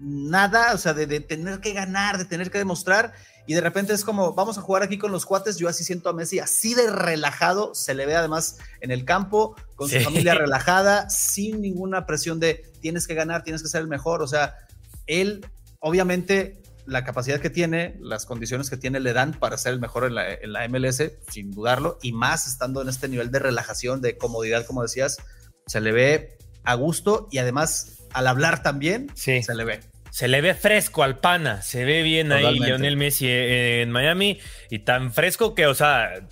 nada, 0.00 0.74
o 0.74 0.78
sea, 0.78 0.92
de, 0.92 1.06
de 1.06 1.20
tener 1.20 1.60
que 1.60 1.72
ganar, 1.72 2.18
de 2.18 2.24
tener 2.24 2.50
que 2.50 2.58
demostrar 2.58 3.12
y 3.46 3.54
de 3.54 3.60
repente 3.60 3.92
es 3.92 4.04
como, 4.04 4.32
vamos 4.32 4.56
a 4.56 4.62
jugar 4.62 4.82
aquí 4.82 4.96
con 4.96 5.12
los 5.12 5.26
cuates, 5.26 5.58
yo 5.58 5.68
así 5.68 5.84
siento 5.84 6.08
a 6.08 6.12
Messi 6.12 6.38
así 6.38 6.74
de 6.74 6.90
relajado, 6.90 7.74
se 7.74 7.94
le 7.94 8.06
ve 8.06 8.16
además 8.16 8.58
en 8.80 8.90
el 8.90 9.04
campo, 9.04 9.54
con 9.76 9.88
su 9.88 10.00
familia 10.00 10.34
relajada, 10.34 11.10
sin 11.10 11.60
ninguna 11.60 12.06
presión 12.06 12.40
de 12.40 12.72
tienes 12.80 13.06
que 13.06 13.14
ganar, 13.14 13.42
tienes 13.44 13.62
que 13.62 13.68
ser 13.68 13.82
el 13.82 13.88
mejor, 13.88 14.22
o 14.22 14.26
sea, 14.26 14.56
él 15.06 15.46
obviamente 15.80 16.62
la 16.86 17.04
capacidad 17.04 17.40
que 17.40 17.50
tiene, 17.50 17.96
las 18.00 18.26
condiciones 18.26 18.70
que 18.70 18.76
tiene 18.76 19.00
le 19.00 19.12
dan 19.12 19.32
para 19.32 19.56
ser 19.56 19.74
el 19.74 19.80
mejor 19.80 20.04
en 20.04 20.14
la, 20.52 20.68
MLS, 20.68 21.02
sin 21.30 21.50
dudarlo, 21.50 21.98
y 22.02 22.12
más 22.12 22.46
estando 22.46 22.82
en 22.82 22.88
este 22.88 23.08
nivel 23.08 23.30
de 23.30 23.38
relajación, 23.38 24.00
de 24.00 24.18
comodidad, 24.18 24.66
como 24.66 24.82
decías, 24.82 25.18
se 25.66 25.80
le 25.80 25.92
ve 25.92 26.38
a 26.62 26.74
gusto 26.74 27.28
y 27.30 27.38
además 27.38 28.02
al 28.12 28.26
hablar 28.26 28.62
también 28.62 29.10
se 29.14 29.42
le 29.54 29.64
ve. 29.64 29.93
Se 30.14 30.28
le 30.28 30.40
ve 30.40 30.54
fresco 30.54 31.02
al 31.02 31.18
pana, 31.18 31.60
se 31.60 31.84
ve 31.84 32.04
bien 32.04 32.30
ahí 32.30 32.60
Lionel 32.60 32.96
Messi 32.96 33.26
eh, 33.26 33.82
en 33.82 33.90
Miami 33.90 34.38
y 34.70 34.78
tan 34.78 35.12
fresco 35.12 35.56
que, 35.56 35.66
o 35.66 35.74
sea, 35.74 36.24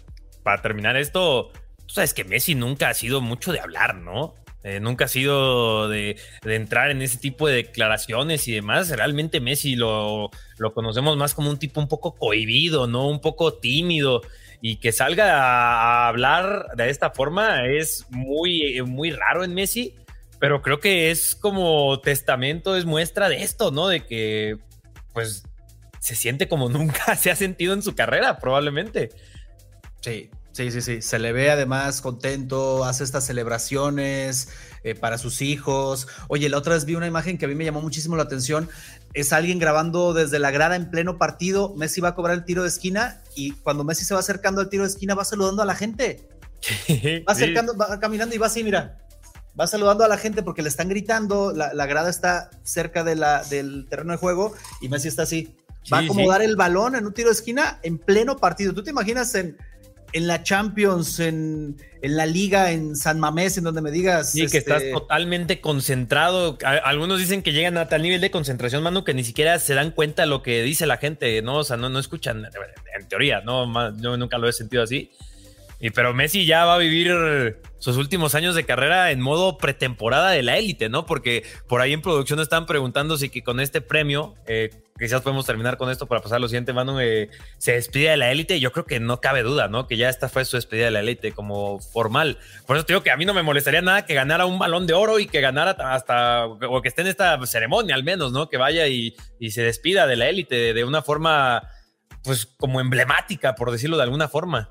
para 0.45 0.62
terminar 0.62 0.97
esto, 0.97 1.51
tú 1.87 1.95
sabes 1.95 2.14
que 2.14 2.23
Messi 2.23 2.55
nunca 2.55 2.90
ha 2.90 2.95
sido 2.95 3.21
mucho 3.21 3.51
de 3.51 3.59
hablar, 3.59 3.97
¿no? 3.97 4.37
Eh, 4.62 4.79
nunca 4.79 5.07
ha 5.07 5.09
sido 5.09 5.88
de, 5.88 6.16
entrar 6.45 6.92
en 6.92 7.03
ese 7.03 7.18
tipo 7.18 7.49
de 7.49 7.57
declaraciones 7.57 8.47
y 8.47 8.53
demás. 8.53 8.88
Realmente 8.88 9.40
Messi 9.40 9.75
lo, 9.75 10.31
lo 10.59 10.75
conocemos 10.75 11.16
más 11.16 11.35
como 11.35 11.51
un 11.51 11.59
tipo 11.59 11.81
un 11.81 11.88
poco 11.88 12.14
cohibido, 12.14 12.87
¿no? 12.87 13.09
Un 13.09 13.21
poco 13.21 13.55
tímido 13.55 14.23
y 14.61 14.77
que 14.77 14.92
salga 14.92 15.40
a, 15.40 16.07
hablar 16.07 16.68
de 16.77 16.88
esta 16.88 17.11
forma 17.11 17.66
es 17.66 18.07
muy, 18.11 18.81
muy 18.83 19.11
raro 19.11 19.42
en 19.42 19.55
Messi 19.55 19.97
pero 20.42 20.61
creo 20.61 20.81
que 20.81 21.12
es 21.12 21.37
como 21.37 22.00
testamento, 22.00 22.74
es 22.74 22.85
muestra 22.85 23.28
de 23.28 23.44
esto, 23.44 23.70
¿no? 23.70 23.87
De 23.87 24.05
que, 24.05 24.59
pues, 25.12 25.44
se 26.00 26.16
siente 26.16 26.48
como 26.48 26.68
nunca 26.68 27.14
se 27.14 27.31
ha 27.31 27.37
sentido 27.37 27.74
en 27.74 27.81
su 27.81 27.94
carrera, 27.94 28.40
probablemente. 28.40 29.11
Sí, 30.00 30.31
sí, 30.50 30.72
sí, 30.72 30.83
sí. 30.83 31.00
Se 31.00 31.20
le 31.20 31.31
ve 31.31 31.52
además 31.52 32.00
contento, 32.00 32.85
hace 32.85 33.05
estas 33.05 33.24
celebraciones 33.24 34.48
eh, 34.83 34.96
para 34.96 35.16
sus 35.16 35.42
hijos. 35.42 36.09
Oye, 36.26 36.48
la 36.48 36.59
otra 36.59 36.74
vez 36.74 36.87
vi 36.87 36.96
una 36.96 37.07
imagen 37.07 37.38
que 37.38 37.44
a 37.44 37.48
mí 37.48 37.55
me 37.55 37.64
llamó 37.64 37.81
muchísimo 37.81 38.16
la 38.16 38.24
atención. 38.24 38.68
Es 39.14 39.33
alguien 39.33 39.61
grabando 39.61 40.12
desde 40.12 40.40
la 40.40 40.50
grada 40.50 40.74
en 40.74 40.90
pleno 40.90 41.18
partido. 41.18 41.72
Messi 41.76 42.00
va 42.00 42.09
a 42.09 42.14
cobrar 42.16 42.37
el 42.37 42.44
tiro 42.44 42.62
de 42.62 42.68
esquina 42.68 43.22
y 43.37 43.52
cuando 43.52 43.85
Messi 43.85 44.05
se 44.05 44.14
va 44.14 44.18
acercando 44.18 44.61
al 44.61 44.68
tiro 44.68 44.83
de 44.83 44.90
esquina 44.90 45.14
va 45.14 45.24
saludando 45.24 45.62
a 45.62 45.66
la 45.66 45.76
gente. 45.76 46.28
va 47.28 47.33
acercando, 47.33 47.76
va 47.76 48.00
caminando 48.00 48.35
y 48.35 48.38
va 48.38 48.48
así, 48.48 48.64
mira 48.64 48.98
va 49.58 49.66
saludando 49.66 50.04
a 50.04 50.08
la 50.08 50.16
gente 50.16 50.42
porque 50.42 50.62
le 50.62 50.68
están 50.68 50.88
gritando, 50.88 51.52
la, 51.52 51.86
grada 51.86 52.10
está 52.10 52.50
cerca 52.62 53.04
de 53.04 53.16
la, 53.16 53.44
del 53.44 53.86
terreno 53.88 54.12
de 54.12 54.18
juego 54.18 54.54
y 54.80 54.88
Messi 54.88 55.08
está 55.08 55.22
así. 55.22 55.56
Va 55.92 55.98
a 55.98 56.00
acomodar 56.02 56.42
el 56.42 56.56
balón 56.56 56.94
en 56.94 57.06
un 57.06 57.12
tiro 57.12 57.28
de 57.28 57.34
esquina 57.34 57.80
en 57.82 57.98
pleno 57.98 58.36
partido. 58.36 58.72
¿Tú 58.72 58.84
te 58.84 58.90
imaginas 58.90 59.34
en, 59.34 59.56
en 60.12 60.26
la 60.26 60.42
Champions, 60.42 61.18
en, 61.20 61.76
en, 62.02 62.16
la 62.16 62.26
Liga, 62.26 62.70
en 62.70 62.96
San 62.96 63.18
Mamés, 63.18 63.58
en 63.58 63.64
donde 63.64 63.80
me 63.80 63.90
digas. 63.90 64.32
Sí, 64.32 64.46
que 64.46 64.58
estás 64.58 64.82
este, 64.82 64.92
totalmente 64.92 65.60
concentrado. 65.60 66.58
Algunos 66.84 67.18
dicen 67.18 67.42
que 67.42 67.52
llegan 67.52 67.76
a 67.78 67.88
tal 67.88 68.02
nivel 68.02 68.20
de 68.20 68.30
concentración, 68.30 68.82
Manu, 68.82 69.04
que 69.04 69.14
ni 69.14 69.24
siquiera 69.24 69.58
se 69.58 69.74
dan 69.74 69.90
cuenta 69.90 70.22
de 70.22 70.28
lo 70.28 70.42
que 70.42 70.62
dice 70.62 70.86
la 70.86 70.98
gente, 70.98 71.40
¿no? 71.42 71.58
O 71.58 71.64
sea, 71.64 71.76
no, 71.76 71.88
no 71.88 71.98
escuchan, 71.98 72.44
en 72.44 73.08
teoría, 73.08 73.40
¿no? 73.40 73.96
Yo 73.98 74.16
nunca 74.16 74.38
lo 74.38 74.48
he 74.48 74.52
sentido 74.52 74.82
así. 74.82 75.10
Y 75.83 75.90
pero 75.90 76.14
Messi 76.14 76.47
ya 76.47 76.64
va 76.64 76.77
a 76.77 76.79
vivir 76.79 77.59
sus 77.79 77.97
últimos 77.97 78.37
años 78.37 78.55
de 78.55 78.64
carrera 78.64 79.11
en 79.11 79.21
modo 79.21 79.59
pretemporada 79.59 80.31
de 80.31 80.45
la 80.45 80.57
élite, 80.57 80.88
¿no? 80.88 81.07
Porque 81.07 81.42
por 81.68 81.81
ahí 81.81 81.92
en 81.92 82.01
producción 82.01 82.38
están 82.38 82.66
preguntando 82.66 83.18
si 83.18 83.31
que 83.31 83.42
con 83.42 83.59
este 83.59 83.81
premio, 83.81 84.37
eh, 84.47 84.71
quizás 84.97 85.23
podemos 85.23 85.45
terminar 85.45 85.79
con 85.79 85.90
esto 85.90 86.07
para 86.07 86.23
pasar 86.23 86.37
a 86.37 86.38
lo 86.38 86.47
siguiente, 86.47 86.73
Manu, 86.73 87.01
eh, 87.01 87.31
se 87.59 87.73
despide 87.73 88.11
de 88.11 88.16
la 88.16 88.31
élite. 88.31 88.61
Yo 88.61 88.71
creo 88.71 88.87
que 88.87 89.01
no 89.01 89.21
cabe 89.21 89.42
duda, 89.42 89.66
¿no? 89.66 89.88
Que 89.88 89.97
ya 89.97 90.09
esta 90.09 90.29
fue 90.29 90.45
su 90.45 90.57
despedida 90.57 90.85
de 90.85 90.92
la 90.92 91.01
élite 91.01 91.33
como 91.33 91.81
formal. 91.81 92.38
Por 92.64 92.77
eso 92.77 92.87
te 92.87 92.92
digo 92.92 93.03
que 93.03 93.11
a 93.11 93.16
mí 93.16 93.25
no 93.25 93.35
me 93.35 93.42
molestaría 93.42 93.83
nada 93.83 94.07
que 94.07 94.14
ganara 94.14 94.47
un 94.47 94.61
balón 94.61 94.87
de 94.87 94.95
oro 94.95 95.18
y 95.18 95.27
que 95.27 95.40
ganara 95.40 95.73
hasta, 95.73 96.47
o 96.47 96.81
que 96.81 96.88
esté 96.90 97.01
en 97.03 97.09
esta 97.09 97.45
ceremonia 97.45 97.97
al 97.97 98.05
menos, 98.05 98.31
¿no? 98.31 98.49
Que 98.49 98.57
vaya 98.57 98.87
y, 98.87 99.16
y 99.40 99.51
se 99.51 99.62
despida 99.64 100.07
de 100.07 100.14
la 100.14 100.29
élite 100.29 100.75
de 100.75 100.85
una 100.85 101.03
forma, 101.03 101.68
pues 102.23 102.47
como 102.47 102.81
emblemática, 102.81 103.57
por 103.57 103.73
decirlo 103.73 103.97
de 103.97 104.05
alguna 104.05 104.29
forma. 104.29 104.71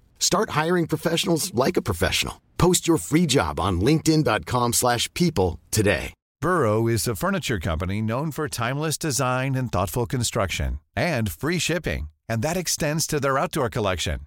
Start 0.21 0.51
hiring 0.51 0.85
professionals 0.85 1.51
like 1.55 1.77
a 1.77 1.81
professional. 1.81 2.39
Post 2.57 2.87
your 2.87 2.97
free 2.97 3.25
job 3.25 3.59
on 3.59 3.81
linkedin.com 3.81 4.73
slash 4.73 5.11
people 5.15 5.59
today. 5.71 6.13
Burrow 6.39 6.87
is 6.87 7.07
a 7.07 7.15
furniture 7.15 7.59
company 7.59 8.01
known 8.01 8.31
for 8.31 8.47
timeless 8.47 8.97
design 8.99 9.55
and 9.55 9.71
thoughtful 9.71 10.05
construction 10.05 10.79
and 10.95 11.31
free 11.31 11.57
shipping. 11.59 12.09
And 12.29 12.43
that 12.43 12.55
extends 12.55 13.07
to 13.07 13.19
their 13.19 13.37
outdoor 13.39 13.69
collection. 13.69 14.21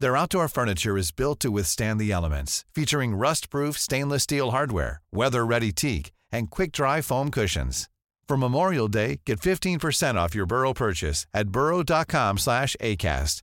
Their 0.00 0.16
outdoor 0.18 0.48
furniture 0.48 0.98
is 0.98 1.12
built 1.12 1.40
to 1.40 1.50
withstand 1.50 1.98
the 1.98 2.12
elements, 2.12 2.64
featuring 2.74 3.14
rust-proof 3.14 3.78
stainless 3.78 4.24
steel 4.24 4.50
hardware, 4.50 5.00
weather-ready 5.12 5.72
teak, 5.72 6.12
and 6.30 6.50
quick-dry 6.50 7.00
foam 7.00 7.30
cushions. 7.30 7.88
For 8.28 8.36
Memorial 8.36 8.88
Day, 8.88 9.20
get 9.24 9.40
15% 9.40 10.16
off 10.16 10.34
your 10.34 10.46
Burrow 10.46 10.74
purchase 10.74 11.26
at 11.32 11.48
burrow.com 11.48 12.38
slash 12.38 12.76
ACAST 12.80 13.42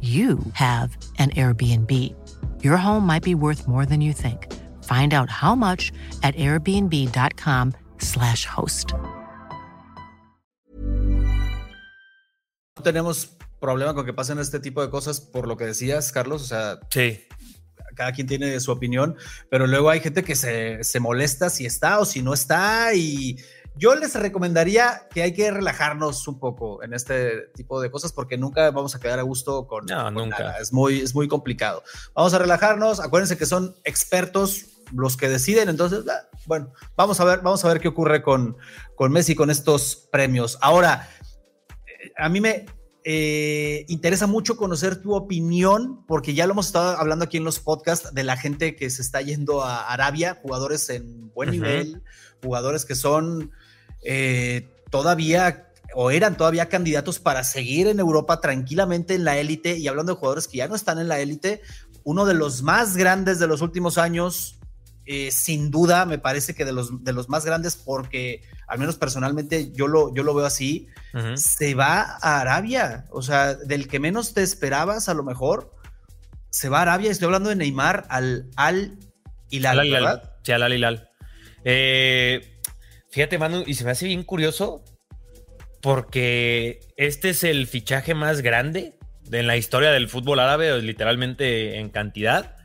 you 0.00 0.40
have 0.54 0.96
an 1.18 1.30
Airbnb. 1.30 1.90
Your 2.64 2.76
home 2.76 3.06
might 3.06 3.22
be 3.22 3.36
worth 3.36 3.68
more 3.68 3.86
than 3.86 4.00
you 4.00 4.12
think. 4.12 4.52
Find 4.82 5.14
out 5.14 5.30
how 5.30 5.54
much 5.54 5.92
at 6.24 6.34
airbnb.com/slash 6.34 8.46
host. 8.46 8.94
No 12.76 12.82
tenemos 12.82 13.36
problema 13.60 13.94
con 13.94 14.04
que 14.04 14.12
pasen 14.12 14.40
este 14.40 14.58
tipo 14.58 14.82
de 14.82 14.90
cosas 14.90 15.20
por 15.20 15.46
lo 15.46 15.56
que 15.56 15.66
decías, 15.66 16.10
Carlos. 16.10 16.42
O 16.42 16.46
sea, 16.46 16.80
sí. 16.90 17.20
cada 17.94 18.12
quien 18.12 18.26
tiene 18.26 18.58
su 18.60 18.72
opinión, 18.72 19.16
pero 19.50 19.66
luego 19.66 19.90
hay 19.90 20.00
gente 20.00 20.22
que 20.22 20.34
se, 20.34 20.82
se 20.82 21.00
molesta 21.00 21.50
si 21.50 21.66
está 21.66 22.00
o 22.00 22.04
si 22.04 22.22
no 22.22 22.34
está 22.34 22.94
y 22.94 23.36
yo 23.74 23.94
les 23.94 24.14
recomendaría 24.14 25.08
que 25.12 25.22
hay 25.22 25.32
que 25.32 25.50
relajarnos 25.50 26.28
un 26.28 26.38
poco 26.38 26.82
en 26.82 26.92
este 26.92 27.48
tipo 27.54 27.80
de 27.80 27.90
cosas 27.90 28.12
porque 28.12 28.36
nunca 28.36 28.70
vamos 28.70 28.94
a 28.94 29.00
quedar 29.00 29.18
a 29.18 29.22
gusto 29.22 29.66
con, 29.66 29.86
no, 29.86 30.10
nunca. 30.10 30.38
Nada. 30.38 30.58
Es 30.58 30.72
muy, 30.72 31.00
es 31.00 31.14
muy 31.14 31.28
complicado. 31.28 31.82
Vamos 32.14 32.34
a 32.34 32.38
relajarnos. 32.38 33.00
Acuérdense 33.00 33.38
que 33.38 33.46
son 33.46 33.74
expertos 33.84 34.66
los 34.92 35.16
que 35.16 35.28
deciden. 35.28 35.68
Entonces, 35.68 36.04
ah, 36.08 36.28
bueno, 36.46 36.72
vamos 36.96 37.18
a 37.20 37.24
ver, 37.24 37.40
vamos 37.40 37.64
a 37.64 37.68
ver 37.68 37.80
qué 37.80 37.88
ocurre 37.88 38.22
con, 38.22 38.56
con 38.94 39.12
Messi 39.12 39.34
con 39.34 39.50
estos 39.50 40.08
premios. 40.10 40.58
Ahora, 40.60 41.08
eh, 41.86 42.12
a 42.16 42.28
mí 42.28 42.40
me 42.40 42.66
eh, 43.04 43.84
interesa 43.88 44.26
mucho 44.26 44.56
conocer 44.56 45.00
tu 45.00 45.14
opinión, 45.14 46.04
porque 46.06 46.34
ya 46.34 46.46
lo 46.46 46.52
hemos 46.52 46.66
estado 46.66 46.98
hablando 46.98 47.24
aquí 47.24 47.36
en 47.36 47.44
los 47.44 47.58
podcasts 47.58 48.14
de 48.14 48.22
la 48.22 48.36
gente 48.36 48.76
que 48.76 48.90
se 48.90 49.02
está 49.02 49.20
yendo 49.22 49.62
a 49.62 49.92
Arabia, 49.92 50.38
jugadores 50.42 50.88
en 50.90 51.32
buen 51.32 51.48
uh 51.48 51.52
-huh. 51.52 51.54
nivel, 51.54 52.02
jugadores 52.42 52.84
que 52.84 52.94
son 52.94 53.50
eh, 54.02 54.68
todavía 54.90 55.68
o 55.94 56.10
eran 56.10 56.36
todavía 56.36 56.68
candidatos 56.68 57.18
para 57.18 57.44
seguir 57.44 57.86
en 57.86 58.00
Europa 58.00 58.40
tranquilamente 58.40 59.14
en 59.14 59.24
la 59.24 59.36
élite 59.38 59.76
y 59.76 59.88
hablando 59.88 60.14
de 60.14 60.18
jugadores 60.18 60.48
que 60.48 60.58
ya 60.58 60.68
no 60.68 60.74
están 60.74 60.98
en 60.98 61.08
la 61.08 61.20
élite, 61.20 61.60
uno 62.04 62.24
de 62.24 62.34
los 62.34 62.62
más 62.62 62.96
grandes 62.96 63.38
de 63.38 63.46
los 63.46 63.60
últimos 63.60 63.98
años, 63.98 64.58
eh, 65.04 65.30
sin 65.30 65.70
duda 65.70 66.06
me 66.06 66.18
parece 66.18 66.54
que 66.54 66.64
de 66.64 66.72
los, 66.72 67.04
de 67.04 67.12
los 67.12 67.28
más 67.28 67.44
grandes 67.44 67.76
porque 67.76 68.42
al 68.66 68.78
menos 68.78 68.96
personalmente 68.96 69.72
yo 69.72 69.86
lo, 69.86 70.14
yo 70.14 70.22
lo 70.22 70.34
veo 70.34 70.46
así, 70.46 70.88
uh 71.12 71.18
-huh. 71.18 71.36
se 71.36 71.74
va 71.74 72.18
a 72.22 72.40
Arabia, 72.40 73.04
o 73.10 73.20
sea, 73.20 73.54
del 73.54 73.88
que 73.88 74.00
menos 74.00 74.32
te 74.32 74.42
esperabas 74.42 75.08
a 75.08 75.14
lo 75.14 75.24
mejor, 75.24 75.74
se 76.50 76.68
va 76.68 76.78
a 76.78 76.82
Arabia, 76.82 77.10
estoy 77.10 77.26
hablando 77.26 77.48
de 77.48 77.56
Neymar 77.56 78.06
al 78.08 78.48
Al 78.56 78.98
Hilal, 79.50 79.80
al. 79.80 80.22
Sí, 80.42 80.52
al 80.52 80.62
Al 80.62 80.72
Hilal. 80.72 81.10
Eh, 81.64 82.51
Fíjate, 83.12 83.38
Manu, 83.38 83.62
y 83.66 83.74
se 83.74 83.84
me 83.84 83.90
hace 83.90 84.06
bien 84.06 84.22
curioso 84.22 84.82
porque 85.82 86.80
este 86.96 87.30
es 87.30 87.44
el 87.44 87.66
fichaje 87.66 88.14
más 88.14 88.40
grande 88.40 88.94
en 89.30 89.46
la 89.46 89.58
historia 89.58 89.90
del 89.92 90.08
fútbol 90.08 90.40
árabe, 90.40 90.80
literalmente 90.80 91.78
en 91.78 91.90
cantidad. 91.90 92.56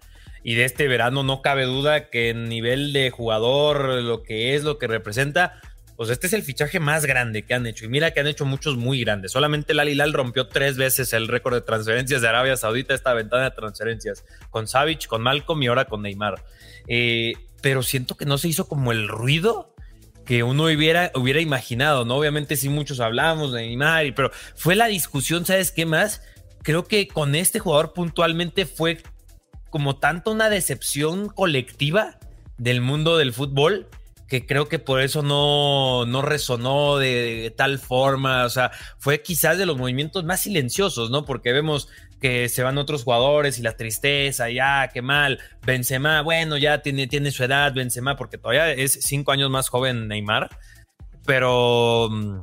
y 0.43 0.55
de 0.55 0.63
este 0.63 0.87
verano 0.87 1.23
no 1.23 1.41
cabe 1.41 1.65
duda 1.65 2.09
que 2.09 2.29
en 2.29 2.47
nivel 2.47 2.93
de 2.93 3.09
jugador, 3.09 4.01
lo 4.01 4.23
que 4.23 4.55
es, 4.55 4.63
lo 4.63 4.77
que 4.77 4.87
representa, 4.87 5.59
pues 5.97 6.09
este 6.09 6.27
es 6.27 6.33
el 6.33 6.43
fichaje 6.43 6.79
más 6.79 7.05
grande 7.05 7.43
que 7.43 7.53
han 7.53 7.67
hecho. 7.67 7.83
Y 7.83 7.89
mira 7.89 8.11
que 8.11 8.21
han 8.21 8.27
hecho 8.27 8.45
muchos 8.45 8.77
muy 8.77 9.01
grandes. 9.01 9.33
Solamente 9.33 9.73
el 9.73 9.99
Al 9.99 10.13
rompió 10.13 10.47
tres 10.47 10.77
veces 10.77 11.11
el 11.11 11.27
récord 11.27 11.55
de 11.55 11.61
transferencias 11.61 12.21
de 12.21 12.29
Arabia 12.29 12.55
Saudita, 12.55 12.93
esta 12.93 13.13
ventana 13.13 13.49
de 13.49 13.51
transferencias, 13.51 14.23
con 14.49 14.69
Savic, 14.69 15.07
con 15.07 15.21
Malcolm 15.21 15.61
y 15.63 15.67
ahora 15.67 15.85
con 15.85 16.03
Neymar. 16.03 16.41
Eh, 16.87 17.33
pero 17.61 17.83
siento 17.83 18.15
que 18.15 18.25
no 18.25 18.37
se 18.37 18.47
hizo 18.47 18.69
como 18.69 18.93
el 18.93 19.09
ruido 19.09 19.75
que 20.27 20.43
uno 20.43 20.65
hubiera, 20.65 21.11
hubiera 21.15 21.39
imaginado, 21.39 22.03
¿no? 22.03 22.17
Obviamente 22.17 22.57
sí 22.57 22.67
muchos 22.67 22.99
hablamos 22.99 23.53
de 23.53 23.61
Neymar, 23.61 24.13
pero 24.13 24.29
fue 24.55 24.75
la 24.75 24.87
discusión, 24.87 25.45
¿sabes 25.45 25.71
qué 25.71 25.85
más? 25.85 26.21
Creo 26.63 26.83
que 26.85 27.07
con 27.07 27.33
este 27.33 27.59
jugador 27.59 27.93
puntualmente 27.93 28.65
fue 28.65 29.01
como 29.69 29.95
tanto 29.95 30.31
una 30.31 30.49
decepción 30.49 31.29
colectiva 31.29 32.19
del 32.57 32.81
mundo 32.81 33.17
del 33.17 33.31
fútbol 33.31 33.87
que 34.27 34.45
creo 34.45 34.67
que 34.67 34.79
por 34.79 35.01
eso 35.01 35.23
no, 35.23 36.05
no 36.05 36.21
resonó 36.21 36.97
de, 36.97 37.53
tal 37.55 37.79
forma, 37.79 38.43
o 38.43 38.49
sea, 38.49 38.71
fue 38.97 39.21
quizás 39.21 39.57
de 39.57 39.65
los 39.65 39.77
movimientos 39.77 40.25
más 40.25 40.41
silenciosos, 40.41 41.09
¿no? 41.09 41.23
Porque 41.23 41.53
vemos 41.53 41.87
que 42.19 42.49
se 42.49 42.63
van 42.63 42.77
otros 42.77 43.03
jugadores 43.03 43.59
y 43.59 43.61
la 43.61 43.77
tristeza, 43.77 44.49
ya, 44.49 44.89
qué 44.93 45.01
mal, 45.01 45.39
Benzema, 45.65 46.21
bueno, 46.21 46.57
ya 46.57 46.81
tiene, 46.81 47.07
tiene 47.07 47.31
su 47.31 47.43
edad, 47.43 47.73
Benzema, 47.73 48.15
porque 48.15 48.37
todavía 48.37 48.71
es 48.71 48.93
cinco 49.01 49.31
años 49.31 49.49
más 49.49 49.69
joven 49.69 50.07
Neymar, 50.07 50.49
pero 51.25 52.09
mm, 52.09 52.41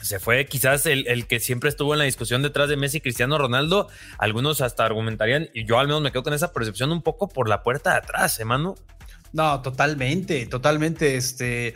se 0.00 0.20
fue 0.20 0.46
quizás 0.46 0.86
el, 0.86 1.26
que 1.26 1.40
siempre 1.40 1.68
estuvo 1.68 1.92
en 1.92 1.98
la 1.98 2.04
discusión 2.04 2.42
detrás 2.42 2.68
de 2.68 2.76
Messi 2.76 3.00
Cristiano 3.00 3.38
Ronaldo. 3.38 3.88
Algunos 4.18 4.60
hasta 4.60 4.84
argumentarían, 4.84 5.48
y 5.52 5.66
yo 5.66 5.78
al 5.78 5.88
menos 5.88 6.02
me 6.02 6.12
quedo 6.12 6.22
con 6.22 6.32
esa 6.32 6.52
percepción 6.52 6.92
un 6.92 7.02
poco 7.02 7.28
por 7.28 7.48
la 7.48 7.62
puerta 7.62 7.90
de 7.90 7.96
atrás, 7.96 8.38
hermano. 8.38 8.76
¿eh, 8.78 8.96
no, 9.32 9.60
totalmente, 9.62 10.46
totalmente. 10.46 11.16
Este, 11.16 11.74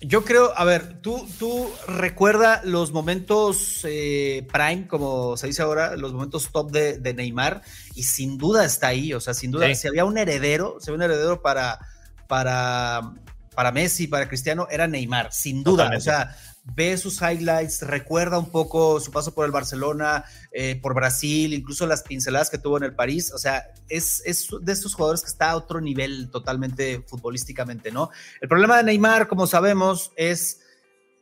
yo 0.00 0.24
creo, 0.24 0.52
a 0.56 0.64
ver, 0.64 1.00
tú, 1.00 1.26
tú 1.38 1.70
recuerda 1.86 2.60
los 2.64 2.92
momentos 2.92 3.80
eh, 3.84 4.46
prime, 4.52 4.86
como 4.86 5.36
se 5.36 5.46
dice 5.46 5.62
ahora, 5.62 5.96
los 5.96 6.12
momentos 6.12 6.50
top 6.52 6.70
de, 6.70 7.14
Neymar, 7.14 7.62
y 7.94 8.02
sin 8.02 8.36
duda 8.36 8.64
está 8.64 8.88
ahí. 8.88 9.14
O 9.14 9.20
sea, 9.20 9.34
sin 9.34 9.50
duda, 9.50 9.72
si 9.74 9.88
había 9.88 10.04
un 10.04 10.18
heredero, 10.18 10.76
si 10.80 10.90
había 10.90 11.06
un 11.06 11.10
heredero 11.10 11.40
para, 11.40 11.78
para, 12.28 13.12
para 13.54 13.72
Messi, 13.72 14.06
para 14.06 14.28
Cristiano, 14.28 14.66
era 14.70 14.86
Neymar, 14.86 15.32
sin 15.32 15.62
duda. 15.62 15.90
O 15.96 16.00
sea, 16.00 16.36
ve 16.64 16.96
sus 16.96 17.20
highlights, 17.20 17.82
recuerda 17.82 18.38
un 18.38 18.50
poco 18.50 18.98
su 18.98 19.10
paso 19.10 19.34
por 19.34 19.44
el 19.44 19.52
Barcelona, 19.52 20.24
eh, 20.50 20.78
por 20.80 20.94
Brasil, 20.94 21.52
incluso 21.52 21.86
las 21.86 22.02
pinceladas 22.02 22.48
que 22.48 22.58
tuvo 22.58 22.78
en 22.78 22.84
el 22.84 22.94
París. 22.94 23.32
O 23.34 23.38
sea, 23.38 23.70
es, 23.88 24.22
es, 24.24 24.48
de 24.62 24.72
estos 24.72 24.94
jugadores 24.94 25.22
que 25.22 25.28
está 25.28 25.50
a 25.50 25.56
otro 25.56 25.80
nivel 25.80 26.30
totalmente 26.30 27.04
futbolísticamente, 27.06 27.92
¿no? 27.92 28.10
El 28.40 28.48
problema 28.48 28.78
de 28.78 28.84
Neymar, 28.84 29.28
como 29.28 29.46
sabemos, 29.46 30.12
es 30.16 30.60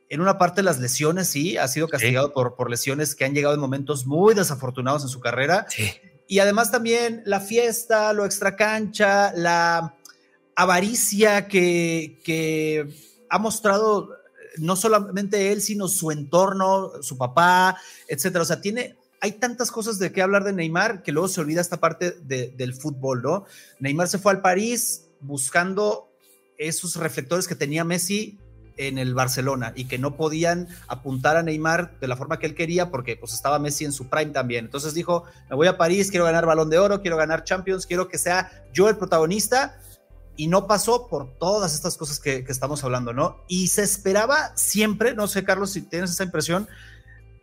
en 0.09 0.20
una 0.20 0.38
parte 0.38 0.62
las 0.62 0.78
lesiones, 0.78 1.28
sí, 1.28 1.57
ha 1.57 1.66
sido 1.68 1.88
castigado 1.88 2.33
por, 2.33 2.55
por 2.55 2.70
lesiones 2.70 3.14
que 3.14 3.24
han 3.24 3.35
llegado 3.35 3.55
en 3.55 3.61
momentos 3.61 4.07
muy 4.07 4.35
desafortunados 4.35 5.02
en 5.02 5.09
su 5.09 5.20
carrera. 5.20 5.66
Y 6.28 6.38
además 6.38 6.70
también 6.70 7.22
la 7.24 7.40
fiesta, 7.40 8.12
lo 8.12 8.26
extracancha, 8.26 9.33
la 9.33 9.94
avaricia 10.55 11.48
que, 11.48 12.20
que 12.24 12.88
ha 13.31 13.38
mostrado 13.38 14.11
no 14.58 14.76
solamente 14.76 15.52
él, 15.52 15.60
sino 15.60 15.88
su 15.88 16.10
entorno, 16.10 16.92
su 17.02 17.16
papá, 17.16 17.78
etcétera. 18.08 18.42
O 18.42 18.46
sea, 18.46 18.60
tiene, 18.60 18.96
hay 19.20 19.32
tantas 19.32 19.70
cosas 19.70 19.98
de 19.98 20.12
qué 20.12 20.22
hablar 20.22 20.44
de 20.44 20.52
Neymar 20.52 21.02
que 21.02 21.12
luego 21.12 21.28
se 21.28 21.40
olvida 21.40 21.60
esta 21.60 21.80
parte 21.80 22.10
del 22.10 22.74
fútbol, 22.74 23.22
¿no? 23.22 23.44
Neymar 23.78 24.08
se 24.08 24.18
fue 24.18 24.32
al 24.32 24.40
París 24.40 25.08
buscando 25.20 26.10
esos 26.58 26.96
reflectores 26.96 27.48
que 27.48 27.54
tenía 27.54 27.84
Messi 27.84 28.38
en 28.76 28.98
el 28.98 29.14
Barcelona 29.14 29.72
y 29.76 29.84
que 29.84 29.98
no 29.98 30.16
podían 30.16 30.68
apuntar 30.88 31.36
a 31.36 31.42
Neymar 31.42 31.98
de 32.00 32.08
la 32.08 32.16
forma 32.16 32.38
que 32.38 32.46
él 32.46 32.54
quería 32.54 32.90
porque 32.90 33.16
pues 33.16 33.32
estaba 33.32 33.58
Messi 33.58 33.84
en 33.84 33.92
su 33.92 34.08
prime 34.08 34.32
también. 34.32 34.64
Entonces 34.64 34.94
dijo, 34.94 35.24
me 35.50 35.56
voy 35.56 35.66
a 35.66 35.76
París, 35.76 36.10
quiero 36.10 36.24
ganar 36.24 36.46
balón 36.46 36.70
de 36.70 36.78
oro, 36.78 37.00
quiero 37.00 37.16
ganar 37.16 37.44
Champions, 37.44 37.86
quiero 37.86 38.08
que 38.08 38.18
sea 38.18 38.50
yo 38.72 38.88
el 38.88 38.96
protagonista 38.96 39.78
y 40.37 40.47
no 40.49 40.66
pasó 40.66 41.09
por 41.09 41.37
todas 41.38 41.75
estas 41.75 41.97
cosas 41.97 42.18
que, 42.18 42.45
estamos 42.49 42.83
hablando, 42.85 43.12
¿no? 43.12 43.45
Y 43.49 43.68
se 43.68 43.83
esperaba 43.83 44.53
siempre, 44.57 45.14
no 45.14 45.29
sé, 45.29 45.45
Carlos, 45.45 45.71
si 45.71 45.83
tienes 45.83 46.11
esa 46.11 46.25
impresión, 46.25 46.68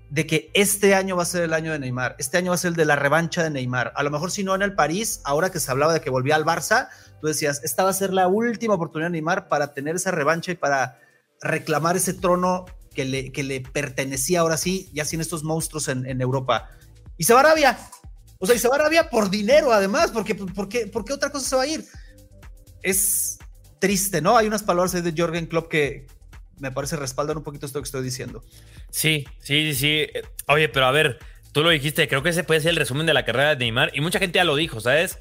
de 0.09 0.25
que 0.25 0.49
este 0.55 0.95
año 0.95 1.15
va 1.15 1.23
a 1.23 1.25
ser 1.25 1.43
el 1.43 1.53
año 1.53 1.71
de 1.71 1.77
Neymar, 1.77 2.15
este 2.17 2.37
año 2.37 2.49
va 2.49 2.55
a 2.55 2.57
ser 2.57 2.69
el 2.69 2.75
de 2.75 2.85
la 2.85 2.95
revancha 2.95 3.43
de 3.43 3.51
Neymar. 3.51 3.93
A 3.95 4.01
lo 4.01 4.09
mejor 4.09 4.31
si 4.31 4.43
no 4.43 4.55
en 4.55 4.63
el 4.63 4.73
París, 4.73 5.21
ahora 5.23 5.51
que 5.51 5.59
se 5.59 5.69
hablaba 5.69 5.93
de 5.93 6.01
que 6.01 6.09
volvía 6.09 6.35
al 6.35 6.45
Barça, 6.45 6.89
tú 7.21 7.27
decías, 7.27 7.61
esta 7.63 7.83
va 7.83 7.91
a 7.91 7.93
ser 7.93 8.11
la 8.11 8.27
última 8.27 8.73
oportunidad 8.73 9.09
de 9.09 9.13
Neymar 9.13 9.47
para 9.47 9.73
tener 9.73 9.95
esa 9.95 10.09
revancha 10.09 10.51
y 10.51 10.55
para 10.55 10.99
reclamar 11.41 11.95
ese 11.95 12.13
trono 12.13 12.65
que 12.93 13.05
le, 13.05 13.31
que 13.31 13.43
le 13.43 13.61
pertenecía 13.61 14.39
ahora 14.39 14.57
sí, 14.57 14.89
ya 14.93 15.05
sin 15.05 15.21
estos 15.21 15.43
monstruos 15.43 15.87
en, 15.87 16.21
Europa. 16.21 16.69
Y 17.17 17.23
se 17.23 17.33
va 17.33 17.41
a 17.41 17.43
Arabia. 17.43 17.77
O 18.39 18.47
sea, 18.47 18.55
y 18.55 18.59
se 18.59 18.67
va 18.67 18.75
a 18.75 18.79
Arabia 18.79 19.09
por 19.09 19.29
dinero 19.29 19.71
además, 19.71 20.11
porque 20.11 20.33
¿por 20.33 20.67
qué, 20.67 20.87
¿por 20.87 21.05
qué 21.05 21.13
otra 21.13 21.29
cosa 21.29 21.47
se 21.47 21.55
va 21.55 21.63
a 21.63 21.67
ir? 21.67 21.85
Es 22.83 23.39
triste, 23.79 24.21
¿no? 24.21 24.37
Hay 24.37 24.47
unas 24.47 24.63
palabras 24.63 24.91
de 24.91 25.13
Jorgen 25.15 25.47
Klopp 25.47 25.69
que 25.69 26.07
me 26.59 26.71
parece 26.71 26.95
respaldan 26.97 27.37
un 27.37 27.43
poquito 27.43 27.65
esto 27.65 27.79
que 27.79 27.85
estoy 27.85 28.03
diciendo. 28.03 28.43
Sí, 28.91 29.25
sí, 29.39 29.73
sí. 29.73 30.07
Oye, 30.47 30.69
pero 30.69 30.85
a 30.85 30.91
ver, 30.91 31.19
tú 31.51 31.63
lo 31.63 31.69
dijiste, 31.69 32.07
creo 32.07 32.21
que 32.21 32.29
ese 32.29 32.43
puede 32.43 32.61
ser 32.61 32.71
el 32.71 32.75
resumen 32.75 33.05
de 33.05 33.13
la 33.13 33.25
carrera 33.25 33.55
de 33.55 33.57
Neymar 33.57 33.91
y 33.93 34.01
mucha 34.01 34.19
gente 34.19 34.37
ya 34.37 34.43
lo 34.43 34.55
dijo, 34.55 34.79
¿sabes? 34.81 35.19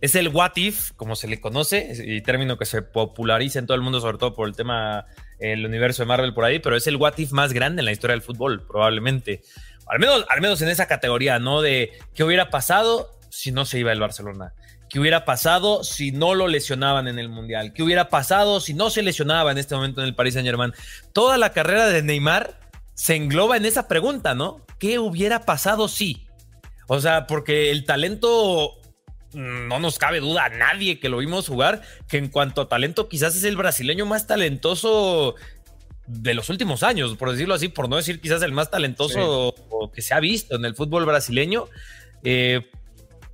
Es 0.00 0.14
el 0.14 0.28
what 0.28 0.52
if, 0.56 0.92
como 0.92 1.14
se 1.14 1.28
le 1.28 1.40
conoce, 1.40 1.92
y 2.06 2.22
término 2.22 2.56
que 2.56 2.64
se 2.64 2.80
populariza 2.80 3.58
en 3.58 3.66
todo 3.66 3.74
el 3.74 3.82
mundo, 3.82 4.00
sobre 4.00 4.16
todo 4.16 4.34
por 4.34 4.48
el 4.48 4.56
tema, 4.56 5.04
el 5.38 5.66
universo 5.66 6.02
de 6.02 6.06
Marvel 6.06 6.32
por 6.32 6.44
ahí, 6.44 6.58
pero 6.58 6.74
es 6.74 6.86
el 6.86 6.96
what 6.96 7.18
if 7.18 7.32
más 7.32 7.52
grande 7.52 7.82
en 7.82 7.84
la 7.84 7.92
historia 7.92 8.14
del 8.14 8.22
fútbol, 8.22 8.66
probablemente. 8.66 9.42
Al 9.86 9.98
menos, 9.98 10.24
al 10.30 10.40
menos 10.40 10.62
en 10.62 10.68
esa 10.68 10.86
categoría, 10.86 11.38
¿no? 11.38 11.60
De 11.60 11.92
qué 12.14 12.24
hubiera 12.24 12.48
pasado 12.48 13.10
si 13.28 13.52
no 13.52 13.66
se 13.66 13.78
iba 13.78 13.92
el 13.92 14.00
Barcelona. 14.00 14.54
¿Qué 14.90 14.98
hubiera 14.98 15.24
pasado 15.24 15.84
si 15.84 16.10
no 16.10 16.34
lo 16.34 16.48
lesionaban 16.48 17.06
en 17.06 17.20
el 17.20 17.28
Mundial? 17.28 17.72
¿Qué 17.72 17.84
hubiera 17.84 18.08
pasado 18.08 18.58
si 18.60 18.74
no 18.74 18.90
se 18.90 19.02
lesionaba 19.02 19.52
en 19.52 19.58
este 19.58 19.76
momento 19.76 20.00
en 20.00 20.08
el 20.08 20.16
Paris 20.16 20.34
Saint 20.34 20.46
Germain? 20.46 20.74
Toda 21.12 21.38
la 21.38 21.52
carrera 21.52 21.88
de 21.88 22.02
Neymar 22.02 22.58
se 22.94 23.14
engloba 23.14 23.56
en 23.56 23.66
esa 23.66 23.86
pregunta, 23.86 24.34
¿no? 24.34 24.66
¿Qué 24.80 24.98
hubiera 24.98 25.46
pasado 25.46 25.86
si? 25.86 26.26
O 26.88 27.00
sea, 27.00 27.28
porque 27.28 27.70
el 27.70 27.84
talento 27.84 28.80
mm, 29.32 29.68
no 29.68 29.78
nos 29.78 29.96
cabe 29.96 30.18
duda 30.18 30.46
a 30.46 30.48
nadie 30.48 30.98
que 30.98 31.08
lo 31.08 31.18
vimos 31.18 31.46
jugar, 31.46 31.82
que 32.08 32.18
en 32.18 32.26
cuanto 32.26 32.62
a 32.62 32.68
talento 32.68 33.08
quizás 33.08 33.36
es 33.36 33.44
el 33.44 33.56
brasileño 33.56 34.06
más 34.06 34.26
talentoso 34.26 35.36
de 36.08 36.34
los 36.34 36.50
últimos 36.50 36.82
años, 36.82 37.16
por 37.16 37.30
decirlo 37.30 37.54
así, 37.54 37.68
por 37.68 37.88
no 37.88 37.94
decir 37.94 38.20
quizás 38.20 38.42
el 38.42 38.50
más 38.50 38.72
talentoso 38.72 39.54
que 39.94 40.02
se 40.02 40.14
ha 40.14 40.18
visto 40.18 40.56
en 40.56 40.64
el 40.64 40.74
fútbol 40.74 41.06
brasileño. 41.06 41.68
Eh, 42.24 42.68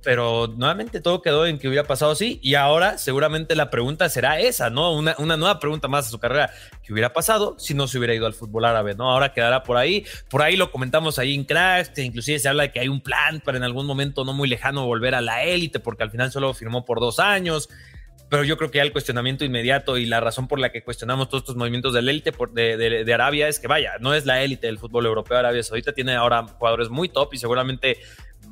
pero 0.03 0.47
nuevamente 0.47 1.01
todo 1.01 1.21
quedó 1.21 1.45
en 1.45 1.59
que 1.59 1.67
hubiera 1.67 1.85
pasado 1.85 2.11
así 2.11 2.39
y 2.41 2.55
ahora 2.55 2.97
seguramente 2.97 3.55
la 3.55 3.69
pregunta 3.69 4.09
será 4.09 4.39
esa, 4.39 4.69
¿no? 4.69 4.93
Una, 4.93 5.15
nueva 5.17 5.59
pregunta 5.59 5.87
más 5.87 6.07
a 6.07 6.09
su 6.09 6.19
carrera. 6.19 6.51
¿Qué 6.83 6.93
hubiera 6.93 7.13
pasado 7.13 7.55
si 7.57 7.73
no 7.73 7.87
se 7.87 7.97
hubiera 7.97 8.13
ido 8.13 8.25
al 8.25 8.33
fútbol 8.33 8.65
árabe, 8.65 8.95
¿no? 8.95 9.09
Ahora 9.09 9.33
quedará 9.33 9.63
por 9.63 9.77
ahí. 9.77 10.05
Por 10.29 10.41
ahí 10.41 10.55
lo 10.55 10.71
comentamos 10.71 11.19
ahí 11.19 11.33
en 11.33 11.43
Crash, 11.43 11.87
que 11.87 12.03
inclusive 12.03 12.39
se 12.39 12.47
habla 12.47 12.63
de 12.63 12.71
que 12.71 12.79
hay 12.79 12.87
un 12.87 13.01
plan 13.01 13.41
para 13.41 13.57
en 13.57 13.63
algún 13.63 13.85
momento 13.85 14.23
no 14.23 14.33
muy 14.33 14.47
lejano 14.47 14.85
volver 14.85 15.15
a 15.15 15.21
la 15.21 15.43
élite 15.43 15.79
porque 15.79 16.03
al 16.03 16.11
final 16.11 16.31
solo 16.31 16.53
firmó 16.53 16.85
por 16.85 16.99
dos 16.99 17.19
años 17.19 17.69
pero 18.29 18.43
yo 18.43 18.57
creo 18.57 18.71
que 18.71 18.79
el 18.79 18.91
cuestionamiento 18.91 19.45
inmediato 19.45 19.97
y 19.97 20.05
la 20.05 20.19
razón 20.19 20.47
por 20.47 20.59
la 20.59 20.71
que 20.71 20.83
cuestionamos 20.83 21.29
todos 21.29 21.43
estos 21.43 21.55
movimientos 21.55 21.93
de 21.93 21.99
élite 21.99 22.33
de, 22.51 23.03
de, 23.05 23.13
Arabia 23.13 23.47
es 23.47 23.59
que, 23.59 23.67
vaya, 23.67 23.93
no 23.99 24.13
es 24.13 24.25
la 24.25 24.41
élite 24.41 24.67
del 24.67 24.79
fútbol 24.79 25.05
europeo. 25.05 25.37
Arabia 25.37 25.63
Saudita 25.63 25.93
tiene 25.93 26.15
ahora 26.15 26.45
jugadores 26.45 26.89
muy 26.89 27.07
top 27.09 27.33
y 27.33 27.37
seguramente 27.37 27.97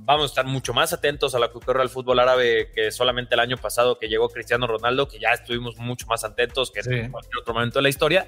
vamos 0.06 0.24
a 0.24 0.28
estar 0.28 0.46
mucho 0.46 0.74
más 0.74 0.94
atentos 0.94 1.34
a 1.36 1.40
lo 1.40 1.52
que 1.52 1.58
ocurre 1.58 1.82
al 1.82 1.90
fútbol 1.90 2.20
árabe 2.20 2.72
que 2.74 2.92
solamente 2.92 3.34
el 3.34 3.40
año 3.40 3.58
pasado 3.58 3.98
que 3.98 4.08
llegó 4.08 4.30
Cristiano 4.30 4.68
Ronaldo, 4.68 5.08
que 5.08 5.20
ya 5.20 5.30
estuvimos 5.30 5.78
mucho 5.78 6.06
más 6.08 6.24
atentos 6.24 6.72
que 6.72 6.82
en 6.82 7.12
cualquier 7.12 7.40
otro 7.42 7.54
momento 7.54 7.80
de 7.80 7.84
la 7.84 7.90
historia, 7.90 8.28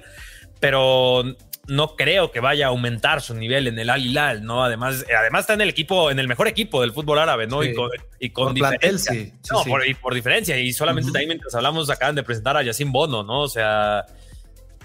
pero 0.60 1.24
no 1.68 1.96
creo 1.96 2.32
que 2.32 2.40
vaya 2.40 2.66
a 2.66 2.68
aumentar 2.70 3.20
su 3.20 3.34
nivel 3.34 3.68
en 3.68 3.78
el 3.78 3.90
Al 3.90 4.04
Hilal, 4.04 4.42
¿no? 4.42 4.64
Además, 4.64 5.04
además 5.16 5.42
está 5.42 5.54
en 5.54 5.60
el 5.60 5.68
equipo, 5.68 6.10
en 6.10 6.18
el 6.18 6.26
mejor 6.26 6.48
equipo 6.48 6.80
del 6.80 6.92
fútbol 6.92 7.18
árabe, 7.18 7.46
¿no? 7.46 7.62
Y 7.62 7.74
con, 8.32 8.54
diferencia. 8.54 9.14
no, 9.52 9.62
por, 9.64 9.86
y 9.86 9.94
por 9.94 10.14
diferencia. 10.14 10.58
Y 10.58 10.72
solamente 10.72 11.12
también 11.12 11.28
mientras 11.28 11.54
hablamos 11.54 11.90
acaban 11.90 12.14
de 12.14 12.22
presentar 12.22 12.56
a 12.56 12.62
Yacine 12.62 12.90
Bono, 12.90 13.22
¿no? 13.22 13.42
O 13.42 13.48
sea, 13.48 14.06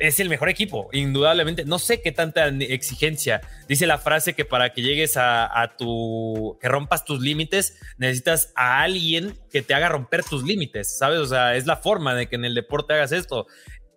es 0.07 0.19
el 0.19 0.27
mejor 0.27 0.49
equipo, 0.49 0.89
indudablemente. 0.91 1.63
No 1.63 1.79
sé 1.79 2.01
qué 2.01 2.11
tanta 2.11 2.47
exigencia. 2.47 3.39
Dice 3.69 3.87
la 3.87 3.97
frase 3.97 4.33
que 4.33 4.43
para 4.43 4.73
que 4.73 4.81
llegues 4.81 5.13
a, 5.15 5.75
tu, 5.77 6.57
que 6.59 6.67
rompas 6.67 7.05
tus 7.05 7.21
límites, 7.21 7.79
necesitas 7.97 8.51
a 8.55 8.81
alguien 8.81 9.33
que 9.49 9.61
te 9.61 9.73
haga 9.73 9.87
romper 9.87 10.25
tus 10.25 10.43
límites, 10.43 10.97
¿sabes? 10.97 11.19
O 11.19 11.25
sea, 11.25 11.55
es 11.55 11.65
la 11.67 11.77
forma 11.77 12.15
de 12.15 12.27
que 12.27 12.35
en 12.35 12.43
el 12.43 12.53
deporte 12.53 12.93
hagas 12.93 13.13
esto. 13.13 13.47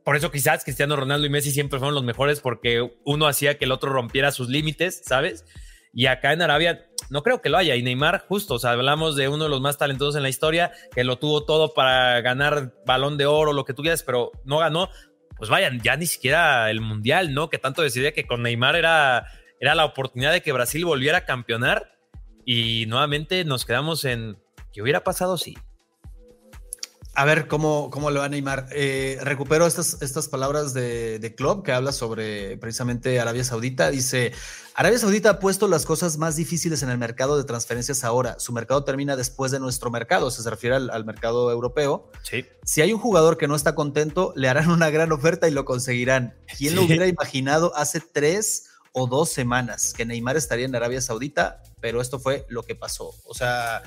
Por 0.04 0.14
eso 0.14 0.30
quizás 0.30 0.62
Cristiano 0.62 0.94
Ronaldo 0.94 1.26
y 1.26 1.30
Messi 1.30 1.50
siempre 1.50 1.80
fueron 1.80 1.96
los 1.96 2.04
mejores 2.04 2.38
porque 2.38 2.88
uno 3.04 3.26
hacía 3.26 3.58
que 3.58 3.64
el 3.64 3.72
otro 3.72 3.92
rompiera 3.92 4.30
sus 4.30 4.48
límites, 4.48 5.02
¿sabes? 5.04 5.44
Y 5.92 6.06
acá 6.06 6.32
en 6.32 6.42
Arabia, 6.42 6.86
no 7.10 7.24
creo 7.24 7.40
que 7.42 7.48
lo 7.48 7.58
haya. 7.58 7.74
Y 7.74 7.82
Neymar, 7.82 8.26
justo, 8.28 8.54
o 8.54 8.58
sea, 8.60 8.70
hablamos 8.70 9.16
de 9.16 9.28
uno 9.28 9.44
de 9.44 9.50
los 9.50 9.60
más 9.60 9.76
talentosos 9.76 10.14
en 10.14 10.22
la 10.22 10.28
historia, 10.28 10.70
que 10.94 11.02
lo 11.02 11.18
tuvo 11.18 11.44
todo 11.44 11.74
para 11.74 12.20
ganar 12.20 12.74
balón 12.86 13.16
de 13.16 13.26
oro, 13.26 13.52
lo 13.52 13.64
que 13.64 13.74
tú 13.74 13.82
quieras, 13.82 14.04
pero 14.04 14.30
no 14.44 14.58
ganó. 14.58 14.88
Pues 15.36 15.50
vayan, 15.50 15.80
ya 15.80 15.96
ni 15.96 16.06
siquiera 16.06 16.70
el 16.70 16.80
mundial, 16.80 17.34
¿no? 17.34 17.50
Que 17.50 17.58
tanto 17.58 17.82
decidía 17.82 18.12
que 18.12 18.26
con 18.26 18.42
Neymar 18.42 18.76
era, 18.76 19.26
era 19.60 19.74
la 19.74 19.84
oportunidad 19.84 20.32
de 20.32 20.40
que 20.40 20.52
Brasil 20.52 20.84
volviera 20.84 21.18
a 21.18 21.24
campeonar. 21.24 21.92
Y 22.44 22.86
nuevamente 22.86 23.44
nos 23.44 23.64
quedamos 23.64 24.04
en 24.04 24.38
¿qué 24.72 24.82
hubiera 24.82 25.02
pasado 25.02 25.36
si? 25.36 25.56
A 27.18 27.24
ver 27.24 27.48
cómo, 27.48 27.88
cómo 27.88 28.10
le 28.10 28.18
va 28.18 28.26
a 28.26 28.28
Neymar. 28.28 28.66
Eh, 28.72 29.16
recupero 29.22 29.66
estas, 29.66 30.02
estas 30.02 30.28
palabras 30.28 30.74
de, 30.74 31.18
de 31.18 31.34
Club 31.34 31.62
que 31.64 31.72
habla 31.72 31.92
sobre 31.92 32.58
precisamente 32.58 33.18
Arabia 33.18 33.42
Saudita. 33.42 33.90
Dice: 33.90 34.32
Arabia 34.74 34.98
Saudita 34.98 35.30
ha 35.30 35.38
puesto 35.38 35.66
las 35.66 35.86
cosas 35.86 36.18
más 36.18 36.36
difíciles 36.36 36.82
en 36.82 36.90
el 36.90 36.98
mercado 36.98 37.38
de 37.38 37.44
transferencias 37.44 38.04
ahora. 38.04 38.38
Su 38.38 38.52
mercado 38.52 38.84
termina 38.84 39.16
después 39.16 39.50
de 39.50 39.60
nuestro 39.60 39.90
mercado. 39.90 40.30
Se 40.30 40.48
refiere 40.50 40.76
al, 40.76 40.90
al 40.90 41.06
mercado 41.06 41.50
europeo. 41.50 42.10
Sí. 42.22 42.44
Si 42.64 42.82
hay 42.82 42.92
un 42.92 43.00
jugador 43.00 43.38
que 43.38 43.48
no 43.48 43.56
está 43.56 43.74
contento, 43.74 44.34
le 44.36 44.50
harán 44.50 44.68
una 44.68 44.90
gran 44.90 45.10
oferta 45.10 45.48
y 45.48 45.52
lo 45.52 45.64
conseguirán. 45.64 46.36
¿Quién 46.58 46.72
Sí. 46.72 46.76
lo 46.76 46.82
hubiera 46.82 47.06
imaginado 47.06 47.74
hace 47.76 48.00
tres 48.00 48.64
o 48.92 49.06
dos 49.06 49.30
semanas 49.30 49.94
que 49.96 50.04
Neymar 50.04 50.36
estaría 50.36 50.66
en 50.66 50.76
Arabia 50.76 51.00
Saudita? 51.00 51.62
Pero 51.80 52.02
esto 52.02 52.18
fue 52.18 52.44
lo 52.50 52.62
que 52.62 52.74
pasó. 52.74 53.14
O 53.24 53.32
sea, 53.32 53.82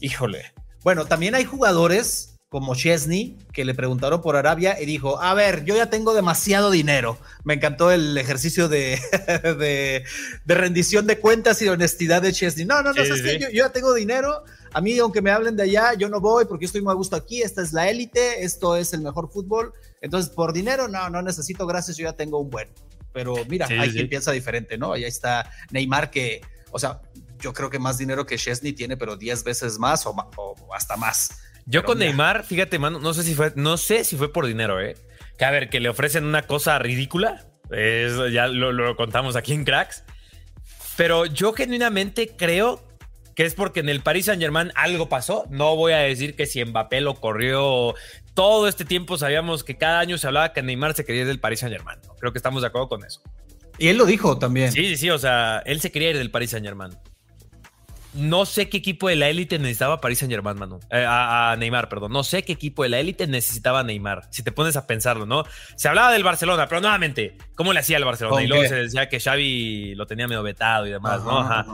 híjole. 0.00 0.52
Bueno, 0.82 1.04
también 1.06 1.36
hay 1.36 1.44
jugadores 1.44 2.30
como 2.52 2.74
Chesney 2.74 3.38
que 3.50 3.64
le 3.64 3.72
preguntaron 3.72 4.20
por 4.20 4.36
Arabia 4.36 4.78
y 4.78 4.84
dijo, 4.84 5.18
a 5.22 5.32
ver, 5.32 5.64
yo 5.64 5.74
ya 5.74 5.88
tengo 5.88 6.12
demasiado 6.12 6.70
dinero. 6.70 7.16
Me 7.44 7.54
encantó 7.54 7.90
el 7.90 8.18
ejercicio 8.18 8.68
de, 8.68 9.00
de, 9.42 10.04
de 10.44 10.54
rendición 10.54 11.06
de 11.06 11.18
cuentas 11.18 11.62
y 11.62 11.68
honestidad 11.68 12.20
de 12.20 12.30
Chesney. 12.30 12.66
No, 12.66 12.82
no, 12.82 12.92
no, 12.92 13.02
Sí, 13.02 13.08
¿sabes 13.08 13.22
sí, 13.22 13.30
sí. 13.30 13.38
Yo, 13.38 13.48
yo 13.48 13.64
ya 13.64 13.70
tengo 13.70 13.94
dinero. 13.94 14.44
A 14.74 14.82
mí, 14.82 14.98
aunque 14.98 15.22
me 15.22 15.30
hablen 15.30 15.56
de 15.56 15.62
allá, 15.62 15.94
yo 15.94 16.10
no 16.10 16.20
voy 16.20 16.44
porque 16.44 16.66
estoy 16.66 16.82
muy 16.82 16.90
a 16.90 16.94
gusto 16.94 17.16
aquí. 17.16 17.40
Esta 17.40 17.62
es 17.62 17.72
la 17.72 17.88
élite, 17.88 18.44
esto 18.44 18.76
es 18.76 18.92
el 18.92 19.00
mejor 19.00 19.30
fútbol. 19.30 19.72
Entonces, 20.02 20.30
por 20.30 20.52
dinero, 20.52 20.88
no, 20.88 21.08
no 21.08 21.22
necesito, 21.22 21.66
gracias, 21.66 21.96
yo 21.96 22.04
ya 22.04 22.12
tengo 22.12 22.38
un 22.38 22.50
buen. 22.50 22.68
Pero 23.14 23.34
mira, 23.48 23.66
Sí, 23.66 23.72
hay 23.78 23.90
quien 23.90 24.10
piensa 24.10 24.30
diferente, 24.30 24.76
¿no? 24.76 24.94
Y 24.94 25.04
ahí 25.04 25.08
está 25.08 25.50
Neymar 25.70 26.10
que, 26.10 26.42
o 26.70 26.78
sea, 26.78 27.00
yo 27.40 27.54
creo 27.54 27.70
que 27.70 27.78
más 27.78 27.96
dinero 27.96 28.26
que 28.26 28.36
Chesney 28.36 28.74
tiene, 28.74 28.98
pero 28.98 29.16
10 29.16 29.42
veces 29.42 29.78
más 29.78 30.04
o, 30.04 30.10
o 30.36 30.74
hasta 30.74 30.98
más. 30.98 31.30
Yo 31.66 31.80
Pero 31.80 31.84
con 31.84 31.98
mira. 31.98 32.10
Neymar, 32.10 32.44
fíjate, 32.44 32.78
mano, 32.78 32.98
no 32.98 33.14
sé 33.14 33.22
si 33.22 33.34
fue, 33.34 33.52
no 33.56 33.76
sé 33.76 34.04
si 34.04 34.16
fue 34.16 34.32
por 34.32 34.46
dinero, 34.46 34.80
¿eh? 34.80 34.96
Que 35.38 35.44
a 35.44 35.50
ver, 35.50 35.68
que 35.70 35.80
le 35.80 35.88
ofrecen 35.88 36.24
una 36.24 36.42
cosa 36.42 36.78
ridícula. 36.78 37.46
Eso 37.70 38.28
ya 38.28 38.48
lo, 38.48 38.72
lo 38.72 38.96
contamos 38.96 39.36
aquí 39.36 39.52
en 39.52 39.64
Cracks. 39.64 40.04
Pero 40.96 41.26
yo 41.26 41.52
genuinamente 41.52 42.32
creo 42.36 42.82
que 43.34 43.44
es 43.44 43.54
porque 43.54 43.80
en 43.80 43.88
el 43.88 44.00
Paris 44.02 44.26
Saint 44.26 44.42
Germain 44.42 44.72
algo 44.74 45.08
pasó. 45.08 45.46
No 45.50 45.74
voy 45.76 45.92
a 45.92 45.98
decir 45.98 46.36
que 46.36 46.46
si 46.46 46.64
Mbappé 46.64 47.00
lo 47.00 47.14
corrió. 47.14 47.94
Todo 48.34 48.68
este 48.68 48.84
tiempo 48.84 49.18
sabíamos 49.18 49.64
que 49.64 49.76
cada 49.76 50.00
año 50.00 50.18
se 50.18 50.26
hablaba 50.26 50.52
que 50.52 50.62
Neymar 50.62 50.94
se 50.94 51.04
quería 51.04 51.22
ir 51.22 51.26
del 51.28 51.40
Paris 51.40 51.60
Saint 51.60 51.74
Germain. 51.74 51.98
Creo 52.18 52.32
que 52.32 52.38
estamos 52.38 52.62
de 52.62 52.68
acuerdo 52.68 52.88
con 52.88 53.04
eso. 53.04 53.22
Y 53.78 53.88
él 53.88 53.96
lo 53.96 54.04
dijo 54.04 54.38
también. 54.38 54.70
Sí, 54.72 54.84
sí, 54.86 54.96
sí. 54.96 55.10
O 55.10 55.18
sea, 55.18 55.62
él 55.64 55.80
se 55.80 55.90
quería 55.90 56.10
ir 56.10 56.18
del 56.18 56.30
Paris 56.30 56.50
Saint 56.50 56.64
Germain. 56.66 56.92
No 58.14 58.44
sé 58.44 58.68
qué 58.68 58.76
equipo 58.76 59.08
de 59.08 59.16
la 59.16 59.28
élite 59.30 59.58
necesitaba 59.58 60.00
Paris 60.00 60.18
Saint 60.18 60.30
Germain, 60.32 60.58
Manu. 60.58 60.80
Eh, 60.90 61.04
a, 61.04 61.52
a 61.52 61.56
Neymar, 61.56 61.88
perdón. 61.88 62.12
No 62.12 62.22
sé 62.24 62.42
qué 62.42 62.52
equipo 62.52 62.82
de 62.82 62.90
la 62.90 62.98
élite 63.00 63.26
necesitaba 63.26 63.80
a 63.80 63.84
Neymar. 63.84 64.28
Si 64.30 64.42
te 64.42 64.52
pones 64.52 64.76
a 64.76 64.86
pensarlo, 64.86 65.24
¿no? 65.24 65.44
Se 65.76 65.88
hablaba 65.88 66.12
del 66.12 66.22
Barcelona, 66.22 66.68
pero 66.68 66.82
nuevamente, 66.82 67.38
¿cómo 67.54 67.72
le 67.72 67.80
hacía 67.80 67.96
el 67.96 68.04
Barcelona? 68.04 68.34
¿Con 68.36 68.42
Y 68.42 68.48
luego 68.48 68.62
qué? 68.64 68.68
se 68.68 68.74
decía 68.74 69.08
que 69.08 69.18
Xavi 69.18 69.94
lo 69.94 70.06
tenía 70.06 70.28
medio 70.28 70.42
vetado 70.42 70.86
y 70.86 70.90
demás, 70.90 71.22
¿no? 71.24 71.38
Ajá. 71.40 71.64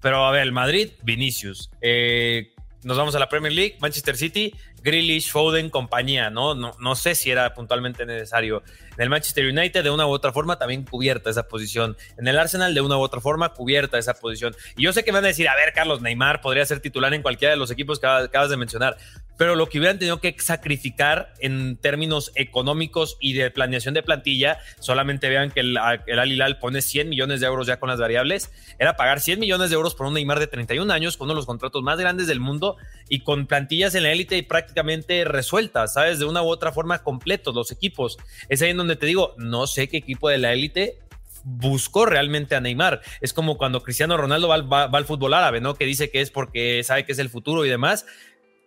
Pero 0.00 0.24
a 0.24 0.30
ver, 0.30 0.42
el 0.42 0.52
Madrid, 0.52 0.90
Vinicius. 1.02 1.70
Eh, 1.80 2.52
nos 2.84 2.96
vamos 2.96 3.14
a 3.16 3.18
la 3.18 3.28
Premier 3.28 3.52
League, 3.52 3.76
Manchester 3.80 4.16
City, 4.16 4.54
Grealish, 4.82 5.30
Foden, 5.30 5.70
compañía, 5.70 6.30
¿no? 6.30 6.54
No, 6.54 6.72
no 6.78 6.94
sé 6.94 7.14
si 7.14 7.30
era 7.30 7.54
puntualmente 7.54 8.06
necesario. 8.06 8.62
En 8.96 9.02
el 9.04 9.10
Manchester 9.10 9.46
United, 9.46 9.84
de 9.84 9.90
una 9.90 10.06
u 10.06 10.10
otra 10.10 10.32
forma, 10.32 10.58
también 10.58 10.84
cubierta 10.84 11.30
esa 11.30 11.48
posición. 11.48 11.96
En 12.16 12.26
el 12.26 12.38
Arsenal, 12.38 12.74
de 12.74 12.80
una 12.80 12.96
u 12.96 13.00
otra 13.00 13.20
forma, 13.20 13.50
cubierta 13.50 13.98
esa 13.98 14.14
posición. 14.14 14.54
Y 14.76 14.82
yo 14.82 14.92
sé 14.92 15.04
que 15.04 15.12
me 15.12 15.18
van 15.18 15.24
a 15.24 15.28
decir, 15.28 15.48
a 15.48 15.54
ver, 15.54 15.72
Carlos 15.72 16.00
Neymar 16.00 16.40
podría 16.40 16.66
ser 16.66 16.80
titular 16.80 17.12
en 17.14 17.22
cualquiera 17.22 17.52
de 17.52 17.58
los 17.58 17.70
equipos 17.70 17.98
que 18.00 18.06
acabas 18.06 18.50
de 18.50 18.56
mencionar. 18.56 18.96
Pero 19.36 19.54
lo 19.54 19.68
que 19.68 19.78
hubieran 19.78 20.00
tenido 20.00 20.20
que 20.20 20.34
sacrificar 20.38 21.32
en 21.38 21.76
términos 21.76 22.32
económicos 22.34 23.16
y 23.20 23.34
de 23.34 23.52
planeación 23.52 23.94
de 23.94 24.02
plantilla, 24.02 24.58
solamente 24.80 25.28
vean 25.28 25.52
que 25.52 25.60
el, 25.60 25.78
el 26.06 26.42
Al 26.42 26.58
pone 26.58 26.82
100 26.82 27.08
millones 27.08 27.40
de 27.40 27.46
euros 27.46 27.68
ya 27.68 27.78
con 27.78 27.88
las 27.88 28.00
variables, 28.00 28.50
era 28.80 28.96
pagar 28.96 29.20
100 29.20 29.38
millones 29.38 29.70
de 29.70 29.76
euros 29.76 29.94
por 29.94 30.06
un 30.06 30.14
Neymar 30.14 30.40
de 30.40 30.48
31 30.48 30.92
años, 30.92 31.16
con 31.16 31.26
uno 31.26 31.34
de 31.34 31.36
los 31.36 31.46
contratos 31.46 31.84
más 31.84 31.98
grandes 32.00 32.26
del 32.26 32.40
mundo 32.40 32.76
y 33.08 33.20
con 33.20 33.46
plantillas 33.46 33.94
en 33.94 34.02
la 34.04 34.12
élite 34.12 34.36
y 34.36 34.42
prácticamente 34.42 35.24
resueltas, 35.24 35.94
¿sabes? 35.94 36.18
De 36.18 36.24
una 36.24 36.42
u 36.42 36.48
otra 36.48 36.72
forma 36.72 37.02
completos 37.02 37.54
los 37.54 37.70
equipos. 37.70 38.18
Es 38.48 38.62
ahí 38.62 38.70
en 38.70 38.76
donde 38.76 38.96
te 38.96 39.06
digo, 39.06 39.34
no 39.38 39.66
sé 39.66 39.88
qué 39.88 39.96
equipo 39.96 40.28
de 40.28 40.38
la 40.38 40.52
élite 40.52 40.98
buscó 41.44 42.04
realmente 42.04 42.54
a 42.54 42.60
Neymar. 42.60 43.00
Es 43.20 43.32
como 43.32 43.56
cuando 43.56 43.82
Cristiano 43.82 44.16
Ronaldo 44.16 44.48
va, 44.48 44.84
al- 44.84 45.04
fútbol 45.04 45.34
árabe, 45.34 45.60
¿no? 45.60 45.74
Que 45.74 45.86
dice 45.86 46.10
que 46.10 46.20
es 46.20 46.30
porque 46.30 46.82
sabe 46.84 47.04
que 47.04 47.12
es 47.12 47.18
el 47.18 47.30
futuro 47.30 47.64
y 47.64 47.68
demás. 47.68 48.06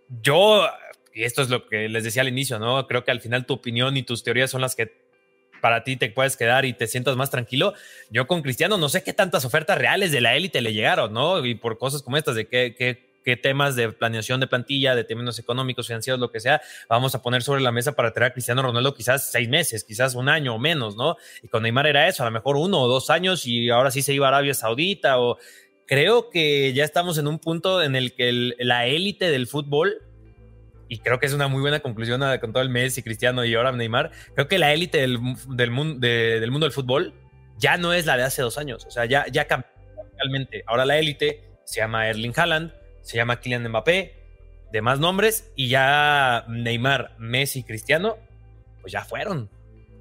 Yo, 0.10 0.68
y 1.14 1.24
esto 1.24 1.42
es 1.42 1.50
lo 1.50 1.68
que 1.68 1.90
les 1.90 2.04
decía 2.04 2.22
al 2.22 2.28
inicio, 2.28 2.60
¿no? 2.60 2.88
Creo 2.88 3.04
que 3.04 3.12
al 3.12 3.22
final 3.22 3.46
tu 3.46 3.54
opinión 3.54 3.98
y 3.98 4.04
tus 4.04 4.24
teorías 4.24 4.50
son 4.50 4.62
las 4.62 4.76
que 4.76 5.00
para 5.62 5.84
ti 5.84 5.96
te 5.96 6.10
puedes 6.10 6.38
quedar 6.38 6.66
y 6.66 6.74
te 6.74 6.88
sientas 6.88 7.16
más 7.16 7.30
tranquilo. 7.30 7.74
Yo 8.10 8.26
con 8.26 8.42
Cristiano 8.42 8.78
no 8.78 8.90
sé 8.90 9.04
qué 9.04 9.14
tantas 9.14 9.46
ofertas 9.46 9.78
reales 9.78 10.12
de 10.12 10.22
la 10.22 10.36
élite 10.36 10.60
le 10.62 10.74
llegaron, 10.74 11.14
¿no? 11.14 11.46
Y 11.46 11.56
por 11.56 11.78
cosas 11.78 12.02
como 12.02 12.18
estas, 12.18 12.36
de 12.36 12.48
qué, 12.48 12.74
qué, 12.76 13.11
qué 13.24 13.38
temas 13.38 13.76
de 13.76 13.92
planeación 13.92 14.40
de 14.40 14.48
plantilla, 14.48 14.96
de 14.96 15.04
términos 15.04 15.38
económicos, 15.40 15.88
financieros, 15.88 16.20
lo 16.20 16.32
que 16.32 16.40
sea, 16.40 16.62
vamos 16.90 17.14
a 17.16 17.22
poner 17.22 17.44
sobre 17.44 17.62
la 17.62 17.72
mesa 17.72 17.92
para 17.94 18.12
traer 18.14 18.32
a 18.32 18.34
Cristiano 18.34 18.62
Ronaldo 18.62 18.94
quizás 18.94 19.30
seis 19.32 19.48
meses, 19.50 19.84
quizás 19.84 20.16
un 20.16 20.30
año 20.30 20.56
o 20.56 20.60
menos, 20.60 20.96
¿no? 20.96 21.18
Y 21.44 21.48
con 21.48 21.64
Neymar 21.64 21.88
era 21.88 22.08
eso, 22.08 22.24
a 22.24 22.26
lo 22.26 22.32
mejor 22.32 22.58
uno 22.58 22.80
o 22.82 22.88
dos 22.88 23.10
años 23.10 23.46
y 23.46 23.70
ahora 23.70 23.92
sí 23.92 24.02
se 24.02 24.14
iba 24.14 24.26
a 24.28 24.30
Arabia 24.30 24.54
Saudita 24.54 25.20
o 25.20 25.38
creo 25.88 26.30
que 26.30 26.74
ya 26.74 26.84
estamos 26.84 27.18
en 27.18 27.28
un 27.28 27.38
punto 27.40 27.82
en 27.84 27.96
el 27.96 28.14
que 28.16 28.54
la 28.60 28.88
élite 28.88 29.30
del 29.30 29.46
fútbol 29.48 30.02
y 30.88 31.00
creo 31.00 31.20
que 31.20 31.26
es 31.26 31.34
una 31.34 31.48
muy 31.48 31.62
buena 31.62 31.80
conclusión 31.80 32.22
a- 32.24 32.40
con 32.40 32.52
todo 32.52 32.64
el 32.64 32.70
Messi, 32.70 33.02
Cristiano 33.04 33.46
y 33.46 33.54
ahora 33.56 33.72
Neymar. 33.72 34.12
Creo 34.36 34.48
que 34.48 34.58
la 34.60 34.74
élite 34.74 34.98
del, 35.00 35.20
del, 35.50 35.72
mun- 35.72 36.00
de- 36.00 36.40
del 36.40 36.52
mundo 36.52 36.66
del 36.66 36.74
fútbol 36.74 37.14
ya 37.58 37.78
no 37.78 37.94
es 37.94 38.06
la 38.06 38.18
de 38.18 38.24
hace 38.24 38.42
dos 38.42 38.58
años. 38.58 38.86
O 38.86 38.92
sea, 38.92 39.06
ya, 39.06 39.26
ya 39.32 39.46
cambió 39.48 39.70
radicalmente. 39.96 40.64
Ahora 40.68 40.84
la 40.86 40.98
élite 40.98 41.44
se 41.64 41.80
llama 41.80 42.10
Erling 42.10 42.34
Haaland, 42.36 42.74
se 43.02 43.18
llama 43.18 43.40
Kylian 43.40 43.68
Mbappé, 43.68 44.16
demás 44.72 45.00
nombres, 45.00 45.46
y 45.56 45.70
ya 45.70 46.46
Neymar, 46.48 47.16
Messi, 47.20 47.64
Cristiano, 47.64 48.18
pues 48.82 48.94
ya 48.94 49.04
fueron. 49.04 49.50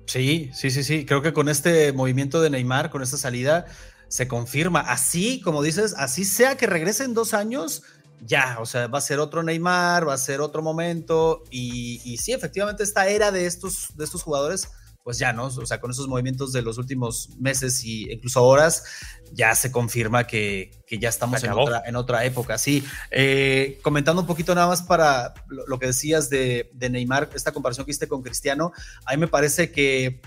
Sí, 0.06 0.50
sí, 0.52 0.70
sí, 0.70 0.82
sí. 0.82 1.04
Creo 1.04 1.22
que 1.22 1.32
con 1.32 1.48
este 1.48 1.92
movimiento 1.92 2.40
de 2.40 2.50
Neymar, 2.50 2.90
con 2.90 3.02
esta 3.02 3.16
salida, 3.16 3.66
se 4.08 4.26
confirma. 4.26 4.80
Así, 4.80 5.40
como 5.40 5.62
dices, 5.62 5.94
así 5.96 6.24
sea 6.24 6.56
que 6.56 6.66
regrese 6.66 7.04
en 7.04 7.14
dos 7.14 7.32
años, 7.32 7.82
ya, 8.26 8.58
o 8.60 8.66
sea, 8.66 8.88
va 8.88 8.98
a 8.98 9.02
ser 9.02 9.18
otro 9.18 9.42
Neymar, 9.42 10.08
va 10.08 10.14
a 10.14 10.18
ser 10.18 10.40
otro 10.40 10.62
momento. 10.62 11.44
Y, 11.50 12.00
y 12.04 12.18
sí, 12.18 12.32
efectivamente, 12.32 12.82
esta 12.82 13.08
era 13.08 13.30
de 13.30 13.46
estos, 13.46 13.96
de 13.96 14.04
estos 14.04 14.22
jugadores, 14.22 14.68
pues 15.02 15.18
ya, 15.18 15.32
¿no? 15.32 15.46
O 15.46 15.66
sea, 15.66 15.80
con 15.80 15.90
esos 15.90 16.08
movimientos 16.08 16.52
de 16.52 16.62
los 16.62 16.78
últimos 16.78 17.30
meses 17.38 17.84
y 17.84 18.10
incluso 18.10 18.44
horas, 18.44 18.84
ya 19.32 19.54
se 19.54 19.72
confirma 19.72 20.26
que, 20.26 20.70
que 20.86 20.98
ya 20.98 21.08
estamos 21.08 21.42
en 21.42 21.52
otra, 21.52 21.82
en 21.86 21.96
otra 21.96 22.24
época. 22.24 22.58
Sí, 22.58 22.84
Eh, 23.10 23.78
comentando 23.82 24.22
un 24.22 24.26
poquito 24.26 24.54
nada 24.54 24.66
más 24.66 24.82
para 24.82 25.34
lo, 25.48 25.66
lo 25.66 25.78
que 25.78 25.86
decías 25.86 26.28
de, 26.30 26.70
de 26.74 26.90
Neymar, 26.90 27.30
esta 27.34 27.52
comparación 27.52 27.84
que 27.86 27.92
hiciste 27.92 28.08
con 28.08 28.22
Cristiano, 28.22 28.72
a 29.06 29.12
mí 29.12 29.16
me 29.18 29.28
parece 29.28 29.72
que 29.72 30.20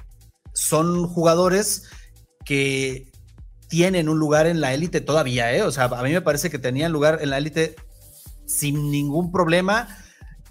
son 0.54 1.08
jugadores 1.08 1.90
que 2.46 3.12
tienen 3.68 4.10
un 4.10 4.20
lugar 4.20 4.46
en 4.48 4.62
la 4.62 4.74
élite 4.74 5.02
todavía, 5.02 5.54
¿eh? 5.54 5.64
O 5.64 5.72
sea, 5.72 5.86
a 5.86 6.04
mí 6.04 6.12
me 6.12 6.22
parece 6.22 6.50
que 6.50 6.60
tenían 6.60 6.92
lugar 6.92 7.20
en 7.22 7.30
la 7.30 7.38
élite 7.38 7.76
sin 8.46 8.92
ningún 8.92 9.32
problema. 9.32 9.88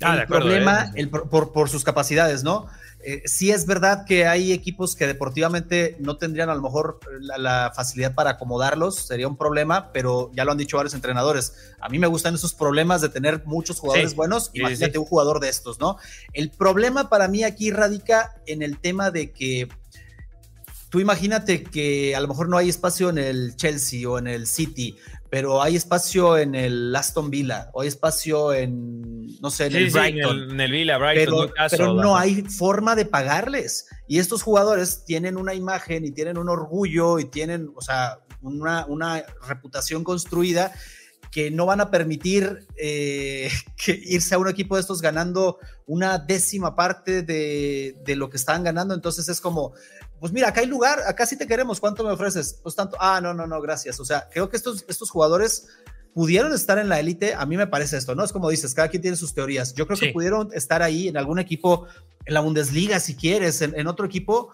Ah, 0.01 0.15
el 0.15 0.21
acuerdo, 0.23 0.47
problema, 0.47 0.87
¿eh? 0.87 0.93
el 0.97 1.11
por, 1.11 1.53
por 1.53 1.69
sus 1.69 1.85
capacidades, 1.85 2.43
¿no? 2.43 2.67
Eh, 3.05 3.23
sí 3.25 3.51
es 3.51 3.67
verdad 3.67 4.05
que 4.07 4.27
hay 4.27 4.53
equipos 4.53 4.95
que 4.95 5.07
deportivamente 5.07 5.97
no 5.99 6.17
tendrían 6.19 6.51
a 6.51 6.55
lo 6.55 6.63
mejor 6.63 7.01
la, 7.21 7.37
la 7.37 7.73
facilidad 7.75 8.15
para 8.15 8.31
acomodarlos, 8.31 8.95
sería 8.95 9.27
un 9.27 9.37
problema, 9.37 9.91
pero 9.93 10.31
ya 10.35 10.45
lo 10.45 10.53
han 10.53 10.59
dicho 10.59 10.77
varios 10.77 10.95
entrenadores. 10.95 11.53
A 11.81 11.89
mí 11.89 11.99
me 11.99 12.07
gustan 12.07 12.35
esos 12.35 12.55
problemas 12.55 13.01
de 13.01 13.09
tener 13.09 13.43
muchos 13.45 13.81
jugadores 13.81 14.11
Sí, 14.11 14.17
buenos. 14.17 14.51
sí, 14.53 14.61
Imagínate 14.61 14.93
sí. 14.93 14.99
un 14.99 15.05
jugador 15.05 15.41
de 15.41 15.49
estos, 15.49 15.81
¿no? 15.81 15.97
El 16.33 16.51
problema 16.51 17.09
para 17.09 17.27
mí 17.29 17.43
aquí 17.45 17.71
radica 17.71 18.35
en 18.47 18.63
el 18.63 18.79
tema 18.79 19.11
de 19.11 19.33
que 19.33 19.69
tú 20.89 21.01
imagínate 21.01 21.65
que 21.65 22.15
a 22.15 22.21
lo 22.21 22.29
mejor 22.29 22.49
no 22.49 22.59
hay 22.59 22.69
espacio 22.69 23.09
en 23.09 23.19
el 23.19 23.57
Chelsea 23.57 24.09
o 24.09 24.19
en 24.19 24.27
el 24.27 24.47
City, 24.47 24.97
pero 25.33 25.63
hay 25.63 25.77
espacio 25.77 26.37
en 26.37 26.55
el 26.55 26.95
Aston 26.95 27.31
Villa 27.31 27.71
o 27.73 27.81
hay 27.81 27.89
espacio 27.89 28.53
en, 28.53 29.27
no 29.41 29.51
sé, 29.51 29.65
en 29.65 29.73
Sí, 29.73 29.79
el 29.79 29.91
sí, 29.91 29.99
en 29.99 30.03
Brighton. 30.03 30.37
el, 30.37 30.51
en 30.51 30.61
el 30.61 30.71
Villa, 30.71 30.99
Brighton, 30.99 31.51
pero, 31.57 31.69
pero 31.71 31.95
no 31.95 32.19
hay 32.19 32.43
forma 32.43 32.95
de 32.95 33.07
pagarles. 33.07 33.89
Y 34.07 34.19
estos 34.19 34.43
jugadores 34.43 35.07
tienen 35.07 35.39
una 35.39 35.55
imagen 35.55 36.05
y 36.05 36.11
tienen 36.11 36.37
un 36.37 36.51
orgullo 36.51 37.19
y 37.19 37.25
tienen, 37.25 37.73
o 37.75 37.81
sea, 37.81 38.19
una, 38.43 38.85
una 38.85 39.25
reputación 39.49 40.05
construida 40.05 40.71
que 41.33 41.51
no 41.51 41.65
van 41.65 41.81
a 41.81 41.91
permitir 41.91 42.69
eh, 42.77 43.51
que 43.77 43.99
irse 44.05 44.35
a 44.35 44.39
un 44.39 44.49
equipo 44.49 44.77
de 44.77 44.83
estos 44.83 45.01
ganando 45.01 45.59
una 45.87 46.19
décima 46.19 46.77
parte 46.77 47.23
de, 47.23 47.97
de, 48.05 48.17
lo 48.17 48.29
que 48.31 48.37
estaban 48.37 48.63
ganando. 48.63 48.95
Entonces 48.95 49.29
es 49.29 49.41
como, 49.41 49.73
pues 50.21 50.31
mira, 50.31 50.49
acá 50.49 50.61
hay 50.61 50.67
lugar, 50.67 51.01
acá 51.09 51.25
sí 51.25 51.37
te 51.37 51.47
queremos, 51.47 51.81
¿cuánto 51.81 52.05
me 52.05 52.13
ofreces? 52.13 52.61
Pues 52.63 52.77
tanto, 52.77 52.99
ah, 53.01 53.21
no, 53.21 53.33
no, 53.33 53.47
no, 53.47 53.61
gracias. 53.63 53.99
O 53.99 54.05
sea, 54.05 54.29
creo 54.31 54.51
que 54.51 54.59
estos, 54.59 54.85
estos 54.89 55.11
jugadores 55.11 55.69
pudieron 56.15 56.53
estar 56.53 56.79
en 56.79 56.91
la 56.91 57.01
élite, 57.01 57.35
a 57.35 57.47
mí 57.47 57.57
me 57.57 57.67
parece 57.67 57.97
esto, 57.97 58.15
¿no? 58.15 58.23
Es 58.23 58.33
como 58.33 58.51
dices, 58.51 58.75
cada 58.75 58.89
quien 58.89 59.01
tiene 59.01 59.17
sus 59.17 59.33
teorías. 59.33 59.73
Yo 59.73 59.87
creo 59.87 59.97
sí. 59.97 60.07
que 60.07 60.13
pudieron 60.13 60.51
estar 60.53 60.83
ahí 60.83 61.09
en 61.09 61.17
algún 61.17 61.39
equipo, 61.39 61.87
en 62.27 62.35
la 62.35 62.41
Bundesliga, 62.41 63.01
si 63.01 63.17
quieres, 63.17 63.63
en, 63.63 63.75
en 63.75 63.87
otro 63.87 64.05
equipo, 64.05 64.53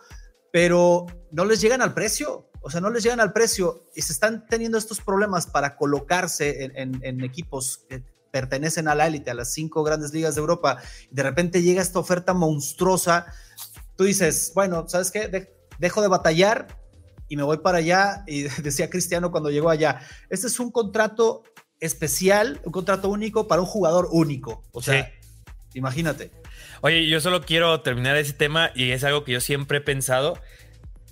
pero 0.52 1.06
no 1.32 1.44
les 1.44 1.60
llegan 1.60 1.82
al 1.82 1.92
precio 1.92 2.47
o 2.60 2.70
sea, 2.70 2.80
no 2.80 2.90
les 2.90 3.02
llegan 3.02 3.20
al 3.20 3.32
precio 3.32 3.88
y 3.94 4.02
se 4.02 4.12
están 4.12 4.46
teniendo 4.46 4.78
estos 4.78 5.00
problemas 5.00 5.46
para 5.46 5.76
colocarse 5.76 6.64
en, 6.64 6.76
en, 6.76 7.00
en 7.02 7.24
equipos 7.24 7.84
que 7.88 8.02
pertenecen 8.30 8.88
a 8.88 8.94
la 8.94 9.06
élite, 9.06 9.30
a 9.30 9.34
las 9.34 9.52
cinco 9.52 9.82
grandes 9.82 10.12
ligas 10.12 10.34
de 10.34 10.40
Europa, 10.40 10.78
y 11.10 11.14
de 11.14 11.22
repente 11.22 11.62
llega 11.62 11.80
esta 11.80 11.98
oferta 11.98 12.34
monstruosa, 12.34 13.26
tú 13.96 14.04
dices, 14.04 14.52
bueno, 14.54 14.88
¿sabes 14.88 15.10
qué? 15.10 15.28
De 15.28 15.58
dejo 15.78 16.02
de 16.02 16.08
batallar 16.08 16.66
y 17.28 17.36
me 17.36 17.42
voy 17.42 17.58
para 17.58 17.78
allá. 17.78 18.24
Y 18.26 18.42
decía 18.62 18.90
Cristiano 18.90 19.30
cuando 19.30 19.50
llegó 19.50 19.70
allá, 19.70 20.00
este 20.28 20.46
es 20.48 20.60
un 20.60 20.70
contrato 20.70 21.42
especial, 21.80 22.60
un 22.64 22.72
contrato 22.72 23.08
único 23.08 23.46
para 23.46 23.62
un 23.62 23.66
jugador 23.66 24.08
único. 24.10 24.64
O 24.72 24.82
sea, 24.82 25.04
sí. 25.04 25.78
imagínate. 25.78 26.30
Oye, 26.80 27.08
yo 27.08 27.20
solo 27.20 27.42
quiero 27.42 27.80
terminar 27.80 28.16
ese 28.16 28.32
tema 28.32 28.70
y 28.74 28.90
es 28.90 29.04
algo 29.04 29.24
que 29.24 29.32
yo 29.32 29.40
siempre 29.40 29.78
he 29.78 29.80
pensado 29.80 30.38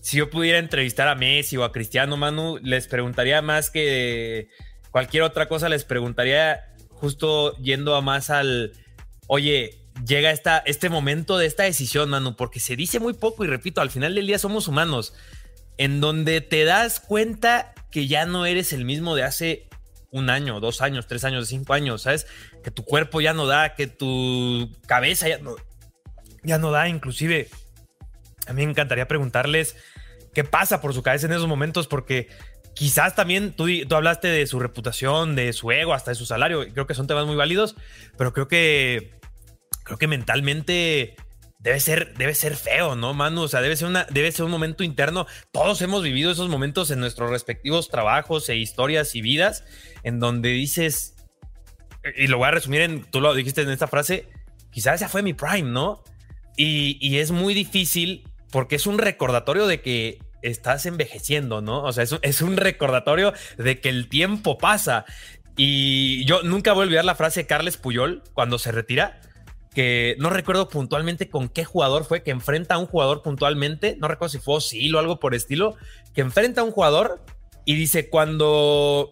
si 0.06 0.18
yo 0.18 0.30
pudiera 0.30 0.60
entrevistar 0.60 1.08
a 1.08 1.16
Messi 1.16 1.56
o 1.56 1.64
a 1.64 1.72
Cristiano 1.72 2.16
Manu, 2.16 2.60
les 2.62 2.86
preguntaría 2.86 3.42
más 3.42 3.70
que 3.70 4.48
cualquier 4.92 5.24
otra 5.24 5.48
cosa, 5.48 5.68
les 5.68 5.82
preguntaría 5.82 6.72
justo 6.90 7.56
yendo 7.56 7.96
a 7.96 8.02
más 8.02 8.30
al, 8.30 8.70
oye, 9.26 9.80
llega 10.06 10.30
esta, 10.30 10.58
este 10.58 10.90
momento 10.90 11.38
de 11.38 11.46
esta 11.46 11.64
decisión, 11.64 12.08
Manu, 12.08 12.36
porque 12.36 12.60
se 12.60 12.76
dice 12.76 13.00
muy 13.00 13.14
poco 13.14 13.42
y 13.42 13.48
repito, 13.48 13.80
al 13.80 13.90
final 13.90 14.14
del 14.14 14.28
día 14.28 14.38
somos 14.38 14.68
humanos, 14.68 15.12
en 15.76 16.00
donde 16.00 16.40
te 16.40 16.64
das 16.64 17.00
cuenta 17.00 17.74
que 17.90 18.06
ya 18.06 18.26
no 18.26 18.46
eres 18.46 18.72
el 18.72 18.84
mismo 18.84 19.16
de 19.16 19.24
hace 19.24 19.68
un 20.12 20.30
año, 20.30 20.60
dos 20.60 20.82
años, 20.82 21.08
tres 21.08 21.24
años, 21.24 21.48
cinco 21.48 21.72
años, 21.72 22.02
¿sabes? 22.02 22.28
Que 22.62 22.70
tu 22.70 22.84
cuerpo 22.84 23.20
ya 23.20 23.32
no 23.32 23.46
da, 23.46 23.74
que 23.74 23.88
tu 23.88 24.70
cabeza 24.86 25.28
ya 25.28 25.38
no, 25.38 25.56
ya 26.44 26.58
no 26.58 26.70
da, 26.70 26.88
inclusive. 26.88 27.48
A 28.46 28.52
mí 28.52 28.64
me 28.64 28.70
encantaría 28.70 29.08
preguntarles 29.08 29.74
qué 30.36 30.44
pasa 30.44 30.82
por 30.82 30.92
su 30.92 31.02
cabeza 31.02 31.24
en 31.24 31.32
esos 31.32 31.48
momentos, 31.48 31.86
porque 31.86 32.28
quizás 32.74 33.14
también 33.14 33.52
tú, 33.52 33.68
tú, 33.88 33.94
hablaste 33.94 34.28
de 34.28 34.46
su 34.46 34.60
reputación, 34.60 35.34
de 35.34 35.54
su 35.54 35.72
ego, 35.72 35.94
hasta 35.94 36.10
de 36.10 36.14
su 36.14 36.26
salario. 36.26 36.62
Creo 36.74 36.86
que 36.86 36.92
son 36.92 37.06
temas 37.06 37.24
muy 37.24 37.36
válidos, 37.36 37.74
pero 38.18 38.34
creo 38.34 38.46
que 38.46 39.18
creo 39.82 39.96
que 39.96 40.06
mentalmente 40.06 41.16
debe 41.58 41.80
ser, 41.80 42.12
debe 42.18 42.34
ser 42.34 42.54
feo, 42.54 42.96
¿no, 42.96 43.14
Manu? 43.14 43.44
O 43.44 43.48
sea, 43.48 43.62
debe 43.62 43.76
ser, 43.76 43.88
una, 43.88 44.04
debe 44.10 44.30
ser 44.30 44.44
un 44.44 44.50
momento 44.50 44.84
interno. 44.84 45.26
Todos 45.52 45.80
hemos 45.80 46.02
vivido 46.02 46.30
esos 46.30 46.50
momentos 46.50 46.90
en 46.90 47.00
nuestros 47.00 47.30
respectivos 47.30 47.88
trabajos 47.88 48.46
e 48.50 48.56
historias 48.56 49.14
y 49.14 49.22
vidas, 49.22 49.64
en 50.02 50.20
donde 50.20 50.50
dices, 50.50 51.14
y 52.14 52.26
lo 52.26 52.36
voy 52.36 52.48
a 52.48 52.50
resumir 52.50 52.82
en, 52.82 53.04
tú 53.10 53.22
lo 53.22 53.32
dijiste 53.32 53.62
en 53.62 53.70
esta 53.70 53.86
frase, 53.86 54.28
quizás 54.70 54.96
esa 54.96 55.08
fue 55.08 55.22
mi 55.22 55.32
prime, 55.32 55.70
¿no? 55.70 56.04
Y, 56.58 56.98
y 57.00 57.20
es 57.20 57.30
muy 57.30 57.54
difícil 57.54 58.28
porque 58.50 58.76
es 58.76 58.86
un 58.86 58.98
recordatorio 58.98 59.66
de 59.66 59.80
que 59.80 60.25
estás 60.42 60.86
envejeciendo, 60.86 61.60
¿no? 61.60 61.82
O 61.82 61.92
sea, 61.92 62.04
es, 62.04 62.14
es 62.22 62.42
un 62.42 62.56
recordatorio 62.56 63.32
de 63.58 63.80
que 63.80 63.88
el 63.88 64.08
tiempo 64.08 64.58
pasa. 64.58 65.04
Y 65.56 66.24
yo 66.26 66.42
nunca 66.42 66.72
voy 66.72 66.82
a 66.82 66.86
olvidar 66.86 67.04
la 67.04 67.14
frase 67.14 67.40
de 67.40 67.46
Carles 67.46 67.76
Puyol 67.76 68.22
cuando 68.34 68.58
se 68.58 68.72
retira, 68.72 69.20
que 69.76 70.16
no 70.18 70.30
recuerdo 70.30 70.70
puntualmente 70.70 71.28
con 71.28 71.50
qué 71.50 71.64
jugador 71.64 72.04
fue, 72.04 72.22
que 72.22 72.30
enfrenta 72.30 72.76
a 72.76 72.78
un 72.78 72.86
jugador 72.86 73.22
puntualmente, 73.22 73.96
no 74.00 74.08
recuerdo 74.08 74.32
si 74.32 74.38
fue 74.38 74.54
Osil 74.54 74.94
o 74.94 74.98
algo 74.98 75.20
por 75.20 75.34
estilo, 75.34 75.76
que 76.14 76.22
enfrenta 76.22 76.62
a 76.62 76.64
un 76.64 76.70
jugador 76.70 77.22
y 77.66 77.74
dice 77.74 78.08
cuando 78.08 79.10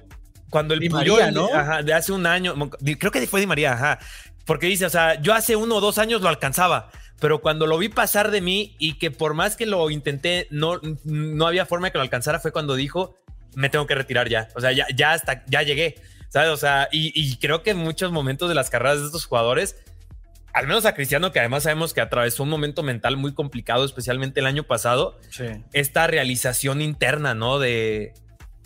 cuando 0.49 0.73
el 0.73 0.81
Di 0.81 0.89
Puyol 0.89 1.21
María, 1.21 1.31
¿no? 1.33 1.53
ajá, 1.53 1.83
de 1.83 1.93
hace 1.93 2.13
un 2.13 2.27
año, 2.27 2.55
creo 2.99 3.13
que 3.13 3.27
fue 3.27 3.41
Di 3.41 3.47
María, 3.47 3.75
ajá, 3.75 3.99
porque 4.47 4.67
dice, 4.67 4.87
o 4.87 4.91
sea, 4.91 5.21
yo 5.21 5.35
hace 5.35 5.55
uno 5.55 5.77
o 5.77 5.81
dos 5.83 5.99
años 5.99 6.23
lo 6.23 6.29
alcanzaba, 6.29 6.91
pero 7.25 7.41
cuando 7.41 7.67
lo 7.67 7.79
vi 7.79 7.89
pasar 7.89 8.31
de 8.31 8.43
mí 8.43 8.77
y 8.79 8.99
que 8.99 9.11
por 9.11 9.33
más 9.33 9.57
que 9.57 9.65
lo 9.65 9.89
intenté, 9.89 10.47
no, 10.51 10.79
no 11.05 11.47
había 11.47 11.65
forma 11.65 11.87
de 11.87 11.93
que 11.93 11.97
lo 11.97 12.03
alcanzara, 12.03 12.39
fue 12.39 12.53
cuando 12.53 12.75
dijo, 12.75 13.17
me 13.55 13.71
tengo 13.71 13.87
que 13.87 13.95
retirar 13.95 14.29
ya. 14.29 14.49
O 14.55 14.61
sea, 14.61 14.73
ya, 14.73 14.85
ya 14.95 15.15
hasta, 15.15 15.43
ya 15.47 15.63
llegué, 15.63 15.95
¿sabes? 16.29 16.51
O 16.51 16.59
sea, 16.59 16.87
y, 16.93 17.19
y 17.19 17.39
creo 17.39 17.63
que 17.63 17.71
en 17.71 17.79
muchos 17.79 18.13
momentos 18.13 18.51
de 18.51 18.55
las 18.55 18.69
carreras 18.69 19.01
de 19.01 19.07
estos 19.07 19.25
jugadores, 19.25 19.83
al 20.53 20.67
menos 20.67 20.85
a 20.85 20.93
Cristiano, 20.93 21.33
que 21.33 21.39
además 21.39 21.63
sabemos 21.63 21.95
que 21.95 22.03
atravesó 22.03 22.43
un 22.43 22.51
momento 22.51 22.83
mental 22.83 23.17
muy 23.17 23.33
complicado, 23.33 23.87
especialmente 23.87 24.41
el 24.41 24.47
año 24.47 24.65
pasado, 24.65 25.19
sí. 25.31 25.47
esta 25.73 26.07
realización 26.07 26.83
interna, 26.83 27.33
¿no? 27.35 27.59
De, 27.59 28.13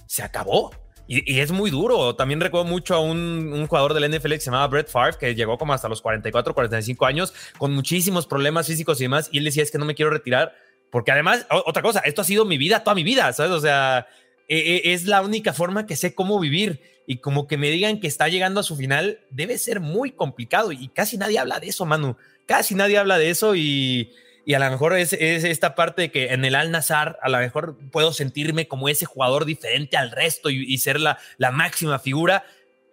se 0.06 0.24
acabó. 0.24 0.72
Y, 1.10 1.34
y, 1.34 1.40
es 1.40 1.50
muy 1.50 1.70
duro. 1.70 2.14
También 2.14 2.38
recuerdo 2.40 2.66
mucho 2.66 2.94
a 2.94 3.00
un, 3.00 3.50
un, 3.52 3.66
jugador 3.66 3.94
del 3.94 4.10
NFL 4.14 4.32
que 4.34 4.40
se 4.40 4.46
llamaba 4.46 4.66
Brett 4.68 4.88
Favre, 4.88 5.16
que 5.18 5.34
llegó 5.34 5.56
como 5.56 5.72
hasta 5.72 5.88
los 5.88 6.02
44, 6.02 6.54
45 6.54 7.06
años, 7.06 7.32
con 7.56 7.74
muchísimos 7.74 8.26
problemas 8.26 8.66
físicos 8.66 9.00
y 9.00 9.04
demás. 9.04 9.30
Y 9.32 9.38
él 9.38 9.44
decía, 9.44 9.62
es 9.62 9.70
que 9.70 9.78
no 9.78 9.86
me 9.86 9.94
quiero 9.94 10.10
retirar. 10.10 10.54
Porque 10.90 11.10
además, 11.10 11.46
otra 11.50 11.82
cosa, 11.82 12.00
esto 12.00 12.20
ha 12.20 12.24
sido 12.24 12.44
mi 12.44 12.58
vida, 12.58 12.84
toda 12.84 12.94
mi 12.94 13.02
vida, 13.02 13.32
¿sabes? 13.32 13.52
O 13.52 13.60
sea, 13.60 14.06
es 14.48 15.04
la 15.04 15.20
única 15.22 15.52
forma 15.52 15.86
que 15.86 15.96
sé 15.96 16.14
cómo 16.14 16.38
vivir. 16.40 16.80
Y 17.06 17.18
como 17.18 17.46
que 17.46 17.56
me 17.56 17.70
digan 17.70 18.00
que 18.00 18.06
está 18.06 18.28
llegando 18.28 18.60
a 18.60 18.62
su 18.62 18.76
final, 18.76 19.20
debe 19.30 19.56
ser 19.56 19.80
muy 19.80 20.12
complicado. 20.12 20.72
Y 20.72 20.88
casi 20.88 21.16
nadie 21.16 21.38
habla 21.38 21.58
de 21.58 21.68
eso, 21.68 21.86
Manu. 21.86 22.16
Casi 22.46 22.74
nadie 22.74 22.98
habla 22.98 23.18
de 23.18 23.30
eso 23.30 23.54
y 23.54 24.12
y 24.48 24.54
a 24.54 24.58
lo 24.58 24.70
mejor 24.70 24.94
es, 24.96 25.12
es, 25.12 25.44
esta 25.44 25.74
parte 25.74 26.00
de 26.00 26.10
que 26.10 26.32
en 26.32 26.42
el 26.42 26.54
Al 26.54 26.70
Nazar 26.70 27.18
a 27.20 27.28
lo 27.28 27.36
mejor 27.36 27.76
puedo 27.92 28.14
sentirme 28.14 28.66
como 28.66 28.88
ese 28.88 29.04
jugador 29.04 29.44
diferente 29.44 29.98
al 29.98 30.10
resto 30.10 30.48
y, 30.48 30.64
y, 30.66 30.78
ser 30.78 31.00
la, 31.00 31.18
la 31.36 31.50
máxima 31.50 31.98
figura 31.98 32.46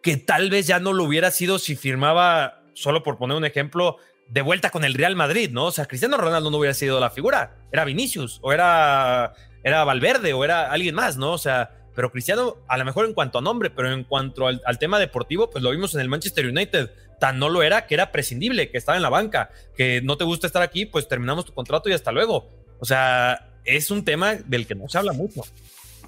que 0.04 0.18
tal 0.18 0.50
vez 0.50 0.68
ya 0.68 0.82
no 0.82 0.92
lo 0.92 1.06
hubiera 1.06 1.32
sido 1.32 1.58
si 1.58 1.78
firmaba, 1.78 2.62
solo 2.74 3.04
por 3.04 3.18
poner 3.18 3.38
un 3.38 3.46
ejemplo, 3.46 3.96
de 4.28 4.42
vuelta 4.42 4.70
con 4.70 4.84
el 4.84 4.96
Real 4.96 5.16
Madrid, 5.16 5.50
¿no? 5.50 5.68
O 5.68 5.72
sea, 5.72 5.86
Cristiano 5.86 6.18
Ronaldo 6.18 6.52
no 6.52 6.58
hubiera 6.58 6.74
sido 6.74 7.00
la 7.00 7.10
figura, 7.10 7.56
era 7.72 7.86
Vinicius 7.86 8.40
o 8.42 8.52
era, 8.52 9.32
era 9.64 9.86
Valverde 9.86 10.34
o 10.34 10.44
era 10.44 10.70
alguien 10.70 10.94
más, 10.94 11.16
¿no? 11.16 11.32
O 11.32 11.38
sea, 11.38 11.72
pero 11.96 12.12
Cristiano 12.12 12.58
a 12.68 12.78
lo 12.78 12.84
mejor 12.84 13.06
en 13.06 13.14
cuanto 13.14 13.38
a 13.38 13.42
nombre, 13.42 13.70
pero 13.70 13.94
en 13.94 14.04
cuanto 14.04 14.48
al, 14.48 14.62
al 14.66 14.78
tema 14.78 15.00
deportivo, 15.00 15.50
pues 15.50 15.64
lo 15.64 15.72
vimos 15.72 15.96
en 15.96 16.02
el 16.02 16.10
Manchester 16.10 16.48
United 16.48 16.92
tan 17.20 17.40
no 17.40 17.50
lo 17.50 17.64
era 17.64 17.88
que 17.88 17.94
era 17.94 18.12
prescindible, 18.12 18.70
que 18.70 18.78
estaba 18.78 18.96
en 18.96 19.02
la 19.02 19.10
banca, 19.10 19.50
que 19.76 20.02
no 20.02 20.18
te 20.18 20.24
gusta 20.24 20.48
estar 20.48 20.62
aquí, 20.62 20.86
pues 20.86 21.08
terminamos 21.08 21.46
tu 21.46 21.54
contrato 21.54 21.90
y 21.90 21.94
hasta 21.94 22.12
luego. 22.12 22.50
O 22.80 22.86
sea, 22.86 23.54
es 23.64 23.92
un 23.92 24.06
tema 24.06 24.36
del 24.36 24.68
que 24.68 24.76
no 24.76 24.88
se 24.90 24.98
habla 24.98 25.14
mucho. 25.14 25.44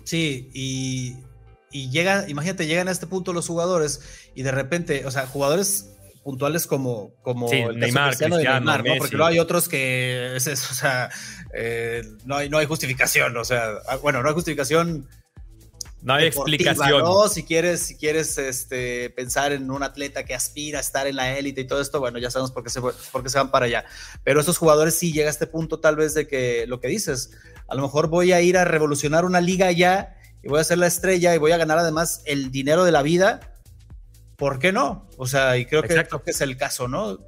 Sí, 0.03 0.49
y, 0.53 1.17
y 1.71 1.89
llega, 1.89 2.29
imagínate, 2.29 2.67
llegan 2.67 2.87
a 2.87 2.91
este 2.91 3.07
punto 3.07 3.33
los 3.33 3.47
jugadores 3.47 4.29
y 4.35 4.43
de 4.43 4.51
repente, 4.51 5.05
o 5.05 5.11
sea, 5.11 5.27
jugadores 5.27 5.93
puntuales 6.23 6.67
como, 6.67 7.13
como 7.21 7.47
sí, 7.47 7.57
el 7.57 7.79
Neymar, 7.79 8.09
Cristiano, 8.09 8.37
de 8.37 8.43
Neymar, 8.43 8.85
¿no? 8.85 8.95
Porque 8.97 9.15
luego 9.15 9.29
hay 9.29 9.39
otros 9.39 9.69
que 9.69 10.35
es 10.35 10.47
eso, 10.47 10.67
o 10.71 10.75
sea, 10.75 11.09
eh, 11.53 12.03
no, 12.25 12.35
hay, 12.35 12.49
no 12.49 12.57
hay 12.57 12.65
justificación, 12.65 13.37
o 13.37 13.45
sea, 13.45 13.75
bueno, 14.01 14.21
no 14.21 14.27
hay 14.27 14.33
justificación 14.33 15.07
no 16.07 16.13
hay 16.13 16.27
explicación. 16.27 17.03
¿no? 17.03 17.27
Si 17.27 17.43
quieres, 17.43 17.81
si 17.81 17.97
quieres 17.97 18.37
este, 18.37 19.09
pensar 19.09 19.51
en 19.51 19.69
un 19.69 19.83
atleta 19.83 20.23
que 20.23 20.33
aspira 20.33 20.77
a 20.77 20.81
estar 20.81 21.05
en 21.05 21.17
la 21.17 21.37
élite 21.37 21.61
y 21.61 21.67
todo 21.67 21.81
esto, 21.81 21.99
bueno, 21.99 22.17
ya 22.17 22.31
sabemos 22.31 22.51
por 22.51 22.63
qué, 22.63 22.69
se, 22.69 22.79
por 22.79 23.23
qué 23.23 23.29
se 23.29 23.37
van 23.37 23.51
para 23.51 23.65
allá. 23.65 23.83
Pero 24.23 24.39
esos 24.39 24.57
jugadores 24.57 24.95
sí 24.95 25.11
llega 25.11 25.27
a 25.27 25.31
este 25.31 25.47
punto 25.47 25.81
tal 25.81 25.97
vez 25.97 26.13
de 26.13 26.25
que 26.25 26.65
lo 26.65 26.79
que 26.79 26.87
dices, 26.87 27.31
a 27.67 27.75
lo 27.75 27.81
mejor 27.81 28.07
voy 28.07 28.31
a 28.31 28.39
ir 28.39 28.57
a 28.57 28.63
revolucionar 28.63 29.25
una 29.25 29.41
liga 29.41 29.69
ya 29.73 30.15
y 30.41 30.47
voy 30.47 30.61
a 30.61 30.63
ser 30.63 30.77
la 30.77 30.87
estrella 30.87 31.35
y 31.35 31.39
voy 31.39 31.51
a 31.51 31.57
ganar 31.57 31.77
además 31.77 32.21
el 32.23 32.51
dinero 32.51 32.85
de 32.85 32.93
la 32.93 33.01
vida. 33.01 33.41
¿Por 34.37 34.59
qué 34.59 34.71
no? 34.71 35.09
O 35.17 35.27
sea, 35.27 35.57
y 35.57 35.65
creo 35.65 35.81
que, 35.81 35.89
creo 35.89 36.23
que 36.23 36.31
es 36.31 36.39
el 36.39 36.55
caso, 36.55 36.87
¿no? 36.87 37.19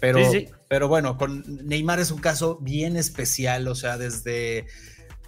Pero, 0.00 0.24
sí, 0.24 0.46
sí. 0.46 0.48
pero 0.68 0.88
bueno, 0.88 1.18
con 1.18 1.44
Neymar 1.66 2.00
es 2.00 2.10
un 2.10 2.20
caso 2.20 2.56
bien 2.62 2.96
especial, 2.96 3.68
o 3.68 3.74
sea, 3.74 3.98
desde 3.98 4.66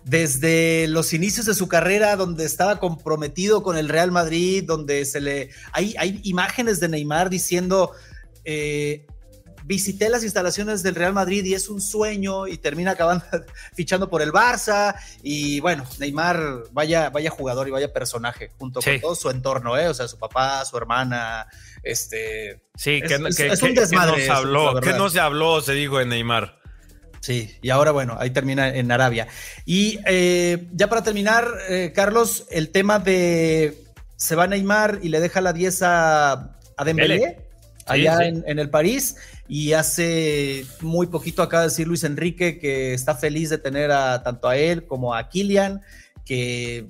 desde 0.04 0.86
los 0.88 1.12
inicios 1.12 1.46
de 1.46 1.54
su 1.54 1.68
carrera, 1.68 2.16
donde 2.16 2.44
estaba 2.44 2.78
comprometido 2.78 3.62
con 3.62 3.76
el 3.76 3.88
Real 3.88 4.10
Madrid, 4.10 4.64
donde 4.66 5.04
se 5.04 5.20
le. 5.20 5.50
Hay, 5.72 5.94
hay 5.98 6.20
imágenes 6.24 6.80
de 6.80 6.88
Neymar 6.88 7.30
diciendo. 7.30 7.92
Eh, 8.44 9.06
visité 9.64 10.08
las 10.08 10.24
instalaciones 10.24 10.82
del 10.82 10.94
Real 10.94 11.12
Madrid 11.12 11.44
y 11.44 11.54
es 11.54 11.68
un 11.68 11.80
sueño 11.80 12.46
y 12.46 12.58
termina 12.58 12.92
acabando 12.92 13.24
fichando 13.74 14.08
por 14.08 14.22
el 14.22 14.32
Barça 14.32 14.94
y 15.22 15.60
bueno, 15.60 15.84
Neymar 15.98 16.64
vaya, 16.72 17.10
vaya 17.10 17.30
jugador 17.30 17.68
y 17.68 17.70
vaya 17.70 17.92
personaje 17.92 18.50
junto 18.58 18.82
sí. 18.82 18.90
con 18.90 19.00
todo 19.00 19.14
su 19.14 19.30
entorno, 19.30 19.78
¿eh? 19.78 19.88
o 19.88 19.94
sea, 19.94 20.08
su 20.08 20.18
papá, 20.18 20.64
su 20.64 20.76
hermana, 20.76 21.46
este... 21.82 22.62
Sí, 22.74 23.00
es, 23.02 23.08
que, 23.08 23.28
es, 23.28 23.36
que, 23.36 23.46
es 23.48 23.62
un 23.62 23.74
desmadre. 23.74 24.22
Que 24.22 24.28
nos 24.28 24.36
habló, 24.36 24.80
¿Qué 24.80 24.92
no 24.94 25.10
se 25.10 25.20
habló, 25.20 25.60
se 25.60 25.74
dijo 25.74 26.00
en 26.00 26.08
Neymar? 26.08 26.61
Sí, 27.22 27.56
y 27.62 27.70
ahora 27.70 27.92
bueno, 27.92 28.16
ahí 28.18 28.30
termina 28.30 28.68
en 28.68 28.90
Arabia. 28.90 29.28
Y 29.64 30.00
eh, 30.06 30.66
ya 30.72 30.88
para 30.88 31.04
terminar, 31.04 31.46
eh, 31.68 31.92
Carlos, 31.94 32.46
el 32.50 32.70
tema 32.70 32.98
de 32.98 33.78
se 34.16 34.34
va 34.34 34.48
Neymar 34.48 34.98
y 35.02 35.08
le 35.08 35.20
deja 35.20 35.40
la 35.40 35.52
10 35.52 35.82
a, 35.82 36.32
a 36.76 36.84
Dembélé, 36.84 37.38
allá 37.86 38.26
En, 38.26 38.42
en, 38.44 38.58
el 38.58 38.70
París. 38.70 39.16
Y 39.46 39.72
hace 39.72 40.66
muy 40.80 41.06
poquito 41.06 41.44
acaba 41.44 41.62
de 41.62 41.68
decir 41.68 41.86
Luis 41.86 42.02
Enrique 42.02 42.58
que 42.58 42.92
está 42.92 43.14
feliz 43.14 43.50
de 43.50 43.58
tener 43.58 43.92
a 43.92 44.24
tanto 44.24 44.48
a 44.48 44.56
él 44.56 44.84
como 44.84 45.14
a 45.14 45.28
Kylian, 45.28 45.80
que 46.24 46.88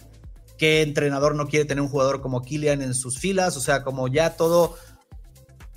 qué 0.56 0.80
entrenador 0.80 1.34
no 1.34 1.46
quiere 1.46 1.66
tener 1.66 1.82
un 1.82 1.88
jugador 1.88 2.22
como 2.22 2.40
Kylian 2.40 2.80
en 2.80 2.94
sus 2.94 3.18
filas, 3.18 3.58
o 3.58 3.60
sea, 3.60 3.82
como 3.82 4.08
ya 4.08 4.30
todo 4.30 4.78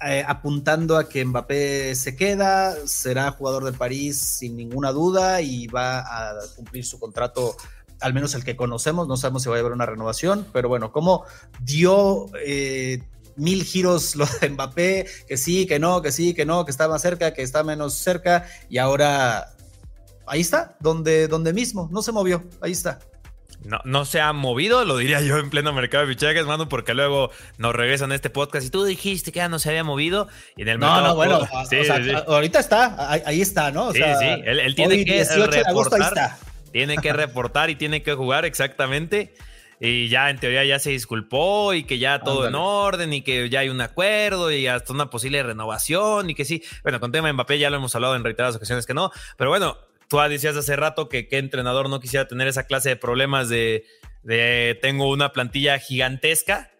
eh, 0.03 0.23
apuntando 0.27 0.97
a 0.97 1.07
que 1.07 1.23
Mbappé 1.23 1.95
se 1.95 2.15
queda, 2.15 2.75
será 2.85 3.31
jugador 3.31 3.63
del 3.63 3.75
París 3.75 4.19
sin 4.19 4.57
ninguna 4.57 4.91
duda 4.91 5.41
y 5.41 5.67
va 5.67 5.99
a 5.99 6.33
cumplir 6.55 6.85
su 6.85 6.99
contrato, 6.99 7.55
al 8.01 8.13
menos 8.13 8.35
el 8.35 8.43
que 8.43 8.57
conocemos, 8.57 9.07
no 9.07 9.15
sabemos 9.15 9.43
si 9.43 9.49
va 9.49 9.55
a 9.55 9.59
haber 9.59 9.71
una 9.71 9.85
renovación, 9.85 10.45
pero 10.51 10.67
bueno, 10.67 10.91
como 10.91 11.23
dio 11.61 12.27
eh, 12.45 13.03
mil 13.37 13.63
giros 13.63 14.15
lo 14.17 14.27
de 14.41 14.49
Mbappé, 14.49 15.07
que 15.27 15.37
sí, 15.37 15.65
que 15.65 15.79
no, 15.79 16.01
que 16.01 16.11
sí, 16.11 16.33
que 16.33 16.45
no, 16.45 16.65
que 16.65 16.71
está 16.71 16.89
más 16.89 17.01
cerca, 17.01 17.33
que 17.33 17.41
está 17.41 17.63
menos 17.63 17.93
cerca, 17.93 18.45
y 18.69 18.79
ahora 18.79 19.53
ahí 20.27 20.41
está, 20.41 20.75
donde, 20.81 21.29
donde 21.29 21.53
mismo, 21.53 21.87
no 21.91 22.01
se 22.01 22.11
movió, 22.11 22.43
ahí 22.59 22.73
está 22.73 22.99
no, 23.65 23.79
no 23.83 24.05
se 24.05 24.21
ha 24.21 24.31
movido, 24.31 24.85
lo 24.85 24.97
diría 24.97 25.21
yo 25.21 25.37
en 25.37 25.49
pleno 25.49 25.73
mercado 25.73 26.05
de 26.05 26.13
fichajes, 26.13 26.45
mano, 26.45 26.69
porque 26.69 26.93
luego 26.93 27.31
nos 27.57 27.73
regresan 27.73 28.11
a 28.11 28.15
este 28.15 28.29
podcast 28.29 28.67
y 28.67 28.69
tú 28.69 28.83
dijiste 28.85 29.31
que 29.31 29.37
ya 29.37 29.49
no 29.49 29.57
se 29.57 29.69
había 29.69 29.83
movido. 29.83 30.27
Y 30.55 30.61
en 30.61 30.67
el 30.69 30.79
no, 30.79 31.01
no, 31.01 31.15
bueno, 31.15 31.41
ahorita 32.27 32.59
está, 32.59 33.11
ahí, 33.11 33.41
está, 33.41 33.71
¿no? 33.71 33.91
sí, 33.91 33.99
sí, 33.99 34.27
él, 34.45 34.75
tiene 34.75 35.03
que 35.03 35.23
reportar, 35.23 36.37
tiene 36.71 36.97
que 36.97 37.13
reportar 37.13 37.69
y 37.69 37.75
tiene 37.75 38.03
que 38.03 38.13
jugar 38.13 38.45
exactamente. 38.45 39.33
Y 39.79 40.07
ya 40.07 40.29
en 40.29 40.39
teoría 40.39 40.63
ya 40.63 40.79
se 40.79 40.91
disculpó 40.91 41.73
y 41.73 41.83
que 41.83 41.97
ya 41.99 42.19
todo 42.19 42.47
en 42.47 42.55
orden 42.55 43.11
y 43.11 43.23
que 43.23 43.49
ya 43.49 43.59
hay 43.59 43.69
un 43.69 43.81
acuerdo 43.81 44.49
y 44.51 44.67
hasta 44.67 44.93
una 44.93 45.09
posible 45.09 45.43
renovación 45.43 46.29
y 46.29 46.35
que 46.35 46.45
sí. 46.45 46.63
Bueno, 46.83 46.99
con 46.99 47.11
tema 47.11 47.27
de 47.27 47.33
Mbappé 47.33 47.59
ya 47.59 47.69
lo 47.69 47.75
hemos 47.75 47.93
hablado 47.93 48.15
en 48.15 48.23
reiteradas 48.23 48.55
ocasiones 48.55 48.85
que 48.85 48.93
no, 48.93 49.11
pero 49.37 49.49
bueno, 49.49 49.77
Tú 50.15 50.21
decías 50.29 50.55
hace 50.55 50.77
rato 50.77 51.09
que 51.09 51.27
qué 51.27 51.39
entrenador 51.39 51.89
no 51.89 51.99
quisiera 51.99 52.25
tener 52.25 52.47
esa 52.47 52.63
clase 52.63 52.87
de 52.87 52.95
problemas 52.95 53.49
de, 53.49 53.83
tengo 54.81 55.09
una 55.11 55.33
plantilla 55.33 55.77
gigantesca 55.77 56.71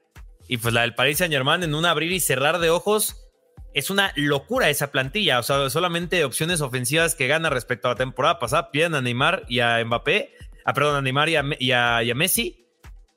y 0.48 0.56
pues 0.56 0.74
la 0.74 0.82
del 0.82 0.96
Paris 0.96 1.18
Saint 1.18 1.34
Germain 1.34 1.62
en 1.62 1.76
un 1.76 1.86
abrir 1.86 2.14
y 2.14 2.22
cerrar 2.22 2.60
de 2.60 2.70
ojos 2.70 3.28
es 3.74 3.90
una 3.90 4.14
locura 4.16 4.70
esa 4.70 4.90
plantilla. 4.90 5.40
O 5.40 5.44
sea, 5.44 5.70
solamente 5.70 6.24
opciones 6.24 6.62
ofensivas 6.62 7.14
que 7.14 7.28
gana 7.28 7.50
respecto 7.50 7.90
a 7.90 7.92
la 7.92 7.98
temporada 7.98 8.40
pasada. 8.40 8.72
Piden 8.72 8.96
a 8.96 9.02
Neymar 9.02 9.44
y 9.50 9.60
a 9.60 9.84
Mbappé, 9.84 10.34
a, 10.64 10.74
perdón, 10.74 10.96
a 10.96 11.02
Neymar 11.02 11.28
y 11.60 11.72
a 11.72 12.16
Messi 12.16 12.65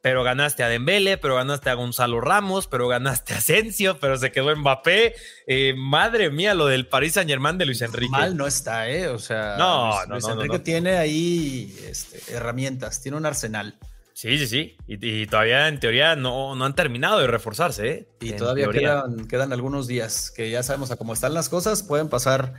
pero 0.09 0.25
ganaste 0.25 0.63
a 0.63 0.69
Dembele, 0.71 1.19
pero 1.19 1.35
ganaste 1.35 1.69
a 1.69 1.75
Gonzalo 1.75 2.23
Ramos, 2.23 2.67
pero 2.67 2.89
ganaste 2.89 3.35
a 3.35 3.37
Asensio, 3.37 3.99
pero 4.01 4.17
se 4.17 4.33
quedó 4.33 4.57
Mbappé. 4.57 5.15
Eh, 5.47 5.75
madre 5.77 6.31
mía, 6.31 6.55
lo 6.55 6.65
del 6.65 6.87
Paris 6.87 7.13
Saint 7.13 7.29
Germain 7.29 7.59
de 7.59 7.67
Luis 7.67 7.83
Enrique. 7.83 8.11
Mal 8.11 8.35
no 8.35 8.47
está, 8.47 8.89
¿eh? 8.89 9.09
O 9.09 9.19
sea, 9.19 9.57
no, 9.59 10.03
Luis, 10.09 10.27
Enrique 10.27 10.61
tiene 10.61 10.97
ahí 10.97 11.79
este, 11.87 12.23
herramientas, 12.33 13.03
tiene 13.03 13.19
un 13.19 13.27
arsenal. 13.27 13.79
Sí, 14.15 14.39
sí, 14.39 14.47
sí. 14.47 14.77
Y, 14.87 15.27
todavía 15.27 15.69
en 15.69 15.79
teoría 15.79 16.17
no, 16.17 16.55
no 16.55 16.65
han 16.65 16.75
terminado 16.75 17.21
de 17.21 17.27
reforzarse, 17.27 17.91
¿eh? 17.91 18.09
Y 18.23 18.33
todavía 18.33 18.67
quedan, 18.71 19.29
quedan, 19.29 19.53
algunos 19.53 19.87
días 19.89 20.31
que 20.31 20.49
ya 20.49 20.63
sabemos 20.63 20.91
a 20.91 20.97
cómo 20.97 21.13
están 21.13 21.35
las 21.35 21.51
cosas, 21.51 21.83
pueden 21.83 22.09
pasar 22.09 22.55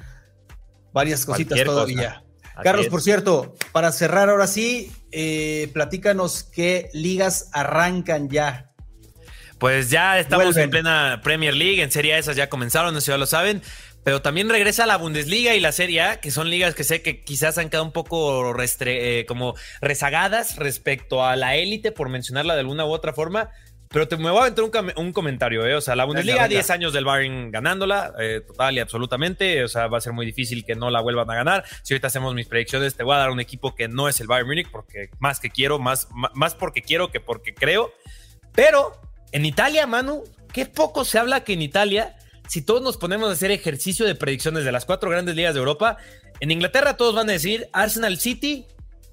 varias 0.94 1.26
cositas 1.26 1.64
todavía. 1.64 2.24
Carlos, 2.64 2.88
por 2.88 3.02
cierto, 3.02 3.56
para 3.72 3.92
cerrar 3.92 4.30
ahora 4.30 4.48
sí, 4.48 4.92
eh, 5.12 5.70
platícanos 5.74 6.44
qué 6.44 6.90
ligas 6.94 7.50
arrancan 7.54 8.30
ya. 8.30 8.72
Pues 9.58 9.90
ya 9.90 10.20
estamos 10.20 10.56
en 10.56 10.70
plena 10.70 11.20
Premier 11.22 11.54
League, 11.54 11.82
en 11.82 11.92
Serie 11.92 12.14
A 12.14 12.18
esas 12.18 12.38
ya 12.38 12.48
comenzaron, 12.48 12.94
no 12.94 13.02
sé 13.02 13.06
si 13.06 13.12
ya 13.12 13.18
lo 13.18 13.26
saben, 13.26 13.62
pero 14.04 14.22
también 14.22 14.50
regresa 14.50 14.86
la 14.86 14.98
Bundesliga 14.98 15.54
y 15.54 15.60
la 15.60 15.74
Serie 15.74 16.02
A, 16.02 16.22
que 16.22 16.32
son 16.32 16.50
ligas 16.50 16.76
que 16.76 16.86
sé 16.86 17.02
que 17.02 17.22
quizás 17.22 17.58
han 17.58 17.70
quedado 17.70 17.84
un 17.84 17.92
poco 17.92 18.56
eh, 18.58 19.26
como 19.28 19.56
rezagadas 19.82 20.56
respecto 20.56 21.26
a 21.26 21.36
la 21.36 21.58
élite, 21.58 21.92
por 21.92 22.08
mencionarla 22.08 22.54
de 22.54 22.62
alguna 22.62 22.86
u 22.86 22.92
otra 22.92 23.14
forma. 23.14 23.50
Pero 23.92 24.08
te, 24.08 24.18
me 24.18 24.30
voy 24.30 24.38
a 24.38 24.42
aventar 24.44 24.94
un, 24.98 25.14
comentario, 25.14 25.66
¿eh? 25.66 25.74
O 25.74 25.82
sea, 25.82 25.96
la 25.96 26.06
Bundesliga, 26.06 26.48
10 26.48 26.70
años 26.70 26.94
del 26.94 27.06
Bayern 27.06 27.50
ganándola, 27.50 28.14
eh, 28.20 28.42
total 28.46 28.76
y 28.76 28.80
absolutamente. 28.80 29.64
O 29.64 29.68
sea, 29.68 29.88
va 29.88 29.98
a 29.98 30.02
ser 30.02 30.14
muy 30.14 30.28
difícil 30.28 30.64
que 30.64 30.76
no 30.76 30.92
la 30.92 31.02
vuelvan 31.02 31.30
a 31.32 31.36
ganar. 31.36 31.66
Si 31.82 31.96
ahorita 31.96 32.06
hacemos 32.06 32.36
mis 32.36 32.48
predicciones, 32.48 32.96
te 32.96 33.02
voy 33.02 33.16
a 33.16 33.18
dar 33.18 33.32
un 33.32 33.40
equipo 33.40 33.74
que 33.74 33.88
no 33.88 34.08
es 34.08 34.20
el 34.20 34.28
Bayern 34.28 34.48
Múnich, 34.48 34.70
porque 34.70 35.10
más 35.18 35.40
que 35.40 35.50
quiero, 35.50 35.80
más, 35.80 36.08
más 36.36 36.54
porque 36.54 36.84
quiero 36.84 37.12
que 37.12 37.20
porque 37.20 37.56
creo. 37.56 37.92
Pero 38.54 39.02
en 39.32 39.46
Italia, 39.46 39.88
Manu, 39.88 40.24
qué 40.54 40.68
poco 40.68 41.04
se 41.04 41.18
habla 41.18 41.44
que 41.44 41.54
en 41.54 41.64
Italia, 41.64 42.16
si 42.48 42.62
todos 42.62 42.84
nos 42.84 42.98
ponemos 42.98 43.30
a 43.30 43.34
hacer 43.34 43.50
ejercicio 43.50 44.06
de 44.06 44.14
predicciones 44.14 44.66
de 44.66 44.72
las 44.72 44.86
cuatro 44.86 45.10
grandes 45.10 45.36
ligas 45.36 45.56
de 45.56 45.62
Europa, 45.62 45.98
en 46.40 46.52
Inglaterra 46.52 46.96
todos 46.96 47.16
van 47.16 47.28
a 47.30 47.34
decir 47.34 47.68
Arsenal 47.74 48.20
City, 48.20 48.68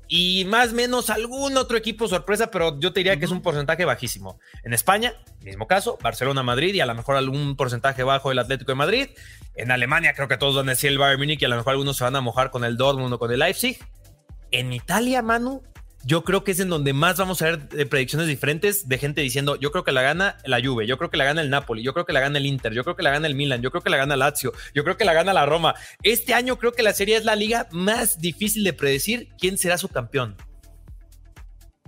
y 0.08 0.44
más 0.46 0.70
o 0.70 0.74
menos 0.74 1.10
algún 1.10 1.56
otro 1.56 1.76
equipo 1.76 2.06
sorpresa, 2.08 2.50
pero 2.50 2.78
yo 2.78 2.92
te 2.92 3.00
diría 3.00 3.18
que 3.18 3.24
es 3.24 3.30
un 3.30 3.42
porcentaje 3.42 3.84
bajísimo. 3.84 4.38
En 4.62 4.72
España, 4.72 5.14
mismo 5.42 5.66
caso, 5.66 5.98
Barcelona, 6.02 6.42
Madrid 6.42 6.74
y 6.74 6.80
a 6.80 6.86
lo 6.86 6.94
mejor 6.94 7.16
algún 7.16 7.56
porcentaje 7.56 8.02
bajo 8.02 8.30
el 8.30 8.38
Atlético 8.38 8.72
de 8.72 8.76
Madrid. 8.76 9.08
En 9.54 9.70
Alemania 9.70 10.14
creo 10.14 10.28
que 10.28 10.36
todos 10.36 10.56
van 10.56 10.68
a 10.68 10.72
decir 10.72 10.90
el 10.90 10.98
Bayern 10.98 11.20
Múnich 11.20 11.42
y 11.42 11.44
a 11.44 11.48
lo 11.48 11.56
mejor 11.56 11.72
algunos 11.72 11.96
se 11.96 12.04
van 12.04 12.16
a 12.16 12.20
mojar 12.20 12.50
con 12.50 12.64
el 12.64 12.76
Dortmund 12.76 13.12
o 13.14 13.18
con 13.18 13.32
el 13.32 13.38
Leipzig. 13.38 13.78
En 14.52 14.72
Italia, 14.72 15.22
Manu, 15.22 15.62
yo 16.06 16.22
creo 16.22 16.44
que 16.44 16.52
es 16.52 16.60
en 16.60 16.68
donde 16.68 16.92
más 16.92 17.16
vamos 17.18 17.42
a 17.42 17.46
ver 17.46 17.68
eh, 17.76 17.84
predicciones 17.84 18.28
diferentes 18.28 18.88
de 18.88 18.96
gente 18.96 19.22
diciendo, 19.22 19.56
yo 19.56 19.72
creo 19.72 19.82
que 19.82 19.90
la 19.90 20.02
gana 20.02 20.36
la 20.44 20.64
Juve, 20.64 20.86
yo 20.86 20.98
creo 20.98 21.10
que 21.10 21.16
la 21.16 21.24
gana 21.24 21.40
el 21.40 21.50
Napoli, 21.50 21.82
yo 21.82 21.92
creo 21.92 22.06
que 22.06 22.12
la 22.12 22.20
gana 22.20 22.38
el 22.38 22.46
Inter, 22.46 22.72
yo 22.72 22.84
creo 22.84 22.94
que 22.94 23.02
la 23.02 23.10
gana 23.10 23.26
el 23.26 23.34
Milan, 23.34 23.60
yo 23.60 23.72
creo 23.72 23.82
que 23.82 23.90
la 23.90 23.96
gana 23.96 24.14
el 24.14 24.20
Lazio, 24.20 24.52
yo 24.72 24.84
creo 24.84 24.96
que 24.96 25.04
la 25.04 25.14
gana 25.14 25.32
la 25.32 25.46
Roma. 25.46 25.74
Este 26.04 26.32
año 26.32 26.58
creo 26.58 26.70
que 26.70 26.84
la 26.84 26.92
Serie 26.92 27.16
es 27.16 27.24
la 27.24 27.34
liga 27.34 27.66
más 27.72 28.20
difícil 28.20 28.62
de 28.62 28.72
predecir 28.72 29.30
quién 29.36 29.58
será 29.58 29.78
su 29.78 29.88
campeón. 29.88 30.36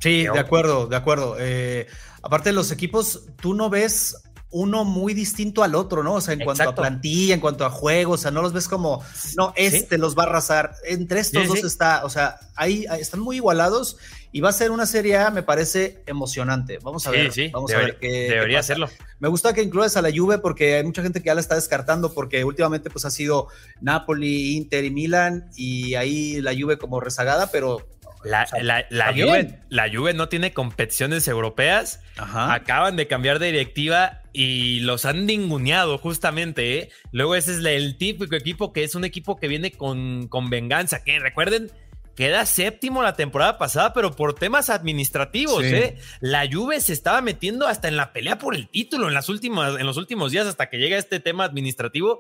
Sí, 0.01 0.25
de 0.25 0.39
acuerdo, 0.39 0.89
de 0.89 0.97
acuerdo. 0.97 1.37
Eh, 1.39 1.87
aparte 2.23 2.49
de 2.49 2.55
los 2.55 2.73
equipos, 2.73 3.27
tú 3.41 3.55
no 3.55 3.71
ves 3.71 4.17
uno 4.51 4.85
muy 4.85 5.13
distinto 5.13 5.63
al 5.63 5.75
otro, 5.75 6.03
¿no? 6.03 6.15
O 6.15 6.21
sea, 6.21 6.35
en 6.35 6.41
cuanto 6.41 6.69
a 6.69 6.75
plantilla, 6.75 7.35
en 7.35 7.41
cuanto 7.41 7.67
a 7.67 7.71
juegos, 7.71 8.21
o 8.21 8.23
sea, 8.23 8.31
no 8.31 8.41
los 8.41 8.53
ves 8.53 8.67
como, 8.67 9.03
no, 9.37 9.53
este 9.57 9.99
los 9.99 10.17
va 10.17 10.25
a 10.25 10.27
arrasar. 10.27 10.75
Entre 10.85 11.21
estos 11.21 11.47
dos 11.49 11.65
está, 11.65 12.05
o 12.05 12.11
sea, 12.11 12.39
ahí, 12.57 12.87
están 12.99 13.21
muy 13.21 13.37
igualados 13.37 13.99
y 14.33 14.41
va 14.41 14.49
a 14.49 14.53
ser 14.53 14.71
una 14.71 14.87
serie 14.87 15.19
A, 15.19 15.31
me 15.31 15.43
parece 15.43 16.03
emocionante. 16.07 16.79
Vamos 16.83 17.07
a 17.07 17.11
ver, 17.11 17.31
vamos 17.53 17.73
a 17.73 17.79
ver 17.79 17.99
qué. 17.99 18.31
Debería 18.31 18.61
hacerlo. 18.61 18.89
Me 19.19 19.29
gusta 19.29 19.53
que 19.53 19.63
incluyas 19.63 19.97
a 19.97 20.03
la 20.03 20.11
Juve 20.15 20.39
porque 20.39 20.77
hay 20.77 20.85
mucha 20.85 21.03
gente 21.03 21.21
que 21.21 21.27
ya 21.27 21.35
la 21.35 21.41
está 21.41 21.55
descartando 21.55 22.15
porque 22.15 22.45
últimamente 22.45 22.89
pues 22.89 23.05
ha 23.05 23.11
sido 23.11 23.49
Napoli, 23.81 24.57
Inter 24.57 24.85
y 24.85 24.91
Milan 24.91 25.51
y 25.57 25.95
ahí 25.95 26.41
la 26.41 26.55
Juve 26.55 26.79
como 26.79 27.01
rezagada, 27.01 27.51
pero 27.51 27.87
la, 28.25 28.47
la, 28.91 29.13
Juve, 29.13 29.61
la, 29.69 29.91
Juve, 29.91 30.15
no 30.15 30.29
tiene 30.29 30.53
competiciones 30.53 31.29
europeas. 31.29 32.01
Acaban 32.17 32.97
de 32.97 33.07
cambiar 33.07 33.39
de 33.39 33.47
directiva 33.47 34.23
y 34.33 34.81
los 34.81 35.05
han 35.05 35.27
ninguneado 35.27 35.99
justamente. 35.99 36.79
¿eh? 36.79 36.91
Luego 37.13 37.35
ese 37.35 37.53
es 37.53 37.65
el 37.65 37.97
típico 37.97 38.35
equipo 38.35 38.73
que 38.73 38.85
es 38.85 38.95
un 38.95 39.05
equipo 39.05 39.37
que 39.37 39.49
viene 39.49 39.71
con, 39.73 40.29
con 40.29 40.51
venganza. 40.51 41.05
Que 41.05 41.19
recuerden, 41.21 41.71
queda 42.17 42.45
séptimo 42.47 43.03
la 43.03 43.15
temporada 43.15 43.59
pasada, 43.59 43.93
pero 43.93 44.17
por 44.17 44.35
temas 44.35 44.71
administrativos. 44.71 45.63
¿eh? 45.65 45.97
La 46.21 46.49
Juve 46.51 46.81
se 46.81 46.93
estaba 46.93 47.21
metiendo 47.21 47.69
hasta 47.69 47.87
en 47.87 47.97
la 47.97 48.13
pelea 48.13 48.39
por 48.39 48.57
el 48.57 48.69
título 48.69 49.07
en, 49.07 49.15
las 49.15 49.29
últimas, 49.29 49.79
en 49.79 49.87
los 49.87 49.97
últimos 49.97 50.33
días 50.33 50.47
hasta 50.47 50.69
que 50.69 50.79
llega 50.79 50.99
este 50.99 51.21
tema 51.21 51.45
administrativo 51.45 52.19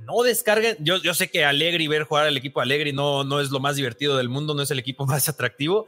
no 0.00 0.22
descarguen. 0.22 0.76
Yo, 0.80 0.96
yo 0.98 1.14
sé 1.14 1.30
que 1.30 1.44
Alegri, 1.44 1.88
ver 1.88 2.04
jugar 2.04 2.26
al 2.26 2.36
equipo 2.36 2.60
Alegri 2.60 2.92
no, 2.92 3.24
no 3.24 3.40
es 3.40 3.50
lo 3.50 3.60
más 3.60 3.76
divertido 3.76 4.16
del 4.16 4.28
mundo, 4.28 4.54
no 4.54 4.62
es 4.62 4.70
el 4.70 4.78
equipo 4.78 5.06
más 5.06 5.28
atractivo, 5.28 5.86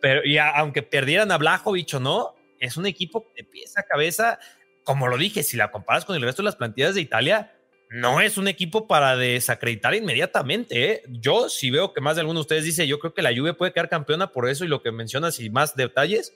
pero 0.00 0.24
y 0.24 0.38
aunque 0.38 0.82
perdieran 0.82 1.30
a 1.32 1.38
Blajovic 1.38 1.94
o 1.94 2.00
no, 2.00 2.34
es 2.58 2.76
un 2.76 2.86
equipo 2.86 3.26
de 3.36 3.44
pieza 3.44 3.80
a 3.80 3.84
cabeza. 3.84 4.38
Como 4.84 5.08
lo 5.08 5.16
dije, 5.16 5.42
si 5.42 5.56
la 5.56 5.70
comparas 5.70 6.04
con 6.04 6.16
el 6.16 6.22
resto 6.22 6.42
de 6.42 6.46
las 6.46 6.56
plantillas 6.56 6.94
de 6.94 7.00
Italia, 7.00 7.52
no 7.90 8.20
es 8.20 8.38
un 8.38 8.48
equipo 8.48 8.86
para 8.86 9.16
desacreditar 9.16 9.94
inmediatamente. 9.94 10.90
¿eh? 10.90 11.02
Yo, 11.08 11.48
si 11.48 11.70
veo 11.70 11.92
que 11.92 12.00
más 12.00 12.16
de 12.16 12.20
alguno 12.20 12.38
de 12.38 12.42
ustedes 12.42 12.64
dice, 12.64 12.86
yo 12.86 12.98
creo 12.98 13.12
que 13.12 13.22
la 13.22 13.34
Juve 13.34 13.52
puede 13.52 13.72
quedar 13.72 13.88
campeona 13.88 14.32
por 14.32 14.48
eso 14.48 14.64
y 14.64 14.68
lo 14.68 14.80
que 14.80 14.92
mencionas 14.92 15.40
y 15.40 15.50
más 15.50 15.74
detalles, 15.74 16.32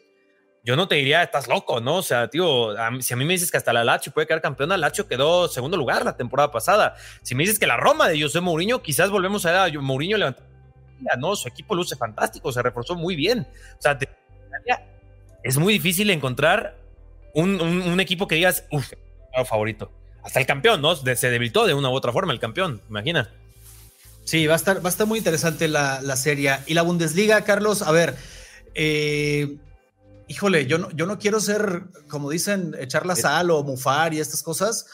yo 0.65 0.77
no 0.77 0.89
te 0.89 0.95
diría, 0.95 1.23
estás 1.23 1.47
loco, 1.47 1.81
¿no? 1.81 1.97
O 1.97 2.03
sea, 2.03 2.29
tío, 2.29 2.75
si 3.01 3.13
a 3.13 3.17
mí 3.17 3.25
me 3.27 3.35
dices 3.35 3.51
que 3.51 3.59
hasta 3.59 3.75
la 3.75 3.85
Lazio 3.85 4.13
puede 4.13 4.27
quedar 4.27 4.41
campeona, 4.41 4.79
Lazio 4.79 5.07
quedó 5.07 5.47
segundo 5.47 5.77
lugar 5.77 6.07
la 6.07 6.17
temporada 6.17 6.51
pasada. 6.51 6.97
Si 7.23 7.35
me 7.35 7.43
dices 7.43 7.59
que 7.59 7.67
la 7.67 7.77
Roma 7.77 8.09
de 8.09 8.21
José 8.21 8.41
Mourinho, 8.41 8.83
quizás 8.83 9.11
volvemos 9.11 9.45
a 9.45 9.53
ver 9.53 9.77
a 9.77 9.81
Mourinho 9.81 10.17
levantar. 10.17 10.47
No, 11.19 11.37
su 11.37 11.49
equipo 11.49 11.75
luce 11.75 11.97
fantástico, 11.97 12.51
se 12.51 12.63
reforzó 12.63 12.95
muy 12.95 13.15
bien. 13.15 13.47
O 13.79 13.83
sea, 13.83 13.99
es 15.43 15.59
muy 15.59 15.75
difícil 15.75 16.09
encontrar 16.09 16.79
un, 17.35 18.01
equipo 18.01 18.27
que 18.27 18.37
digas, 18.37 18.65
uff, 18.71 18.91
favorito. 19.47 19.93
Hasta 20.23 20.41
el 20.41 20.47
campeón, 20.47 20.81
¿no? 20.81 20.97
Se 20.97 21.29
debilitó 21.29 21.67
de 21.67 21.75
una 21.75 21.91
u 21.91 21.93
otra 21.93 22.11
forma 22.11 22.33
el 22.33 22.41
campeón, 22.41 22.81
imagina. 22.89 23.31
Sí, 24.25 24.47
va 24.47 24.55
a 24.55 24.57
estar, 24.57 24.83
va 24.83 24.89
a 24.89 24.93
estar 24.93 25.07
muy 25.07 25.19
interesante 25.19 25.69
la, 25.69 26.01
la 26.01 26.17
serie. 26.17 26.57
Y 26.67 26.73
la 26.73 26.81
Bundesliga, 26.81 27.45
Carlos, 27.45 27.83
a 27.83 27.93
ver, 27.93 28.17
eh, 28.75 29.59
híjole, 30.29 30.67
yo 30.67 30.79
no, 30.79 30.91
yo 30.93 31.07
no 31.07 31.19
quiero 31.19 31.41
ser, 31.41 31.83
como 32.09 32.31
dicen, 32.31 32.75
echar 32.79 33.07
la 33.07 33.17
sal 33.17 33.51
o 33.51 33.63
mufar 33.63 34.15
y 34.15 34.21
estas 34.21 34.43
cosas, 34.43 34.87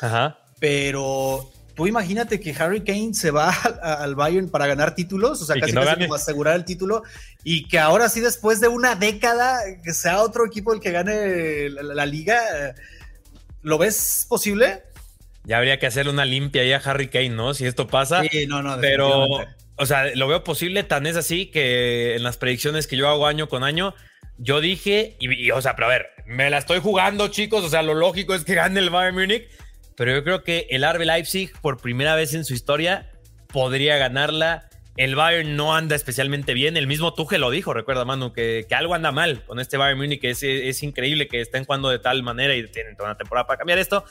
pero 0.59 1.51
tú 1.75 1.87
imagínate 1.87 2.41
que 2.41 2.55
Harry 2.59 2.83
Kane 2.83 3.15
se 3.15 3.31
va 3.31 3.51
al, 3.83 4.15
Bayern 4.15 4.49
para 4.49 4.67
ganar 4.67 4.95
títulos, 4.95 5.41
o 5.43 5.45
sea, 5.45 5.57
casi, 5.61 5.73
como 5.73 6.15
asegurar 6.15 6.57
el 6.57 6.65
título, 6.65 7.03
y 7.45 7.69
que 7.69 7.79
ahora 7.79 8.09
sí, 8.09 8.21
después 8.21 8.61
de 8.61 8.69
una 8.69 8.95
década, 8.95 9.61
que 9.83 9.93
sea 9.93 10.23
otro 10.23 10.47
equipo 10.47 10.73
el 10.73 10.81
que 10.81 10.91
gane 10.91 11.71
la, 11.71 12.07
liga, 12.07 12.75
¿lo 13.63 13.79
ves 13.79 14.27
posible? 14.29 14.83
Ya 15.45 15.57
habría 15.57 15.79
que 15.79 15.87
hacerle 15.87 16.13
una 16.13 16.25
limpia 16.25 16.63
ahí 16.63 16.73
a 16.73 16.79
Harry 16.79 17.09
Kane, 17.09 17.31
¿no? 17.31 17.55
Si 17.55 17.65
esto 17.65 17.87
pasa. 17.87 18.23
Sí, 18.31 18.47
no, 18.47 18.63
no, 18.63 18.79
pero, 18.79 19.27
o 19.77 19.87
sea, 19.87 20.15
lo 20.15 20.29
veo 20.29 20.45
posible, 20.45 20.83
tan 20.83 21.07
es 21.07 21.17
así 21.17 21.47
que 21.47 22.15
en 22.17 22.23
las 22.23 22.37
predicciones 22.37 22.87
que 22.87 22.99
yo 22.99 23.09
hago 23.09 23.27
año 23.27 23.49
con 23.49 23.65
año, 23.65 23.95
yo 24.43 24.61
dije, 24.61 25.17
y, 25.21 25.51
o 25.51 25.61
sea, 25.61 25.77
pero 25.77 25.87
a 25.87 25.91
ver, 25.91 26.07
me 26.27 26.49
la 26.49 26.59
estoy 26.59 26.81
jugando, 26.81 27.29
chicos. 27.29 27.63
O 27.63 27.69
sea, 27.69 27.83
lo 27.83 27.95
lógico 27.95 28.35
es 28.35 28.45
que 28.45 28.55
gane 28.55 28.81
el 28.81 28.91
Bayern 28.91 29.15
Múnich. 29.15 29.49
Pero 29.97 30.15
yo 30.15 30.25
creo 30.25 30.43
que 30.43 30.67
el 30.71 30.83
RB 30.83 31.05
Leipzig, 31.05 31.53
por 31.61 31.77
primera 31.77 32.15
vez 32.15 32.33
en 32.33 32.47
su 32.47 32.55
historia, 32.55 33.11
podría 33.49 33.99
ganarla. 33.99 34.71
El 34.97 35.15
Bayern 35.15 35.57
no 35.57 35.77
anda 35.77 35.95
especialmente 35.95 36.55
bien. 36.55 36.79
El 36.79 36.87
mismo 36.87 37.13
Tuchel 37.13 37.43
lo 37.43 37.51
dijo, 37.51 37.75
recuerda, 37.75 38.07
Manu, 38.07 38.33
que, 38.33 38.65
que 38.67 38.75
algo 38.75 38.95
anda 38.95 39.13
mal 39.13 39.45
con 39.45 39.61
este 39.61 39.77
Bayern 39.77 39.99
Múnich. 39.99 40.25
Es, 40.25 40.43
es 40.43 40.83
increíble 40.83 41.29
que 41.29 41.43
estén 41.43 41.67
jugando 41.67 41.91
de 41.91 41.99
tal 41.99 42.23
manera 42.23 42.57
y 42.57 42.67
tienen 42.69 42.97
toda 42.97 43.11
una 43.11 43.19
temporada 43.19 43.47
para 43.47 43.59
cambiar 43.59 43.79
esto. 43.79 44.05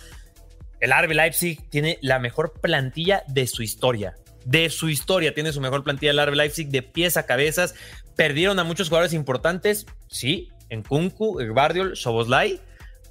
El 0.79 0.91
RB 0.91 1.11
Leipzig 1.11 1.69
tiene 1.71 1.97
la 2.01 2.19
mejor 2.19 2.53
plantilla 2.61 3.23
de 3.27 3.47
su 3.47 3.63
historia 3.63 4.15
de 4.49 4.69
su 4.69 4.89
historia. 4.89 5.33
Tiene 5.33 5.53
su 5.53 5.61
mejor 5.61 5.83
plantilla 5.83 6.11
el 6.11 6.25
RB 6.25 6.35
Leipzig 6.35 6.69
de 6.69 6.81
pies 6.81 7.17
a 7.17 7.25
cabezas. 7.25 7.75
Perdieron 8.15 8.59
a 8.59 8.63
muchos 8.63 8.89
jugadores 8.89 9.13
importantes, 9.13 9.85
sí, 10.07 10.49
en 10.69 10.83
Kunku, 10.83 11.39
Guardiol, 11.53 11.95
Soboslai, 11.95 12.59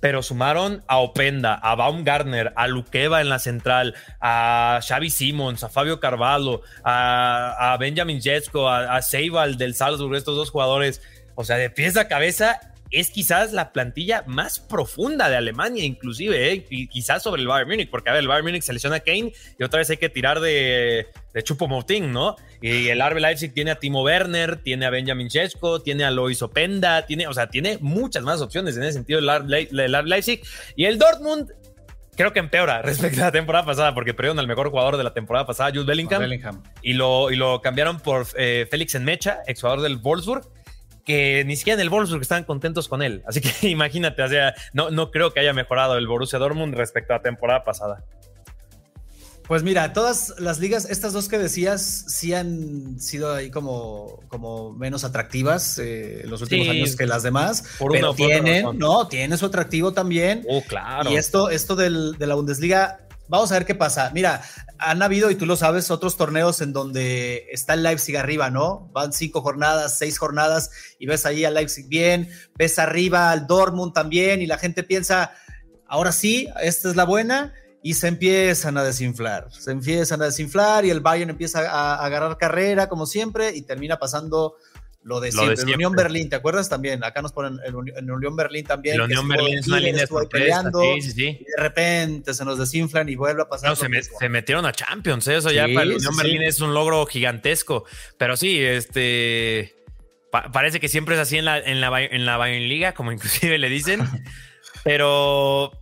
pero 0.01 0.23
sumaron 0.23 0.85
a 0.87 0.99
Openda, 0.99 1.55
a 1.55 1.75
Baumgartner, 1.75 2.53
a 2.57 2.67
Luqueva 2.67 3.21
en 3.21 3.29
la 3.29 3.39
central, 3.39 3.95
a 4.21 4.81
Xavi 4.87 5.11
Simons, 5.11 5.65
a 5.65 5.69
Fabio 5.69 5.99
Carvalho, 6.01 6.63
a, 6.85 7.77
Benjamin 7.81 8.21
Jetsko, 8.21 8.69
a, 8.69 8.97
a 8.97 9.03
Seibal 9.03 9.57
del 9.57 9.75
Salzburg, 9.75 10.17
estos 10.17 10.37
dos 10.37 10.51
jugadores, 10.51 11.03
o 11.35 11.45
sea, 11.45 11.57
de 11.57 11.71
pies 11.71 11.97
a 11.97 12.09
cabeza 12.09 12.61
es 12.91 13.11
quizás 13.11 13.53
la 13.53 13.73
plantilla 13.73 14.25
más 14.27 14.61
profunda 14.61 15.29
de 15.29 15.37
Alemania, 15.37 15.85
inclusive, 15.85 16.53
¿eh? 16.53 16.67
y 16.71 16.89
quizás 16.89 17.23
sobre 17.23 17.43
el 17.43 17.49
Bayern 17.49 17.69
Múnich, 17.69 17.91
porque 17.91 18.11
a 18.11 18.13
ver, 18.13 18.23
el 18.23 18.29
Bayern 18.29 18.47
Múnich 18.47 18.63
selecciona 18.63 18.97
a 18.97 19.01
Kane 19.01 19.33
y 19.59 19.63
otra 19.63 19.79
vez 19.79 19.91
hay 19.91 19.99
que 19.99 20.09
tirar 20.09 20.41
de, 20.41 21.07
de 21.35 21.43
Chupo 21.43 21.69
Moting, 21.69 22.13
¿no? 22.13 22.37
Y 22.61 22.89
el 22.89 23.01
RB 23.01 23.19
Leipzig 23.19 23.53
tiene 23.53 23.71
a 23.71 23.77
Timo 23.77 24.03
Werner, 24.03 24.57
tiene 24.57 24.87
a 24.87 24.91
Benjamin 24.91 25.29
Chesko, 25.29 25.81
tiene 25.81 26.05
a 26.05 26.11
Lois 26.11 26.43
Openda, 26.43 27.05
tiene, 27.07 27.27
o 27.27 27.35
sea, 27.35 27.49
tiene 27.49 27.79
muchas 27.81 28.23
más 28.23 28.41
opciones 28.41 28.77
en 28.77 28.83
ese 28.83 28.95
sentido 28.95 29.19
el 29.19 29.29
RB 29.29 30.07
Leipzig. 30.07 30.43
Y 30.75 30.87
el 30.87 30.99
Dortmund 30.99 31.53
creo 32.17 32.33
que 32.33 32.41
empeora 32.41 32.83
respecto 32.83 33.23
a 33.23 33.27
la 33.27 33.33
temporada 33.33 33.65
pasada, 33.65 33.95
porque 33.95 34.13
perdieron 34.13 34.39
al 34.39 34.49
mejor 34.49 34.71
jugador 34.71 34.97
de 34.97 35.05
la 35.05 35.15
temporada 35.15 35.47
pasada, 35.47 35.71
Jude 35.73 35.85
Bellingham, 35.85 36.63
Y, 36.83 36.95
lo, 36.95 37.31
y 37.31 37.37
lo 37.37 37.63
cambiaron 37.63 38.01
por 38.01 38.27
eh, 38.37 38.67
Félix 38.71 38.95
Enmecha, 38.97 39.39
exjugador 39.47 39.83
del 39.83 39.97
Wolfsburg 39.99 40.45
que 41.09 41.43
ni 41.47 41.57
siquiera 41.57 41.81
en 41.81 41.81
el 41.81 41.89
Wolfsburg 41.89 42.21
estaban 42.21 42.45
contentos 42.45 42.87
con 42.87 43.01
él. 43.01 43.23
Así 43.27 43.41
que 43.41 43.51
imagínate, 43.71 44.23
o 44.23 44.29
sea, 44.29 44.55
no, 44.75 44.91
no 44.91 45.11
creo 45.11 45.33
que 45.33 45.41
haya 45.41 45.55
mejorado 45.55 45.97
el 45.97 46.07
Borussia 46.07 46.39
Dortmund 46.39 46.75
respecto 46.75 47.15
a 47.15 47.17
la 47.17 47.23
temporada 47.23 47.65
pasada. 47.65 48.05
Pues 49.47 49.63
mira, 49.63 49.95
todas 49.95 50.35
las 50.39 50.59
ligas, 50.59 50.85
estas 50.91 51.15
dos 51.15 51.31
que 51.31 51.39
decías, 51.39 52.05
sí 52.09 52.35
han 52.35 53.01
sido 53.01 53.33
ahí 53.33 53.51
como, 53.51 54.21
como 54.29 54.75
menos 54.75 55.05
atractivas 55.05 55.79
eh, 55.79 56.21
en 56.25 56.31
los 56.31 56.43
últimos 56.43 56.69
años 56.69 56.95
que 56.95 57.07
las 57.07 57.23
demás. 57.23 57.65
Por 57.79 57.93
pero 57.93 58.13
tienen, 58.13 58.79
no, 58.79 59.09
tiene 59.09 59.39
su 59.39 59.47
atractivo 59.47 59.95
también. 59.95 60.45
Oh, 60.47 60.61
claro. 60.61 61.11
Y 61.11 61.17
esto, 61.17 61.49
esto 61.49 61.75
del, 61.75 62.19
de 62.19 62.27
la 62.27 62.35
Bundesliga 62.35 63.08
Vamos 63.29 63.51
a 63.53 63.55
ver 63.55 63.67
qué 63.67 63.75
pasa. 63.75 64.11
Mira, 64.15 64.43
han 64.79 65.03
habido, 65.03 65.31
y 65.31 65.35
tú 65.35 65.45
lo 65.45 65.57
sabes, 65.57 65.91
otros 65.91 66.17
torneos 66.17 66.61
en 66.61 66.73
donde 66.73 67.47
está 67.53 67.75
el 67.75 67.83
Leipzig 67.83 68.17
arriba, 68.17 68.51
¿no? 68.51 68.89
Van 68.93 69.13
cinco 69.13 69.43
jornadas, 69.43 69.99
seis 69.99 70.19
jornadas, 70.19 70.71
y 70.99 71.07
ves 71.07 71.27
ahí 71.27 71.45
al 71.45 71.55
Leipzig 71.55 71.89
bien, 71.89 72.31
ves 72.57 72.79
arriba 72.79 73.31
al 73.31 73.47
Dortmund 73.47 73.93
también, 73.93 74.41
y 74.41 74.47
la 74.47 74.59
gente 74.59 74.83
piensa, 74.83 75.33
ahora 75.87 76.13
sí, 76.13 76.49
esta 76.63 76.89
es 76.89 76.97
la 76.97 77.05
buena, 77.05 77.53
y 77.83 77.95
se 77.95 78.09
empiezan 78.09 78.79
a 78.79 78.85
desinflar. 78.85 79.53
Se 79.53 79.71
empiezan 79.73 80.23
a 80.23 80.27
desinflar, 80.27 80.85
y 80.85 80.91
el 80.91 81.01
Bayern 81.01 81.31
empieza 81.31 81.71
a 81.71 82.05
agarrar 82.05 82.39
carrera, 82.39 82.89
como 82.89 83.07
siempre, 83.07 83.55
y 83.55 83.63
termina 83.63 83.99
pasando 83.99 84.57
lo 85.03 85.21
de, 85.21 85.33
siempre. 85.33 85.75
Unión 85.75 85.93
Berlín, 85.93 86.29
¿te 86.29 86.37
acuerdas 86.37 86.69
también? 86.69 87.05
Acá 87.05 87.23
nos 87.23 87.33
ponen 87.33 87.61
en 87.65 88.11
Unión 88.11 88.37
Berlín 88.37 88.67
también. 88.67 88.99
La 88.99 89.05
Unión 89.05 89.29
Berlín 89.29 89.59
es 89.59 89.67
una 89.69 89.81
línea 89.81 90.07
peleando, 90.31 90.81
sí, 90.81 91.03
sí, 91.03 91.13
sí. 91.13 91.39
Y 91.41 91.45
de 91.45 91.63
repente 91.63 92.35
se 92.35 92.45
nos 92.45 92.59
desinflan 92.59 93.09
y 93.09 93.15
vuelve 93.15 93.43
a 93.43 93.49
pasar. 93.49 93.71
No, 93.71 93.77
se, 93.77 94.29
metieron 94.29 94.67
a 94.67 94.73
Champions, 94.73 95.27
¿eh? 95.29 95.37
eso 95.37 95.51
ya 95.51 95.67
para 95.69 95.83
el 95.83 95.95
Unión 95.95 96.17
Berlín 96.17 96.43
es 96.43 96.61
un 96.61 96.75
logro 96.75 97.07
gigantesco. 97.07 97.85
Pero 98.19 98.37
sí, 98.37 98.61
este. 98.61 99.77
parece 100.31 100.81
que 100.81 100.89
siempre 100.89 101.15
es 101.15 101.21
así 101.21 101.39
en 101.39 101.45
la, 101.45 101.59
en 101.59 101.81
la, 101.81 102.03
en 102.03 102.27
la 102.27 102.37
Bayern 102.37 102.69
Liga, 102.69 102.93
como 102.93 103.13
inclusive 103.13 103.57
le 103.59 103.69
dicen. 103.69 104.03
pero 104.85 105.73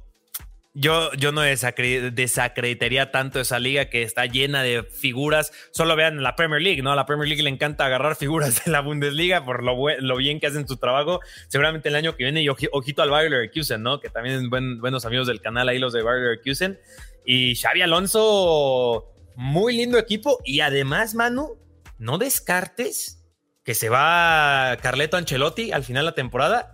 yo, 0.78 1.10
yo 1.14 1.32
no 1.32 1.40
desacreditaría 1.40 3.10
tanto 3.10 3.40
esa 3.40 3.58
liga 3.58 3.86
que 3.88 4.02
está 4.02 4.26
llena 4.26 4.62
de 4.62 4.82
figuras. 4.82 5.50
Solo 5.70 5.96
vean 5.96 6.22
la 6.22 6.36
Premier 6.36 6.60
League, 6.60 6.82
¿no? 6.82 6.92
A 6.92 6.96
la 6.96 7.06
Premier 7.06 7.26
League 7.26 7.42
le 7.42 7.48
encanta 7.48 7.86
agarrar 7.86 8.14
figuras 8.14 8.62
de 8.62 8.70
la 8.70 8.80
Bundesliga 8.80 9.42
por 9.42 9.64
lo, 9.64 9.74
lo 9.98 10.16
bien 10.16 10.38
que 10.38 10.48
hacen 10.48 10.68
su 10.68 10.76
trabajo. 10.76 11.20
Seguramente 11.48 11.88
el 11.88 11.96
año 11.96 12.14
que 12.14 12.24
viene, 12.24 12.42
y 12.42 12.48
ojito 12.50 13.00
al 13.00 13.08
Bayer 13.08 13.30
Leverkusen, 13.30 13.82
¿no? 13.82 14.00
Que 14.00 14.10
también 14.10 14.36
es 14.36 14.50
buenos 14.50 15.06
amigos 15.06 15.26
del 15.26 15.40
canal 15.40 15.66
ahí, 15.70 15.78
los 15.78 15.94
de 15.94 16.02
Bayer 16.02 16.20
Leverkusen. 16.20 16.78
Y 17.24 17.56
Xavi 17.56 17.80
Alonso, 17.80 19.14
muy 19.34 19.74
lindo 19.74 19.96
equipo. 19.96 20.40
Y 20.44 20.60
además, 20.60 21.14
Manu, 21.14 21.58
no 21.98 22.18
descartes 22.18 23.24
que 23.64 23.74
se 23.74 23.88
va 23.88 24.76
Carleto 24.82 25.16
Ancelotti 25.16 25.72
al 25.72 25.84
final 25.84 26.04
de 26.04 26.10
la 26.10 26.14
temporada. 26.14 26.70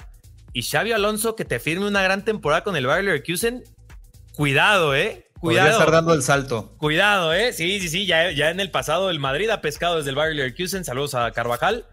Y 0.52 0.62
Xavi 0.62 0.90
Alonso 0.90 1.36
que 1.36 1.44
te 1.44 1.60
firme 1.60 1.86
una 1.86 2.02
gran 2.02 2.24
temporada 2.24 2.64
con 2.64 2.74
el 2.74 2.86
Bayer 2.86 3.04
Leverkusen 3.04 3.62
Cuidado, 4.34 4.94
¿eh? 4.94 5.26
Cuidado. 5.40 5.70
estar 5.70 5.90
dando 5.90 6.14
el 6.14 6.22
salto. 6.22 6.74
Cuidado, 6.78 7.34
¿eh? 7.34 7.52
Sí, 7.52 7.80
sí, 7.80 7.88
sí. 7.88 8.06
Ya, 8.06 8.30
ya 8.30 8.50
en 8.50 8.60
el 8.60 8.70
pasado 8.70 9.10
el 9.10 9.18
Madrid 9.18 9.50
ha 9.50 9.60
pescado 9.60 9.96
desde 9.96 10.10
el 10.10 10.16
Bayern 10.16 10.36
Leverkusen. 10.36 10.84
Saludos 10.84 11.14
a 11.14 11.30
Carvajal. 11.32 11.86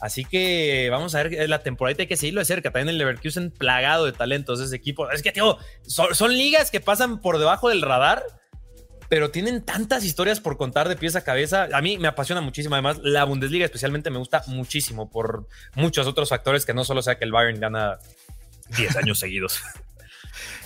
Así 0.00 0.24
que 0.24 0.88
vamos 0.90 1.14
a 1.14 1.24
ver 1.24 1.48
la 1.48 1.60
temporada 1.60 1.96
hay 1.98 2.06
que 2.06 2.16
seguirlo 2.16 2.40
de 2.40 2.44
cerca. 2.44 2.70
También 2.70 2.88
el 2.88 2.98
Leverkusen 2.98 3.50
plagado 3.50 4.04
de 4.04 4.12
talentos 4.12 4.60
ese 4.60 4.74
equipo. 4.74 5.10
Es 5.10 5.22
que, 5.22 5.32
tío, 5.32 5.58
son, 5.86 6.32
ligas 6.36 6.70
que 6.70 6.80
pasan 6.80 7.20
por 7.20 7.38
debajo 7.38 7.68
del 7.68 7.82
radar, 7.82 8.22
pero 9.08 9.30
tienen 9.30 9.64
tantas 9.64 10.04
historias 10.04 10.40
por 10.40 10.56
contar 10.56 10.88
de 10.88 10.96
pies 10.96 11.16
a 11.16 11.24
cabeza. 11.24 11.68
A 11.72 11.80
mí 11.80 11.98
me 11.98 12.08
apasiona 12.08 12.40
muchísimo. 12.40 12.76
Además, 12.76 12.98
la 13.02 13.24
Bundesliga 13.24 13.64
especialmente 13.64 14.10
me 14.10 14.18
gusta 14.18 14.44
muchísimo 14.46 15.10
por 15.10 15.48
muchos 15.74 16.06
otros 16.06 16.28
factores 16.28 16.64
que 16.64 16.74
no 16.74 16.84
solo 16.84 17.02
sea 17.02 17.18
que 17.18 17.24
el 17.24 17.32
Bayern 17.32 17.58
gana 17.58 17.98
10 18.76 18.96
años 18.96 19.18
seguidos. 19.18 19.60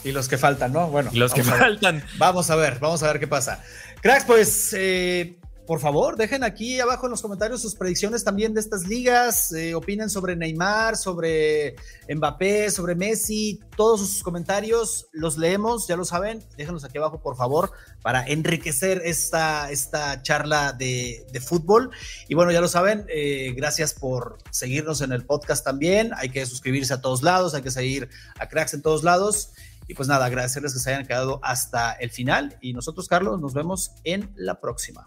Y 0.04 0.12
los 0.12 0.28
que 0.28 0.38
faltan, 0.38 0.72
¿no? 0.72 0.88
Bueno. 0.88 1.10
Los 1.14 1.32
que 1.32 1.44
faltan. 1.44 2.02
Vamos 2.18 2.50
a 2.50 2.56
ver, 2.56 2.78
vamos 2.80 3.02
a 3.02 3.06
ver 3.08 3.20
qué 3.20 3.26
pasa. 3.26 3.62
Cracks, 4.00 4.24
pues 4.24 4.74
eh, 4.76 5.36
por 5.72 5.80
favor, 5.80 6.18
dejen 6.18 6.44
aquí 6.44 6.80
abajo 6.80 7.06
en 7.06 7.12
los 7.12 7.22
comentarios 7.22 7.62
sus 7.62 7.74
predicciones 7.74 8.22
también 8.24 8.52
de 8.52 8.60
estas 8.60 8.86
ligas, 8.86 9.52
eh, 9.52 9.74
opinen 9.74 10.10
sobre 10.10 10.36
Neymar, 10.36 10.98
sobre 10.98 11.76
Mbappé, 12.14 12.70
sobre 12.70 12.94
Messi, 12.94 13.58
todos 13.74 14.00
sus 14.00 14.22
comentarios 14.22 15.06
los 15.12 15.38
leemos, 15.38 15.88
ya 15.88 15.96
lo 15.96 16.04
saben, 16.04 16.44
déjenlos 16.58 16.84
aquí 16.84 16.98
abajo 16.98 17.22
por 17.22 17.38
favor 17.38 17.72
para 18.02 18.22
enriquecer 18.26 19.00
esta, 19.02 19.70
esta 19.70 20.20
charla 20.20 20.74
de, 20.74 21.24
fútbol. 21.42 21.90
Y 22.28 22.34
bueno, 22.34 22.52
ya 22.52 22.60
lo 22.60 22.68
saben, 22.68 23.06
eh, 23.08 23.54
gracias 23.56 23.94
por 23.94 24.36
seguirnos 24.50 25.00
en 25.00 25.12
el 25.12 25.24
podcast 25.24 25.64
también, 25.64 26.10
hay 26.18 26.28
que 26.28 26.44
suscribirse 26.44 26.92
a 26.92 27.00
todos 27.00 27.22
lados, 27.22 27.54
hay 27.54 27.62
que 27.62 27.70
seguir 27.70 28.10
a 28.38 28.46
Cracks 28.46 28.74
en 28.74 28.82
todos 28.82 29.04
lados. 29.04 29.52
Y 29.88 29.94
pues 29.94 30.08
nada, 30.08 30.24
agradecerles 30.26 30.72
que 30.72 30.78
se 30.78 30.90
hayan 30.90 31.06
quedado 31.06 31.40
hasta 31.42 31.92
el 31.92 32.10
final. 32.10 32.56
Y 32.60 32.72
nosotros, 32.72 33.08
Carlos, 33.08 33.40
nos 33.40 33.54
vemos 33.54 33.92
en 34.04 34.32
la 34.36 34.60
próxima. 34.60 35.06